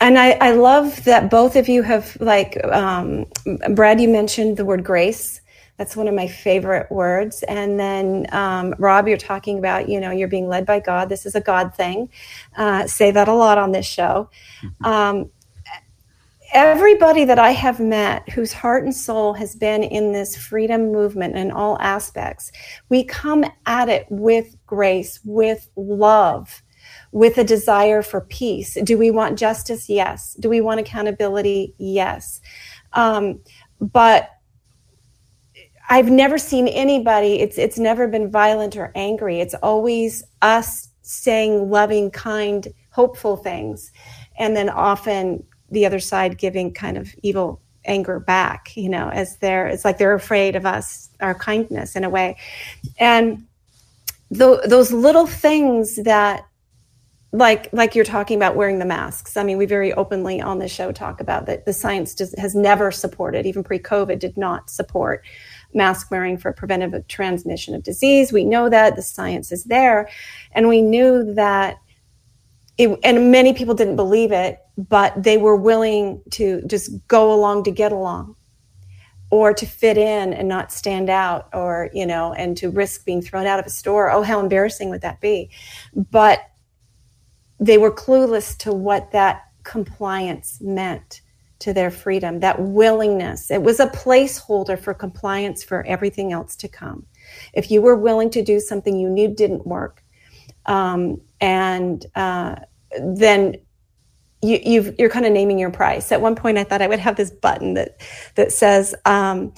And 0.00 0.18
I, 0.18 0.32
I 0.32 0.50
love 0.52 1.04
that 1.04 1.30
both 1.30 1.56
of 1.56 1.68
you 1.68 1.82
have, 1.82 2.16
like, 2.20 2.62
um, 2.66 3.24
Brad, 3.70 4.00
you 4.00 4.08
mentioned 4.08 4.56
the 4.56 4.64
word 4.64 4.84
grace. 4.84 5.40
That's 5.78 5.96
one 5.96 6.06
of 6.06 6.14
my 6.14 6.28
favorite 6.28 6.90
words. 6.92 7.42
And 7.44 7.80
then, 7.80 8.26
um, 8.32 8.74
Rob, 8.78 9.08
you're 9.08 9.16
talking 9.16 9.58
about, 9.58 9.88
you 9.88 10.00
know, 10.00 10.10
you're 10.10 10.28
being 10.28 10.48
led 10.48 10.66
by 10.66 10.80
God. 10.80 11.08
This 11.08 11.26
is 11.26 11.34
a 11.34 11.40
God 11.40 11.74
thing. 11.74 12.08
Uh, 12.56 12.86
say 12.86 13.10
that 13.10 13.28
a 13.28 13.34
lot 13.34 13.58
on 13.58 13.72
this 13.72 13.86
show. 13.86 14.30
Um, 14.84 15.30
everybody 16.52 17.24
that 17.24 17.38
I 17.38 17.50
have 17.52 17.80
met 17.80 18.28
whose 18.28 18.52
heart 18.52 18.84
and 18.84 18.94
soul 18.94 19.32
has 19.32 19.56
been 19.56 19.82
in 19.82 20.12
this 20.12 20.36
freedom 20.36 20.92
movement 20.92 21.36
in 21.36 21.50
all 21.50 21.78
aspects, 21.80 22.52
we 22.90 23.04
come 23.04 23.44
at 23.66 23.88
it 23.88 24.06
with 24.10 24.54
grace, 24.66 25.20
with 25.24 25.68
love, 25.76 26.62
with 27.12 27.38
a 27.38 27.44
desire 27.44 28.02
for 28.02 28.20
peace. 28.20 28.76
Do 28.84 28.98
we 28.98 29.10
want 29.10 29.38
justice? 29.38 29.88
Yes. 29.88 30.34
Do 30.34 30.48
we 30.50 30.60
want 30.60 30.80
accountability? 30.80 31.74
Yes. 31.78 32.40
Um, 32.92 33.40
but 33.80 34.31
I've 35.92 36.08
never 36.08 36.38
seen 36.38 36.68
anybody, 36.68 37.40
it's, 37.40 37.58
it's 37.58 37.78
never 37.78 38.08
been 38.08 38.30
violent 38.30 38.78
or 38.78 38.92
angry. 38.94 39.40
It's 39.40 39.52
always 39.52 40.24
us 40.40 40.88
saying 41.02 41.68
loving, 41.68 42.10
kind, 42.10 42.66
hopeful 42.92 43.36
things. 43.36 43.92
And 44.38 44.56
then 44.56 44.70
often 44.70 45.44
the 45.70 45.84
other 45.84 46.00
side 46.00 46.38
giving 46.38 46.72
kind 46.72 46.96
of 46.96 47.14
evil 47.22 47.60
anger 47.84 48.18
back, 48.20 48.74
you 48.74 48.88
know, 48.88 49.10
as 49.10 49.36
they're, 49.36 49.66
it's 49.66 49.84
like 49.84 49.98
they're 49.98 50.14
afraid 50.14 50.56
of 50.56 50.64
us, 50.64 51.10
our 51.20 51.34
kindness 51.34 51.94
in 51.94 52.04
a 52.04 52.08
way. 52.08 52.38
And 52.98 53.46
tho- 54.30 54.62
those 54.66 54.92
little 54.92 55.26
things 55.26 55.96
that 56.04 56.46
like 57.34 57.70
like 57.72 57.94
you're 57.94 58.04
talking 58.04 58.36
about 58.36 58.56
wearing 58.56 58.78
the 58.78 58.84
masks 58.84 59.38
i 59.38 59.42
mean 59.42 59.56
we 59.56 59.64
very 59.64 59.90
openly 59.94 60.38
on 60.38 60.58
the 60.58 60.68
show 60.68 60.92
talk 60.92 61.18
about 61.18 61.46
that 61.46 61.64
the 61.64 61.72
science 61.72 62.14
has 62.36 62.54
never 62.54 62.90
supported 62.90 63.46
even 63.46 63.64
pre-covid 63.64 64.18
did 64.18 64.36
not 64.36 64.68
support 64.68 65.24
mask 65.74 66.10
wearing 66.10 66.38
for 66.38 66.52
preventive 66.52 67.06
transmission 67.08 67.74
of 67.74 67.82
disease. 67.82 68.32
We 68.32 68.44
know 68.44 68.68
that 68.68 68.96
the 68.96 69.02
science 69.02 69.52
is 69.52 69.64
there. 69.64 70.08
And 70.52 70.68
we 70.68 70.82
knew 70.82 71.34
that 71.34 71.78
it, 72.78 72.98
and 73.04 73.30
many 73.30 73.52
people 73.52 73.74
didn't 73.74 73.96
believe 73.96 74.32
it 74.32 74.58
but 74.76 75.22
they 75.22 75.36
were 75.36 75.56
willing 75.56 76.22
to 76.30 76.62
just 76.66 76.90
go 77.08 77.32
along 77.32 77.64
to 77.64 77.70
get 77.70 77.92
along 77.92 78.36
or 79.30 79.52
to 79.52 79.66
fit 79.66 79.98
in 79.98 80.32
and 80.32 80.48
not 80.48 80.72
stand 80.72 81.10
out 81.10 81.48
or 81.52 81.90
you 81.92 82.06
know 82.06 82.32
and 82.32 82.56
to 82.56 82.70
risk 82.70 83.04
being 83.04 83.22
thrown 83.22 83.46
out 83.46 83.58
of 83.58 83.66
a 83.66 83.70
store. 83.70 84.10
Oh 84.10 84.22
how 84.22 84.40
embarrassing 84.40 84.90
would 84.90 85.02
that 85.02 85.20
be? 85.20 85.50
But 85.94 86.40
they 87.60 87.78
were 87.78 87.92
clueless 87.92 88.56
to 88.58 88.72
what 88.72 89.12
that 89.12 89.42
compliance 89.62 90.60
meant 90.60 91.21
to 91.62 91.72
their 91.72 91.90
freedom, 91.90 92.40
that 92.40 92.60
willingness. 92.60 93.50
It 93.50 93.62
was 93.62 93.80
a 93.80 93.86
placeholder 93.88 94.78
for 94.78 94.94
compliance 94.94 95.62
for 95.64 95.84
everything 95.86 96.32
else 96.32 96.56
to 96.56 96.68
come. 96.68 97.06
If 97.54 97.70
you 97.70 97.80
were 97.82 97.96
willing 97.96 98.30
to 98.30 98.42
do 98.42 98.60
something 98.60 98.96
you 98.98 99.08
knew 99.08 99.34
didn't 99.34 99.66
work, 99.66 100.02
um, 100.66 101.20
and 101.40 102.04
uh, 102.14 102.56
then 103.00 103.56
you, 104.42 104.58
you've, 104.64 104.94
you're 104.98 105.08
kind 105.10 105.24
of 105.26 105.32
naming 105.32 105.58
your 105.58 105.70
price. 105.70 106.10
At 106.12 106.20
one 106.20 106.34
point, 106.34 106.58
I 106.58 106.64
thought 106.64 106.82
I 106.82 106.88
would 106.88 106.98
have 106.98 107.16
this 107.16 107.30
button 107.30 107.74
that 107.74 108.00
that 108.34 108.50
says, 108.52 108.94
um, 109.04 109.52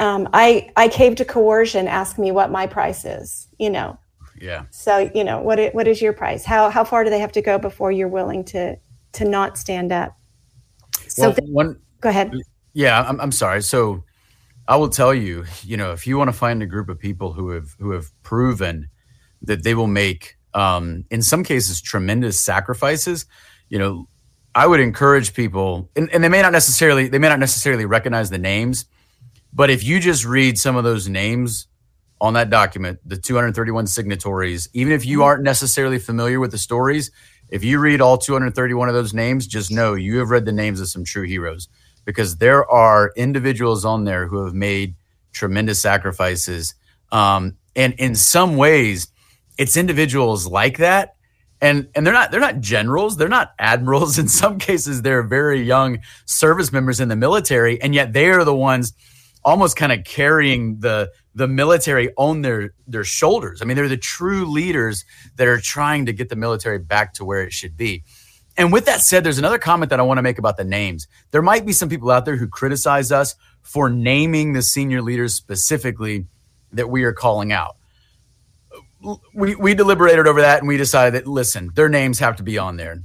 um, 0.00 0.28
"I 0.32 0.70
I 0.76 0.88
cave 0.88 1.14
to 1.16 1.24
coercion. 1.24 1.86
Ask 1.88 2.18
me 2.18 2.32
what 2.32 2.50
my 2.50 2.66
price 2.66 3.04
is." 3.04 3.48
You 3.58 3.70
know, 3.70 3.98
Yeah. 4.40 4.64
so 4.70 5.10
you 5.14 5.22
know 5.24 5.40
what 5.40 5.72
what 5.74 5.86
is 5.86 6.02
your 6.02 6.12
price? 6.12 6.44
How 6.44 6.70
how 6.70 6.84
far 6.84 7.04
do 7.04 7.10
they 7.10 7.20
have 7.20 7.32
to 7.32 7.42
go 7.42 7.56
before 7.58 7.92
you're 7.92 8.08
willing 8.08 8.44
to 8.46 8.76
to 9.12 9.24
not 9.24 9.56
stand 9.56 9.92
up? 9.92 10.16
So 11.16 11.22
Well, 11.22 11.34
th- 11.34 11.48
one, 11.50 11.80
go 12.00 12.10
ahead. 12.10 12.32
yeah, 12.74 13.02
I'm, 13.08 13.18
I'm 13.20 13.32
sorry. 13.32 13.62
So 13.62 14.04
I 14.68 14.76
will 14.76 14.90
tell 14.90 15.14
you, 15.14 15.44
you 15.62 15.76
know, 15.76 15.92
if 15.92 16.06
you 16.06 16.18
want 16.18 16.28
to 16.28 16.36
find 16.36 16.62
a 16.62 16.66
group 16.66 16.90
of 16.90 16.98
people 16.98 17.32
who 17.32 17.50
have 17.50 17.74
who 17.78 17.92
have 17.92 18.10
proven 18.22 18.88
that 19.42 19.62
they 19.64 19.74
will 19.74 19.86
make, 19.86 20.36
um, 20.52 21.04
in 21.10 21.22
some 21.22 21.42
cases, 21.42 21.80
tremendous 21.80 22.38
sacrifices, 22.38 23.24
you 23.70 23.78
know, 23.78 24.08
I 24.54 24.66
would 24.66 24.80
encourage 24.80 25.32
people, 25.32 25.90
and, 25.96 26.10
and 26.12 26.22
they 26.22 26.28
may 26.28 26.42
not 26.42 26.52
necessarily 26.52 27.08
they 27.08 27.18
may 27.18 27.30
not 27.30 27.38
necessarily 27.40 27.86
recognize 27.86 28.28
the 28.28 28.38
names, 28.38 28.84
but 29.54 29.70
if 29.70 29.82
you 29.82 29.98
just 29.98 30.26
read 30.26 30.58
some 30.58 30.76
of 30.76 30.84
those 30.84 31.08
names 31.08 31.68
on 32.20 32.34
that 32.34 32.50
document, 32.50 32.98
the 33.06 33.16
231 33.16 33.86
signatories, 33.86 34.68
even 34.74 34.92
if 34.92 35.06
you 35.06 35.22
aren't 35.22 35.42
necessarily 35.42 35.98
familiar 35.98 36.40
with 36.40 36.50
the 36.50 36.58
stories, 36.58 37.10
if 37.48 37.64
you 37.64 37.78
read 37.78 38.00
all 38.00 38.18
231 38.18 38.88
of 38.88 38.94
those 38.94 39.14
names, 39.14 39.46
just 39.46 39.70
know 39.70 39.94
you 39.94 40.18
have 40.18 40.30
read 40.30 40.44
the 40.44 40.52
names 40.52 40.80
of 40.80 40.88
some 40.88 41.04
true 41.04 41.24
heroes 41.24 41.68
because 42.04 42.36
there 42.36 42.68
are 42.70 43.12
individuals 43.16 43.84
on 43.84 44.04
there 44.04 44.26
who 44.26 44.44
have 44.44 44.54
made 44.54 44.94
tremendous 45.32 45.80
sacrifices. 45.80 46.74
Um, 47.12 47.56
and 47.74 47.94
in 47.94 48.14
some 48.14 48.56
ways, 48.56 49.08
it's 49.58 49.76
individuals 49.76 50.46
like 50.46 50.78
that. 50.78 51.14
And, 51.60 51.88
and 51.94 52.06
they're 52.06 52.12
not 52.12 52.30
they're 52.30 52.38
not 52.38 52.60
generals 52.60 53.16
they're 53.16 53.30
not 53.30 53.54
admirals 53.58 54.18
in 54.18 54.28
some 54.28 54.58
cases 54.58 55.00
they're 55.00 55.22
very 55.22 55.62
young 55.62 56.00
service 56.26 56.70
members 56.70 57.00
in 57.00 57.08
the 57.08 57.16
military 57.16 57.80
and 57.80 57.94
yet 57.94 58.12
they 58.12 58.28
are 58.28 58.44
the 58.44 58.54
ones 58.54 58.92
almost 59.46 59.76
kind 59.76 59.92
of 59.92 60.04
carrying 60.04 60.80
the 60.80 61.10
the 61.34 61.46
military 61.46 62.12
on 62.16 62.42
their 62.42 62.74
their 62.86 63.04
shoulders. 63.04 63.62
I 63.62 63.64
mean, 63.64 63.76
they're 63.76 63.88
the 63.88 63.96
true 63.96 64.44
leaders 64.44 65.04
that 65.36 65.46
are 65.46 65.60
trying 65.60 66.04
to 66.06 66.12
get 66.12 66.28
the 66.28 66.36
military 66.36 66.80
back 66.80 67.14
to 67.14 67.24
where 67.24 67.42
it 67.42 67.52
should 67.52 67.76
be. 67.76 68.02
And 68.58 68.72
with 68.72 68.86
that 68.86 69.02
said, 69.02 69.22
there's 69.22 69.38
another 69.38 69.58
comment 69.58 69.90
that 69.90 70.00
I 70.00 70.02
want 70.02 70.18
to 70.18 70.22
make 70.22 70.38
about 70.38 70.56
the 70.56 70.64
names. 70.64 71.06
There 71.30 71.42
might 71.42 71.64
be 71.64 71.72
some 71.72 71.88
people 71.88 72.10
out 72.10 72.24
there 72.24 72.36
who 72.36 72.48
criticize 72.48 73.12
us 73.12 73.36
for 73.62 73.88
naming 73.88 74.52
the 74.52 74.62
senior 74.62 75.00
leaders 75.00 75.34
specifically 75.34 76.26
that 76.72 76.88
we 76.90 77.04
are 77.04 77.12
calling 77.12 77.52
out. 77.52 77.76
We, 79.34 79.54
we 79.54 79.74
deliberated 79.74 80.26
over 80.26 80.40
that 80.40 80.60
and 80.60 80.68
we 80.68 80.78
decided 80.78 81.14
that, 81.14 81.28
listen, 81.28 81.70
their 81.74 81.88
names 81.88 82.18
have 82.18 82.36
to 82.36 82.42
be 82.42 82.58
on 82.58 82.76
there. 82.76 83.02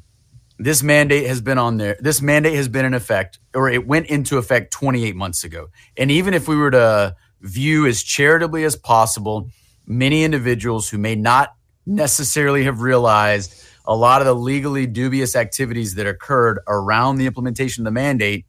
This 0.64 0.84
mandate 0.84 1.26
has 1.26 1.42
been 1.42 1.58
on 1.58 1.78
there. 1.78 1.98
This 2.00 2.22
mandate 2.22 2.54
has 2.54 2.68
been 2.68 2.86
in 2.86 2.94
effect, 2.94 3.40
or 3.56 3.68
it 3.68 3.88
went 3.88 4.06
into 4.08 4.38
effect 4.38 4.72
28 4.72 5.16
months 5.16 5.44
ago. 5.44 5.70
And 5.98 6.12
even 6.12 6.36
if 6.36 6.48
we 6.48 6.56
were 6.56 6.70
to 6.70 7.16
view 7.42 7.88
as 7.88 8.04
charitably 8.04 8.64
as 8.64 8.76
possible 8.76 9.50
many 9.88 10.24
individuals 10.24 10.88
who 10.88 11.00
may 11.00 11.16
not 11.16 11.56
necessarily 11.88 12.64
have 12.66 12.82
realized 12.82 13.56
a 13.86 13.96
lot 13.96 14.22
of 14.22 14.28
the 14.28 14.36
legally 14.36 14.86
dubious 14.86 15.36
activities 15.36 15.96
that 15.96 16.06
occurred 16.06 16.60
around 16.68 17.16
the 17.16 17.26
implementation 17.26 17.82
of 17.82 17.86
the 17.86 17.92
mandate, 18.00 18.46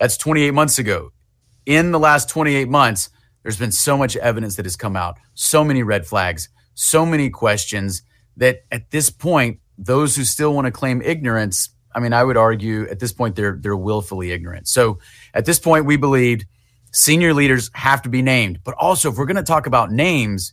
that's 0.00 0.16
28 0.16 0.50
months 0.50 0.80
ago. 0.80 1.12
in 1.66 1.92
the 1.92 1.98
last 1.98 2.30
28 2.30 2.66
months, 2.68 3.10
there's 3.42 3.58
been 3.58 3.70
so 3.70 3.96
much 3.96 4.16
evidence 4.16 4.56
that 4.56 4.64
has 4.64 4.74
come 4.74 4.96
out, 4.96 5.18
so 5.34 5.62
many 5.62 5.82
red 5.82 6.06
flags, 6.06 6.48
so 6.74 7.04
many 7.04 7.28
questions 7.28 8.02
that 8.38 8.64
at 8.72 8.90
this 8.90 9.10
point, 9.10 9.60
those 9.78 10.16
who 10.16 10.24
still 10.24 10.52
want 10.52 10.66
to 10.66 10.70
claim 10.70 11.00
ignorance, 11.00 11.70
I 11.94 12.00
mean, 12.00 12.12
I 12.12 12.22
would 12.22 12.36
argue 12.36 12.86
at 12.88 12.98
this 12.98 13.12
point 13.12 13.36
they're 13.36 13.58
they're 13.60 13.76
willfully 13.76 14.32
ignorant. 14.32 14.68
So 14.68 14.98
at 15.32 15.46
this 15.46 15.58
point, 15.58 15.86
we 15.86 15.96
believed 15.96 16.44
senior 16.92 17.32
leaders 17.32 17.70
have 17.74 18.02
to 18.02 18.08
be 18.08 18.22
named, 18.22 18.60
but 18.64 18.74
also 18.74 19.10
if 19.10 19.16
we're 19.16 19.26
going 19.26 19.36
to 19.36 19.42
talk 19.42 19.66
about 19.66 19.90
names, 19.90 20.52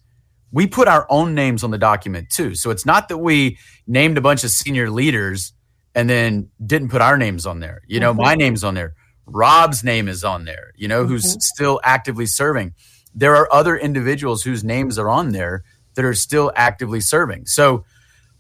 we 0.52 0.68
put 0.68 0.88
our 0.88 1.06
own 1.10 1.34
names 1.34 1.64
on 1.64 1.72
the 1.72 1.78
document 1.78 2.30
too. 2.30 2.56
So 2.56 2.70
it's 2.70 2.86
not 2.86 3.10
that 3.10 3.18
we 3.18 3.58
named 3.88 4.18
a 4.18 4.22
bunch 4.22 4.44
of 4.44 4.52
senior 4.52 4.90
leaders 4.90 5.54
and 5.94 6.10
then 6.10 6.50
didn't 6.64 6.90
put 6.90 7.02
our 7.02 7.18
names 7.18 7.46
on 7.46 7.60
there. 7.60 7.82
You 7.88 8.00
know, 8.00 8.12
mm-hmm. 8.12 8.22
my 8.22 8.36
name's 8.36 8.64
on 8.64 8.74
there. 8.74 8.96
Rob's 9.26 9.84
name 9.84 10.08
is 10.08 10.24
on 10.24 10.46
there, 10.46 10.72
you 10.76 10.88
know, 10.88 11.04
mm-hmm. 11.04 11.14
who's 11.14 11.38
still 11.46 11.80
actively 11.84 12.26
serving. 12.26 12.74
There 13.14 13.36
are 13.36 13.52
other 13.52 13.78
individuals 13.78 14.44
whose 14.44 14.64
names 14.64 15.00
are 15.00 15.10
on 15.10 15.32
there 15.32 15.64
that 15.96 16.06
are 16.06 16.14
still 16.14 16.52
actively 16.56 17.00
serving. 17.00 17.46
So, 17.46 17.86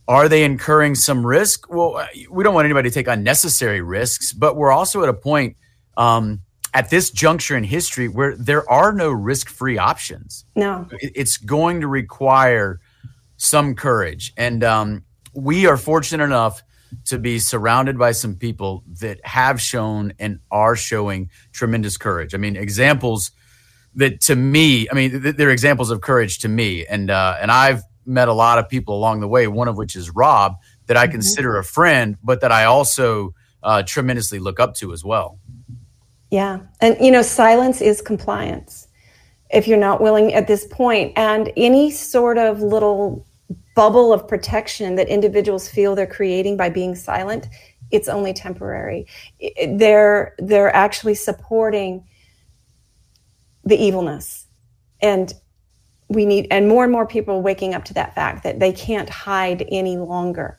are 0.07 0.29
they 0.29 0.43
incurring 0.43 0.95
some 0.95 1.25
risk? 1.25 1.69
Well, 1.69 2.05
we 2.29 2.43
don't 2.43 2.53
want 2.53 2.65
anybody 2.65 2.89
to 2.89 2.93
take 2.93 3.07
unnecessary 3.07 3.81
risks, 3.81 4.33
but 4.33 4.55
we're 4.55 4.71
also 4.71 5.01
at 5.03 5.09
a 5.09 5.13
point 5.13 5.57
um, 5.97 6.41
at 6.73 6.89
this 6.89 7.09
juncture 7.09 7.57
in 7.57 7.63
history 7.63 8.07
where 8.07 8.35
there 8.35 8.69
are 8.69 8.93
no 8.93 9.09
risk 9.09 9.49
free 9.49 9.77
options. 9.77 10.45
No. 10.55 10.87
It's 10.99 11.37
going 11.37 11.81
to 11.81 11.87
require 11.87 12.79
some 13.37 13.75
courage. 13.75 14.33
And 14.37 14.63
um, 14.63 15.05
we 15.33 15.65
are 15.65 15.77
fortunate 15.77 16.23
enough 16.23 16.61
to 17.05 17.17
be 17.17 17.39
surrounded 17.39 17.97
by 17.97 18.11
some 18.11 18.35
people 18.35 18.83
that 18.99 19.19
have 19.25 19.59
shown 19.59 20.13
and 20.19 20.39
are 20.51 20.75
showing 20.75 21.29
tremendous 21.51 21.97
courage. 21.97 22.33
I 22.33 22.37
mean, 22.37 22.55
examples 22.55 23.31
that 23.95 24.21
to 24.21 24.35
me, 24.35 24.87
I 24.89 24.93
mean, 24.93 25.33
they're 25.35 25.49
examples 25.49 25.89
of 25.89 26.01
courage 26.01 26.39
to 26.39 26.47
me. 26.47 26.85
And 26.85 27.09
uh, 27.09 27.37
and 27.41 27.51
I've 27.51 27.81
met 28.05 28.27
a 28.27 28.33
lot 28.33 28.57
of 28.59 28.69
people 28.69 28.95
along 28.95 29.19
the 29.19 29.27
way. 29.27 29.47
One 29.47 29.67
of 29.67 29.77
which 29.77 29.95
is 29.95 30.09
Rob, 30.11 30.57
that 30.87 30.97
I 30.97 31.05
mm-hmm. 31.05 31.13
consider 31.13 31.57
a 31.57 31.63
friend, 31.63 32.17
but 32.23 32.41
that 32.41 32.51
I 32.51 32.65
also 32.65 33.33
uh, 33.63 33.83
tremendously 33.83 34.39
look 34.39 34.59
up 34.59 34.75
to 34.75 34.93
as 34.93 35.03
well. 35.03 35.39
Yeah, 36.31 36.59
and 36.81 36.97
you 36.99 37.11
know, 37.11 37.21
silence 37.21 37.81
is 37.81 38.01
compliance. 38.01 38.87
If 39.51 39.67
you're 39.67 39.77
not 39.77 40.01
willing 40.01 40.33
at 40.33 40.47
this 40.47 40.65
point, 40.67 41.13
and 41.15 41.51
any 41.55 41.91
sort 41.91 42.37
of 42.37 42.61
little 42.61 43.25
bubble 43.75 44.11
of 44.13 44.27
protection 44.27 44.95
that 44.95 45.07
individuals 45.07 45.69
feel 45.69 45.95
they're 45.95 46.07
creating 46.07 46.57
by 46.57 46.69
being 46.69 46.95
silent, 46.95 47.47
it's 47.91 48.07
only 48.07 48.33
temporary. 48.33 49.05
They're 49.67 50.35
they're 50.39 50.75
actually 50.75 51.15
supporting 51.15 52.03
the 53.63 53.77
evilness. 53.77 54.47
And 55.01 55.33
we 56.07 56.25
need, 56.25 56.47
and 56.51 56.67
more 56.67 56.83
and 56.83 56.91
more 56.91 57.07
people 57.07 57.41
waking 57.41 57.73
up 57.73 57.85
to 57.85 57.93
that 57.95 58.13
fact 58.15 58.43
that 58.43 58.59
they 58.59 58.71
can't 58.71 59.09
hide 59.09 59.65
any 59.69 59.97
longer. 59.97 60.57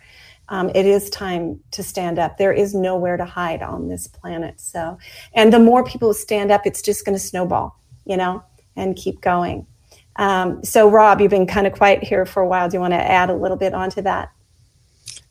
Um, 0.49 0.71
it 0.75 0.87
is 0.87 1.11
time 1.11 1.61
to 1.73 1.83
stand 1.83 2.19
up. 2.19 2.39
There 2.39 2.53
is 2.53 2.75
nowhere 2.75 3.17
to 3.17 3.25
hide 3.25 3.63
on 3.63 3.89
this 3.89 4.07
planet. 4.07 4.61
So, 4.61 4.99
and 5.35 5.53
the 5.53 5.59
more 5.59 5.85
people 5.85 6.15
stand 6.15 6.51
up, 6.51 6.67
it's 6.67 6.83
just 6.83 7.05
going 7.05 7.17
to 7.17 7.23
snowball, 7.23 7.81
you 8.05 8.17
know, 8.17 8.45
and 8.77 8.95
keep 8.95 9.21
going. 9.21 9.67
Um, 10.17 10.63
so, 10.65 10.89
Rob, 10.89 11.21
you've 11.21 11.31
been 11.31 11.47
kind 11.47 11.67
of 11.67 11.73
quiet 11.73 12.03
here 12.03 12.27
for 12.27 12.43
a 12.43 12.49
while. 12.49 12.69
Do 12.69 12.77
you 12.77 12.81
want 12.81 12.93
to 12.93 13.01
add 13.01 13.29
a 13.29 13.35
little 13.35 13.57
bit 13.57 13.75
onto 13.75 14.03
that? 14.03 14.31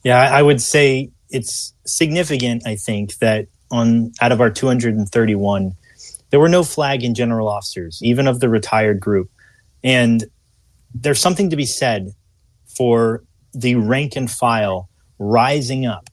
Yeah, 0.02 0.20
I 0.20 0.42
would 0.42 0.60
say 0.60 1.10
it's 1.30 1.72
significant. 1.84 2.66
I 2.66 2.76
think 2.76 3.16
that 3.18 3.48
on 3.70 4.12
out 4.20 4.32
of 4.32 4.40
our 4.40 4.50
231 4.50 5.74
there 6.30 6.40
were 6.40 6.48
no 6.48 6.64
flag 6.64 7.04
and 7.04 7.14
general 7.14 7.48
officers, 7.48 8.00
even 8.02 8.26
of 8.26 8.40
the 8.40 8.48
retired 8.48 9.00
group. 9.00 9.30
And 9.86 10.24
there's 10.92 11.20
something 11.20 11.50
to 11.50 11.56
be 11.56 11.64
said 11.64 12.10
for 12.66 13.22
the 13.54 13.76
rank 13.76 14.16
and 14.16 14.28
file 14.28 14.90
rising 15.20 15.86
up. 15.86 16.10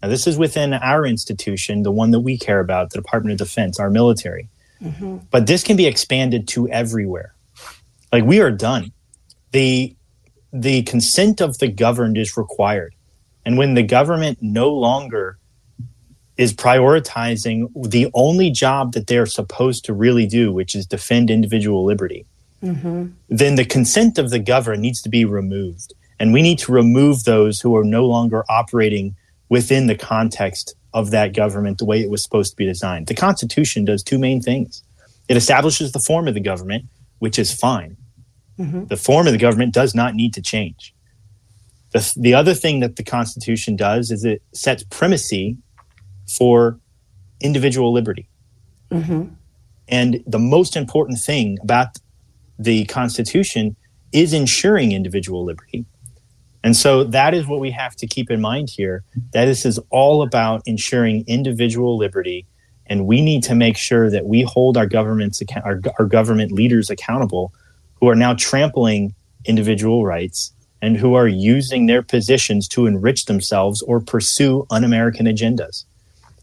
Now, 0.00 0.08
this 0.08 0.28
is 0.28 0.38
within 0.38 0.72
our 0.72 1.04
institution, 1.04 1.82
the 1.82 1.90
one 1.90 2.12
that 2.12 2.20
we 2.20 2.38
care 2.38 2.60
about, 2.60 2.90
the 2.90 2.98
Department 2.98 3.32
of 3.32 3.46
Defense, 3.48 3.80
our 3.80 3.90
military. 3.90 4.48
Mm-hmm. 4.80 5.18
But 5.32 5.48
this 5.48 5.64
can 5.64 5.76
be 5.76 5.86
expanded 5.86 6.46
to 6.48 6.68
everywhere. 6.68 7.34
Like 8.12 8.24
we 8.24 8.40
are 8.40 8.52
done. 8.52 8.92
The 9.50 9.96
the 10.52 10.82
consent 10.84 11.40
of 11.40 11.58
the 11.58 11.68
governed 11.68 12.16
is 12.16 12.36
required. 12.36 12.94
And 13.44 13.58
when 13.58 13.74
the 13.74 13.82
government 13.82 14.38
no 14.40 14.70
longer 14.70 15.38
is 16.36 16.54
prioritizing 16.54 17.68
the 17.90 18.08
only 18.14 18.50
job 18.50 18.92
that 18.92 19.08
they're 19.08 19.26
supposed 19.26 19.84
to 19.86 19.92
really 19.92 20.26
do, 20.26 20.52
which 20.52 20.76
is 20.76 20.86
defend 20.86 21.30
individual 21.30 21.84
liberty, 21.84 22.24
mm-hmm. 22.62 23.06
then 23.28 23.54
the 23.56 23.64
consent 23.64 24.18
of 24.18 24.30
the 24.30 24.38
governed 24.38 24.82
needs 24.82 25.02
to 25.02 25.08
be 25.08 25.24
removed. 25.24 25.94
And 26.20 26.32
we 26.32 26.42
need 26.42 26.58
to 26.60 26.72
remove 26.72 27.24
those 27.24 27.60
who 27.60 27.76
are 27.76 27.84
no 27.84 28.06
longer 28.06 28.44
operating 28.48 29.14
within 29.48 29.86
the 29.86 29.94
context 29.94 30.74
of 30.92 31.10
that 31.10 31.34
government 31.34 31.78
the 31.78 31.84
way 31.84 32.00
it 32.00 32.10
was 32.10 32.22
supposed 32.22 32.50
to 32.52 32.56
be 32.56 32.66
designed. 32.66 33.06
The 33.06 33.14
Constitution 33.14 33.84
does 33.84 34.02
two 34.02 34.18
main 34.18 34.40
things 34.40 34.82
it 35.28 35.36
establishes 35.36 35.92
the 35.92 35.98
form 35.98 36.26
of 36.26 36.34
the 36.34 36.40
government, 36.40 36.86
which 37.18 37.38
is 37.38 37.52
fine. 37.52 37.96
Mm-hmm. 38.58 38.86
The 38.86 38.96
form 38.96 39.26
of 39.26 39.32
the 39.32 39.38
government 39.38 39.74
does 39.74 39.94
not 39.94 40.14
need 40.14 40.32
to 40.34 40.42
change. 40.42 40.94
The, 41.92 42.12
the 42.16 42.34
other 42.34 42.54
thing 42.54 42.80
that 42.80 42.96
the 42.96 43.02
Constitution 43.02 43.76
does 43.76 44.10
is 44.10 44.24
it 44.24 44.42
sets 44.52 44.84
primacy 44.84 45.58
for 46.36 46.78
individual 47.40 47.92
liberty. 47.92 48.28
Mm-hmm. 48.90 49.34
And 49.88 50.22
the 50.26 50.38
most 50.38 50.76
important 50.76 51.18
thing 51.18 51.58
about 51.62 51.98
the 52.58 52.84
Constitution 52.86 53.76
is 54.12 54.32
ensuring 54.32 54.92
individual 54.92 55.44
liberty. 55.44 55.84
And 56.64 56.76
so 56.76 57.04
that 57.04 57.34
is 57.34 57.46
what 57.46 57.60
we 57.60 57.70
have 57.70 57.94
to 57.96 58.06
keep 58.06 58.30
in 58.30 58.40
mind 58.40 58.68
here 58.70 59.04
that 59.32 59.44
this 59.44 59.64
is 59.64 59.78
all 59.90 60.22
about 60.22 60.62
ensuring 60.66 61.24
individual 61.26 61.96
liberty. 61.96 62.46
And 62.86 63.06
we 63.06 63.20
need 63.20 63.42
to 63.44 63.54
make 63.54 63.76
sure 63.76 64.10
that 64.10 64.26
we 64.26 64.42
hold 64.42 64.76
our 64.76 64.86
governments, 64.86 65.42
our, 65.64 65.80
our 65.98 66.06
government 66.06 66.52
leaders 66.52 66.90
accountable 66.90 67.52
who 68.00 68.08
are 68.08 68.16
now 68.16 68.34
trampling 68.34 69.14
individual 69.44 70.04
rights 70.04 70.52
and 70.80 70.96
who 70.96 71.14
are 71.14 71.28
using 71.28 71.86
their 71.86 72.02
positions 72.02 72.68
to 72.68 72.86
enrich 72.86 73.26
themselves 73.26 73.82
or 73.82 74.00
pursue 74.00 74.66
un 74.70 74.84
American 74.84 75.26
agendas. 75.26 75.84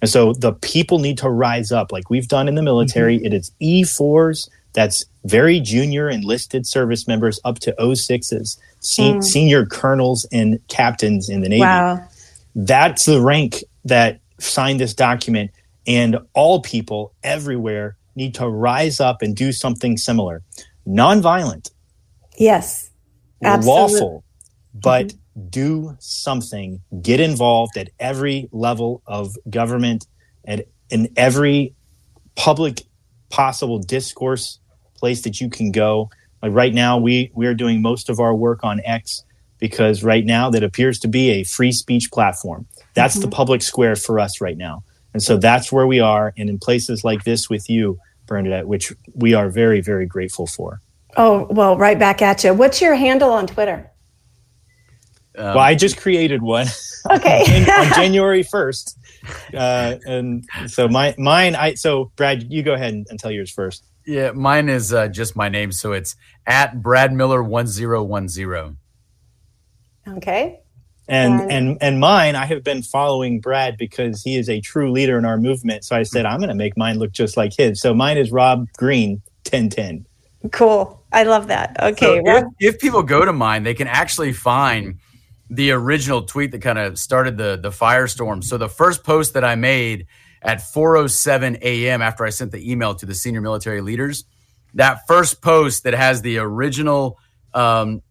And 0.02 0.10
so 0.10 0.34
the 0.34 0.54
people 0.54 1.00
need 1.00 1.18
to 1.20 1.30
rise 1.30 1.72
up 1.72 1.92
like 1.92 2.10
we've 2.10 2.28
done 2.28 2.48
in 2.48 2.56
the 2.56 2.62
military. 2.62 3.18
Mm-hmm. 3.18 3.26
It 3.26 3.34
is 3.34 3.52
E4s, 3.62 4.50
that's 4.74 5.06
very 5.26 5.60
junior 5.60 6.10
enlisted 6.10 6.66
service 6.66 7.08
members 7.08 7.40
up 7.44 7.60
to 7.60 7.76
06s, 7.80 8.58
se- 8.80 9.14
mm. 9.14 9.24
senior 9.24 9.66
colonels 9.66 10.26
and 10.32 10.60
captains 10.68 11.30
in 11.30 11.42
the 11.42 11.50
Navy. 11.50 11.62
Wow. 11.62 12.08
That's 12.56 13.06
the 13.06 13.22
rank 13.22 13.64
that 13.84 14.20
signed 14.40 14.80
this 14.80 14.94
document. 14.94 15.52
And 15.88 16.18
all 16.34 16.62
people 16.62 17.14
everywhere 17.24 17.98
need 18.16 18.36
to 18.36 18.48
rise 18.48 19.00
up 19.00 19.22
and 19.22 19.36
do 19.36 19.52
something 19.52 19.98
similar. 19.98 20.42
Nonviolent. 20.88 21.70
Yes. 22.38 22.90
Absolutely. 23.44 23.94
Lawful, 23.94 24.24
but 24.74 25.08
mm-hmm 25.08 25.18
do 25.50 25.96
something, 26.00 26.82
get 27.02 27.20
involved 27.20 27.78
at 27.78 27.90
every 28.00 28.50
level 28.52 29.02
of 29.06 29.36
government, 29.50 30.08
at 30.46 30.68
in 30.90 31.12
every 31.18 31.74
public 32.36 32.84
possible 33.30 33.80
discourse 33.80 34.60
place 34.96 35.22
that 35.24 35.40
you 35.42 35.50
can 35.50 35.72
go. 35.72 36.10
Like 36.42 36.54
right 36.54 36.74
now, 36.74 36.98
we 36.98 37.32
we 37.34 37.48
are 37.48 37.54
doing 37.54 37.82
most 37.82 38.10
of 38.10 38.20
our 38.20 38.36
work 38.36 38.64
on 38.64 38.82
X 38.86 39.24
because 39.60 40.04
right 40.04 40.26
now 40.26 40.50
that 40.50 40.64
appears 40.64 41.00
to 41.00 41.08
be 41.08 41.30
a 41.32 41.44
free 41.44 41.72
speech 41.72 42.12
platform. 42.12 42.68
That's 42.94 43.16
mm-hmm. 43.16 43.30
the 43.30 43.36
public 43.36 43.62
square 43.62 43.96
for 43.96 44.20
us 44.20 44.42
right 44.42 44.58
now, 44.58 44.84
and 45.14 45.24
so 45.24 45.38
that's 45.38 45.72
where 45.72 45.88
we 45.88 46.00
are. 46.00 46.34
And 46.38 46.50
in 46.50 46.60
places 46.60 47.04
like 47.04 47.24
this 47.24 47.50
with 47.50 47.70
you, 47.70 48.00
Bernadette, 48.26 48.68
which 48.68 48.94
we 49.14 49.34
are 49.34 49.50
very 49.50 49.82
very 49.82 50.06
grateful 50.06 50.48
for. 50.48 50.82
Oh 51.18 51.48
well, 51.50 51.78
right 51.78 51.98
back 51.98 52.22
at 52.22 52.44
you. 52.44 52.54
What's 52.54 52.82
your 52.82 52.96
handle 52.96 53.32
on 53.32 53.48
Twitter? 53.48 53.92
Um, 55.38 55.46
well, 55.46 55.60
I 55.60 55.76
just 55.76 55.98
created 55.98 56.42
one. 56.42 56.68
Okay. 57.10 57.66
on 57.72 57.88
January 57.96 58.44
first, 58.44 58.98
uh, 59.54 59.96
and 60.06 60.46
so 60.68 60.88
my 60.88 61.16
mine. 61.18 61.56
I 61.56 61.74
so 61.74 62.12
Brad, 62.16 62.52
you 62.52 62.64
go 62.64 62.74
ahead 62.74 62.94
and, 62.94 63.08
and 63.10 63.20
tell 63.20 63.32
yours 63.32 63.52
first. 63.52 63.86
Yeah, 64.06 64.32
mine 64.32 64.70
is 64.70 64.94
uh, 64.94 65.08
just 65.08 65.36
my 65.36 65.50
name, 65.50 65.72
so 65.72 65.92
it's 65.94 66.16
at 66.46 66.82
Brad 66.82 67.12
Miller 67.12 67.44
one 67.44 67.68
zero 67.68 68.04
one 68.04 68.28
zero. 68.30 68.76
Okay. 70.08 70.60
And 71.08 71.42
and 71.42 71.52
and, 71.52 71.78
and 71.82 72.00
mine, 72.00 72.36
I 72.36 72.46
have 72.46 72.64
been 72.64 72.82
following 72.82 73.40
Brad 73.40 73.78
because 73.78 74.24
he 74.24 74.38
is 74.38 74.50
a 74.50 74.60
true 74.62 74.92
leader 74.92 75.18
in 75.18 75.26
our 75.26 75.38
movement. 75.38 75.86
So 75.86 75.96
I 75.96 76.04
said 76.04 76.26
I'm 76.26 76.40
going 76.40 76.50
to 76.50 76.56
make 76.56 76.76
mine 76.78 76.98
look 77.00 77.12
just 77.12 77.38
like 77.38 77.54
his. 77.56 77.80
So 77.80 77.94
mine 77.94 78.18
is 78.18 78.32
Rob 78.32 78.68
Green 78.78 79.22
ten 79.44 79.70
ten. 79.70 80.06
Cool. 80.52 81.04
I 81.12 81.24
love 81.24 81.48
that. 81.48 81.76
Okay. 81.82 82.22
So 82.24 82.38
if, 82.38 82.44
if 82.60 82.80
people 82.80 83.04
go 83.04 83.26
to 83.26 83.34
mine, 83.34 83.64
they 83.64 83.74
can 83.74 83.88
actually 83.88 84.34
find 84.34 85.00
the 85.50 85.72
original 85.72 86.24
tweet 86.24 86.52
that 86.52 86.62
kind 86.62 86.80
of 86.80 86.98
started 87.00 87.38
the 87.38 87.58
the 87.62 87.70
firestorm. 87.70 88.44
So 88.44 88.58
the 88.58 88.70
first 88.70 89.04
post 89.04 89.34
that 89.34 89.44
I 89.44 89.56
made 89.56 90.08
at 90.46 90.60
4:07 90.60 91.60
a.m. 91.62 92.02
after 92.02 92.24
I 92.26 92.30
sent 92.30 92.52
the 92.52 92.72
email 92.72 92.96
to 92.96 93.06
the 93.06 93.16
senior 93.16 93.42
military 93.42 93.82
leaders. 93.82 94.24
That 94.76 95.08
first 95.08 95.42
post 95.42 95.84
that 95.84 95.94
has 95.94 96.22
the 96.22 96.38
original 96.38 97.20
um, 97.54 98.02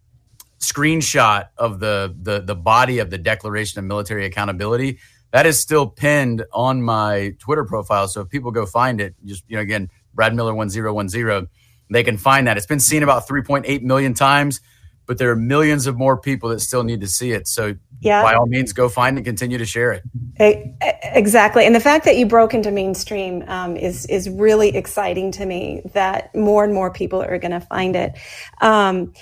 screenshot 0.59 1.47
of 1.57 1.79
the, 1.79 2.15
the 2.21 2.41
the 2.41 2.55
body 2.55 2.99
of 2.99 3.09
the 3.09 3.17
Declaration 3.17 3.79
of 3.79 3.85
Military 3.85 4.25
Accountability 4.25 4.99
that 5.35 5.45
is 5.45 5.59
still 5.59 5.85
pinned 5.85 6.45
on 6.53 6.81
my 6.81 7.35
Twitter 7.39 7.65
profile. 7.65 8.07
So 8.07 8.21
if 8.21 8.29
people 8.29 8.51
go 8.51 8.65
find 8.65 9.01
it, 9.01 9.15
just 9.25 9.43
you 9.47 9.57
know 9.57 9.61
again, 9.61 9.89
Brad 10.13 10.33
Miller 10.33 10.55
one 10.55 10.69
zero 10.69 10.93
one 10.93 11.09
zero, 11.09 11.47
they 11.89 12.03
can 12.03 12.17
find 12.17 12.47
that. 12.47 12.55
It's 12.55 12.65
been 12.65 12.79
seen 12.79 13.03
about 13.03 13.27
3.8 13.27 13.81
million 13.81 14.13
times 14.13 14.61
but 15.05 15.17
there 15.17 15.29
are 15.29 15.35
millions 15.35 15.87
of 15.87 15.97
more 15.97 16.17
people 16.17 16.49
that 16.49 16.59
still 16.59 16.83
need 16.83 17.01
to 17.01 17.07
see 17.07 17.31
it. 17.31 17.47
So, 17.47 17.75
yeah. 18.01 18.23
by 18.23 18.33
all 18.33 18.45
means, 18.45 18.73
go 18.73 18.89
find 18.89 19.17
and 19.17 19.25
continue 19.25 19.57
to 19.57 19.65
share 19.65 19.91
it. 19.91 20.03
Exactly, 21.03 21.65
and 21.65 21.73
the 21.73 21.79
fact 21.79 22.05
that 22.05 22.17
you 22.17 22.25
broke 22.25 22.53
into 22.53 22.71
mainstream 22.71 23.43
um, 23.47 23.77
is 23.77 24.05
is 24.07 24.29
really 24.29 24.75
exciting 24.75 25.31
to 25.33 25.45
me. 25.45 25.81
That 25.93 26.33
more 26.35 26.63
and 26.63 26.73
more 26.73 26.91
people 26.91 27.21
are 27.21 27.37
going 27.37 27.51
to 27.51 27.61
find 27.61 27.95
it. 27.95 28.13
Um, 28.61 29.13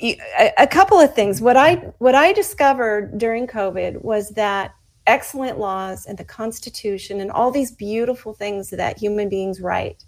a, 0.00 0.52
a 0.58 0.66
couple 0.66 0.98
of 1.00 1.14
things. 1.14 1.40
What 1.40 1.56
I 1.56 1.76
what 1.98 2.14
I 2.14 2.32
discovered 2.32 3.18
during 3.18 3.46
COVID 3.46 4.02
was 4.02 4.30
that 4.30 4.74
excellent 5.06 5.58
laws 5.58 6.06
and 6.06 6.18
the 6.18 6.24
Constitution 6.24 7.20
and 7.20 7.30
all 7.30 7.50
these 7.50 7.72
beautiful 7.72 8.34
things 8.34 8.70
that 8.70 8.98
human 8.98 9.28
beings 9.28 9.60
write 9.60 10.04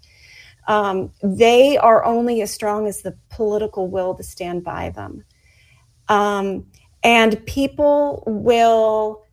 um, 0.71 1.11
they 1.21 1.77
are 1.77 2.05
only 2.05 2.41
as 2.41 2.49
strong 2.49 2.87
as 2.87 3.01
the 3.01 3.13
political 3.29 3.89
will 3.89 4.15
to 4.15 4.23
stand 4.23 4.63
by 4.63 4.89
them. 4.89 5.21
Um, 6.07 6.65
and 7.03 7.45
people 7.45 8.23
will 8.25 9.25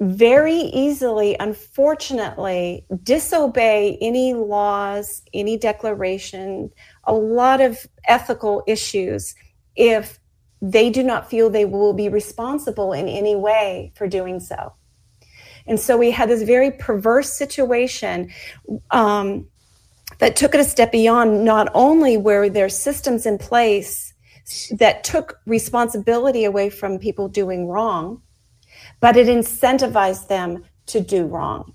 very 0.00 0.56
easily, 0.56 1.36
unfortunately, 1.38 2.86
disobey 3.02 3.98
any 4.00 4.32
laws, 4.32 5.20
any 5.34 5.58
declaration, 5.58 6.70
a 7.04 7.12
lot 7.12 7.60
of 7.60 7.86
ethical 8.08 8.64
issues 8.66 9.34
if 9.76 10.18
they 10.62 10.88
do 10.88 11.02
not 11.02 11.28
feel 11.28 11.50
they 11.50 11.66
will 11.66 11.92
be 11.92 12.08
responsible 12.08 12.94
in 12.94 13.08
any 13.08 13.36
way 13.36 13.92
for 13.94 14.08
doing 14.08 14.40
so. 14.40 14.72
And 15.66 15.78
so 15.78 15.98
we 15.98 16.10
had 16.10 16.30
this 16.30 16.44
very 16.44 16.70
perverse 16.70 17.30
situation 17.30 18.30
um, 18.90 19.46
that 20.20 20.36
took 20.36 20.54
it 20.54 20.60
a 20.60 20.64
step 20.64 20.92
beyond 20.92 21.44
not 21.44 21.68
only 21.74 22.16
were 22.16 22.48
there 22.48 22.68
systems 22.68 23.26
in 23.26 23.38
place 23.38 24.14
that 24.70 25.02
took 25.04 25.40
responsibility 25.46 26.44
away 26.44 26.70
from 26.70 26.98
people 26.98 27.28
doing 27.28 27.66
wrong, 27.66 28.22
but 29.00 29.16
it 29.16 29.26
incentivized 29.26 30.28
them 30.28 30.64
to 30.86 31.00
do 31.00 31.26
wrong. 31.26 31.74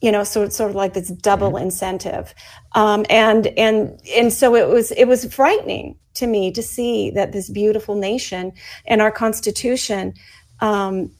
You 0.00 0.12
know, 0.12 0.24
so 0.24 0.42
it's 0.42 0.56
sort 0.56 0.70
of 0.70 0.76
like 0.76 0.94
this 0.94 1.10
double 1.10 1.52
mm-hmm. 1.52 1.64
incentive, 1.64 2.34
um, 2.74 3.06
and 3.08 3.46
and 3.58 3.98
and 4.14 4.32
so 4.32 4.54
it 4.54 4.68
was 4.68 4.90
it 4.92 5.06
was 5.06 5.32
frightening 5.32 5.98
to 6.14 6.26
me 6.26 6.52
to 6.52 6.62
see 6.62 7.10
that 7.12 7.32
this 7.32 7.48
beautiful 7.48 7.94
nation 7.94 8.52
and 8.86 9.00
our 9.00 9.10
Constitution, 9.10 10.12
um, 10.60 11.10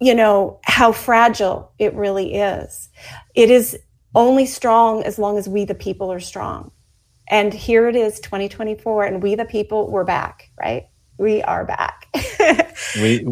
you 0.00 0.14
know, 0.14 0.58
how 0.64 0.90
fragile 0.90 1.72
it 1.78 1.94
really 1.94 2.34
is. 2.34 2.88
It 3.36 3.50
is 3.50 3.78
only 4.14 4.46
strong 4.46 5.02
as 5.04 5.18
long 5.18 5.38
as 5.38 5.48
we, 5.48 5.64
the 5.64 5.74
people, 5.74 6.12
are 6.12 6.20
strong. 6.20 6.70
And 7.28 7.52
here 7.52 7.88
it 7.88 7.96
is, 7.96 8.18
2024, 8.20 9.04
and 9.04 9.22
we, 9.22 9.34
the 9.34 9.44
people, 9.44 9.90
we're 9.90 10.04
back, 10.04 10.50
right? 10.60 10.88
We 11.16 11.42
are 11.42 11.64
back. 11.64 12.08
we 12.96 13.26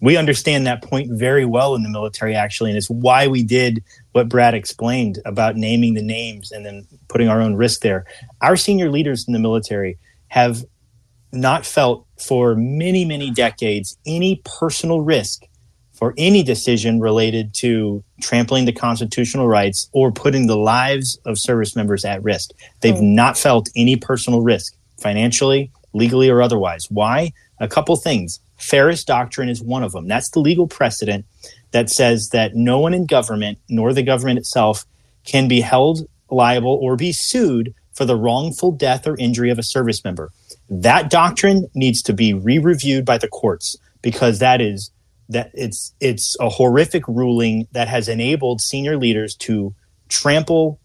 we 0.00 0.16
understand 0.16 0.66
that 0.66 0.82
point 0.82 1.12
very 1.12 1.44
well 1.44 1.76
in 1.76 1.84
the 1.84 1.88
military, 1.88 2.34
actually, 2.34 2.70
and 2.70 2.76
it's 2.76 2.90
why 2.90 3.28
we 3.28 3.44
did 3.44 3.84
what 4.10 4.28
Brad 4.28 4.52
explained 4.52 5.20
about 5.24 5.56
naming 5.56 5.94
the 5.94 6.02
names 6.02 6.50
and 6.50 6.66
then 6.66 6.84
putting 7.08 7.28
our 7.28 7.40
own 7.40 7.54
risk 7.54 7.82
there. 7.82 8.04
Our 8.40 8.56
senior 8.56 8.90
leaders 8.90 9.24
in 9.28 9.32
the 9.32 9.38
military 9.38 9.98
have 10.26 10.64
not 11.32 11.64
felt 11.64 12.04
for 12.18 12.56
many, 12.56 13.04
many 13.04 13.30
decades 13.30 13.96
any 14.04 14.42
personal 14.44 15.00
risk 15.00 15.44
for 16.02 16.14
any 16.18 16.42
decision 16.42 16.98
related 16.98 17.54
to 17.54 18.02
trampling 18.20 18.64
the 18.64 18.72
constitutional 18.72 19.46
rights 19.46 19.88
or 19.92 20.10
putting 20.10 20.48
the 20.48 20.56
lives 20.56 21.16
of 21.26 21.38
service 21.38 21.76
members 21.76 22.04
at 22.04 22.20
risk. 22.24 22.50
They've 22.80 22.92
mm. 22.92 23.14
not 23.14 23.38
felt 23.38 23.70
any 23.76 23.94
personal 23.94 24.42
risk, 24.42 24.74
financially, 25.00 25.70
legally, 25.92 26.28
or 26.28 26.42
otherwise. 26.42 26.90
Why? 26.90 27.30
A 27.60 27.68
couple 27.68 27.94
things. 27.94 28.40
Feres 28.56 29.04
doctrine 29.04 29.48
is 29.48 29.62
one 29.62 29.84
of 29.84 29.92
them. 29.92 30.08
That's 30.08 30.30
the 30.30 30.40
legal 30.40 30.66
precedent 30.66 31.24
that 31.70 31.88
says 31.88 32.30
that 32.30 32.56
no 32.56 32.80
one 32.80 32.94
in 32.94 33.06
government, 33.06 33.58
nor 33.68 33.92
the 33.92 34.02
government 34.02 34.40
itself, 34.40 34.84
can 35.24 35.46
be 35.46 35.60
held 35.60 36.08
liable 36.30 36.80
or 36.82 36.96
be 36.96 37.12
sued 37.12 37.72
for 37.92 38.04
the 38.04 38.16
wrongful 38.16 38.72
death 38.72 39.06
or 39.06 39.16
injury 39.18 39.50
of 39.50 39.58
a 39.60 39.62
service 39.62 40.02
member. 40.02 40.32
That 40.68 41.10
doctrine 41.10 41.70
needs 41.76 42.02
to 42.02 42.12
be 42.12 42.34
re 42.34 42.58
reviewed 42.58 43.04
by 43.04 43.18
the 43.18 43.28
courts 43.28 43.76
because 44.02 44.40
that 44.40 44.60
is 44.60 44.90
that 45.32 45.50
it's 45.54 45.94
it's 46.00 46.36
a 46.40 46.48
horrific 46.48 47.06
ruling 47.08 47.66
that 47.72 47.88
has 47.88 48.08
enabled 48.08 48.60
senior 48.60 48.96
leaders 48.96 49.34
to 49.36 49.74
trample 50.08 50.78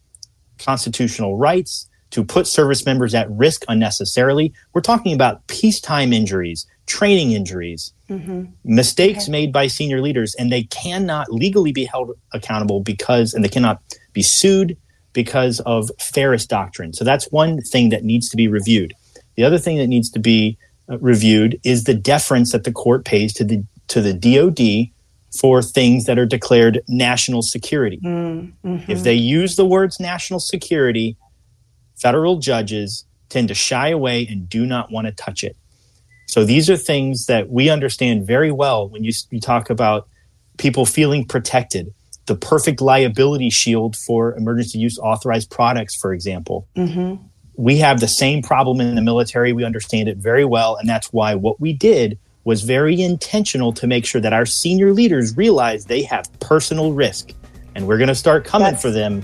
constitutional 0.57 1.37
rights, 1.37 1.89
to 2.11 2.23
put 2.23 2.47
service 2.47 2.85
members 2.85 3.13
at 3.13 3.29
risk 3.29 3.63
unnecessarily. 3.67 4.53
We're 4.73 4.81
talking 4.81 5.13
about 5.13 5.45
peacetime 5.47 6.13
injuries, 6.13 6.65
training 6.85 7.31
injuries, 7.33 7.93
mm-hmm. 8.09 8.45
mistakes 8.63 9.25
okay. 9.25 9.31
made 9.31 9.53
by 9.53 9.67
senior 9.67 10.01
leaders, 10.01 10.33
and 10.35 10.51
they 10.51 10.63
cannot 10.63 11.31
legally 11.31 11.71
be 11.71 11.85
held 11.85 12.11
accountable 12.33 12.81
because, 12.81 13.33
and 13.33 13.43
they 13.43 13.49
cannot 13.49 13.81
be 14.13 14.21
sued 14.21 14.77
because 15.13 15.59
of 15.61 15.91
Feres 15.99 16.45
doctrine. 16.45 16.93
So 16.93 17.03
that's 17.03 17.31
one 17.31 17.61
thing 17.61 17.89
that 17.89 18.03
needs 18.03 18.29
to 18.29 18.37
be 18.37 18.47
reviewed. 18.47 18.93
The 19.35 19.43
other 19.43 19.57
thing 19.57 19.77
that 19.77 19.87
needs 19.87 20.09
to 20.11 20.19
be 20.19 20.57
uh, 20.89 20.97
reviewed 20.99 21.59
is 21.63 21.83
the 21.83 21.93
deference 21.93 22.51
that 22.51 22.63
the 22.63 22.71
court 22.71 23.03
pays 23.03 23.33
to 23.33 23.43
the 23.43 23.63
to 23.87 24.01
the 24.01 24.13
DoD 24.13 24.93
for 25.39 25.61
things 25.61 26.05
that 26.05 26.17
are 26.17 26.25
declared 26.25 26.81
national 26.87 27.41
security. 27.41 27.99
Mm, 28.03 28.53
mm-hmm. 28.63 28.91
If 28.91 29.03
they 29.03 29.13
use 29.13 29.55
the 29.55 29.65
words 29.65 29.99
national 29.99 30.39
security, 30.39 31.17
federal 31.95 32.39
judges 32.39 33.05
tend 33.29 33.49
to 33.49 33.53
shy 33.53 33.89
away 33.89 34.25
and 34.27 34.47
do 34.47 34.65
not 34.65 34.91
want 34.91 35.07
to 35.07 35.13
touch 35.13 35.43
it. 35.43 35.55
So 36.27 36.43
these 36.43 36.69
are 36.69 36.77
things 36.77 37.25
that 37.27 37.49
we 37.49 37.69
understand 37.69 38.25
very 38.25 38.51
well 38.51 38.89
when 38.89 39.03
you, 39.03 39.11
you 39.29 39.39
talk 39.39 39.69
about 39.69 40.07
people 40.57 40.85
feeling 40.85 41.25
protected. 41.25 41.93
The 42.25 42.35
perfect 42.35 42.81
liability 42.81 43.49
shield 43.49 43.95
for 43.95 44.35
emergency 44.35 44.79
use 44.79 44.99
authorized 44.99 45.49
products, 45.49 45.95
for 45.95 46.13
example. 46.13 46.67
Mm-hmm. 46.75 47.23
We 47.55 47.77
have 47.77 48.01
the 48.01 48.07
same 48.07 48.41
problem 48.41 48.81
in 48.81 48.95
the 48.95 49.01
military. 49.01 49.53
We 49.53 49.63
understand 49.63 50.09
it 50.09 50.17
very 50.17 50.43
well. 50.43 50.75
And 50.75 50.87
that's 50.87 51.13
why 51.13 51.35
what 51.35 51.59
we 51.61 51.73
did 51.73 52.19
was 52.47 52.63
very 52.63 53.01
intentional 53.01 53.73
to 53.73 53.85
make 53.85 54.05
sure 54.05 54.21
that 54.21 54.31
our 54.31 54.45
senior 54.45 54.93
leaders 54.93 55.35
realize 55.35 55.83
they 55.83 56.01
have 56.01 56.25
personal 56.39 56.93
risk 56.93 57.31
and 57.75 57.85
we're 57.85 57.97
going 57.97 58.07
to 58.07 58.15
start 58.15 58.45
coming 58.45 58.71
That's, 58.71 58.81
for 58.81 58.89
them 58.89 59.21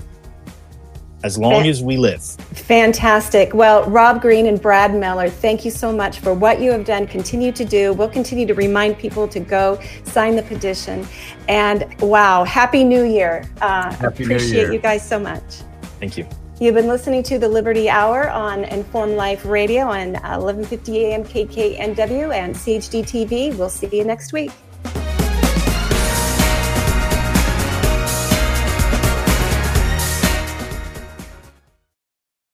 as 1.22 1.38
long 1.38 1.62
fan- 1.62 1.70
as 1.70 1.82
we 1.82 1.96
live. 1.96 2.22
Fantastic. 2.22 3.54
Well, 3.54 3.88
Rob 3.88 4.20
Green 4.20 4.44
and 4.44 4.60
Brad 4.60 4.94
Miller, 4.94 5.30
thank 5.30 5.64
you 5.64 5.70
so 5.70 5.90
much 5.90 6.20
for 6.20 6.34
what 6.34 6.60
you 6.60 6.70
have 6.70 6.84
done. 6.84 7.06
Continue 7.06 7.50
to 7.52 7.64
do. 7.64 7.94
We'll 7.94 8.10
continue 8.10 8.46
to 8.46 8.52
remind 8.52 8.98
people 8.98 9.26
to 9.28 9.40
go 9.40 9.80
sign 10.04 10.36
the 10.36 10.42
petition. 10.42 11.06
And 11.48 11.98
wow, 12.02 12.44
Happy 12.44 12.84
New 12.84 13.04
Year. 13.04 13.50
Uh, 13.62 13.90
Happy 13.94 14.24
appreciate 14.24 14.50
New 14.50 14.58
Year. 14.58 14.72
you 14.74 14.78
guys 14.78 15.08
so 15.08 15.18
much. 15.18 15.62
Thank 15.98 16.18
you. 16.18 16.28
You've 16.60 16.76
been 16.76 16.86
listening 16.86 17.24
to 17.24 17.38
the 17.40 17.48
Liberty 17.48 17.88
Hour 17.88 18.30
on 18.30 18.62
Informed 18.62 19.16
Life 19.16 19.44
Radio 19.44 19.86
on 19.86 20.12
1150 20.12 21.04
AM 21.04 21.24
KKNW 21.24 22.32
and 22.32 22.54
CHD 22.54 23.02
TV. 23.02 23.58
We'll 23.58 23.68
see 23.68 23.88
you 23.90 24.04
next 24.04 24.32
week. 24.32 24.52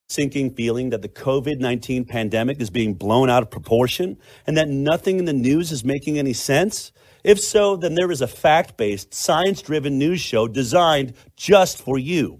sinking 0.08 0.54
feeling 0.54 0.90
that 0.90 1.02
the 1.02 1.08
COVID 1.08 1.60
19 1.60 2.04
pandemic 2.04 2.60
is 2.60 2.68
being 2.68 2.94
blown 2.94 3.30
out 3.30 3.42
of 3.42 3.50
proportion 3.50 4.18
and 4.46 4.56
that 4.56 4.68
nothing 4.68 5.18
in 5.18 5.24
the 5.26 5.32
news 5.32 5.70
is 5.70 5.84
making 5.84 6.18
any 6.18 6.32
sense? 6.32 6.90
If 7.22 7.38
so, 7.38 7.76
then 7.76 7.94
there 7.94 8.10
is 8.10 8.22
a 8.22 8.26
fact 8.26 8.78
based, 8.78 9.12
science 9.12 9.60
driven 9.60 9.98
news 9.98 10.20
show 10.20 10.48
designed 10.48 11.12
just 11.36 11.78
for 11.78 11.98
you. 11.98 12.39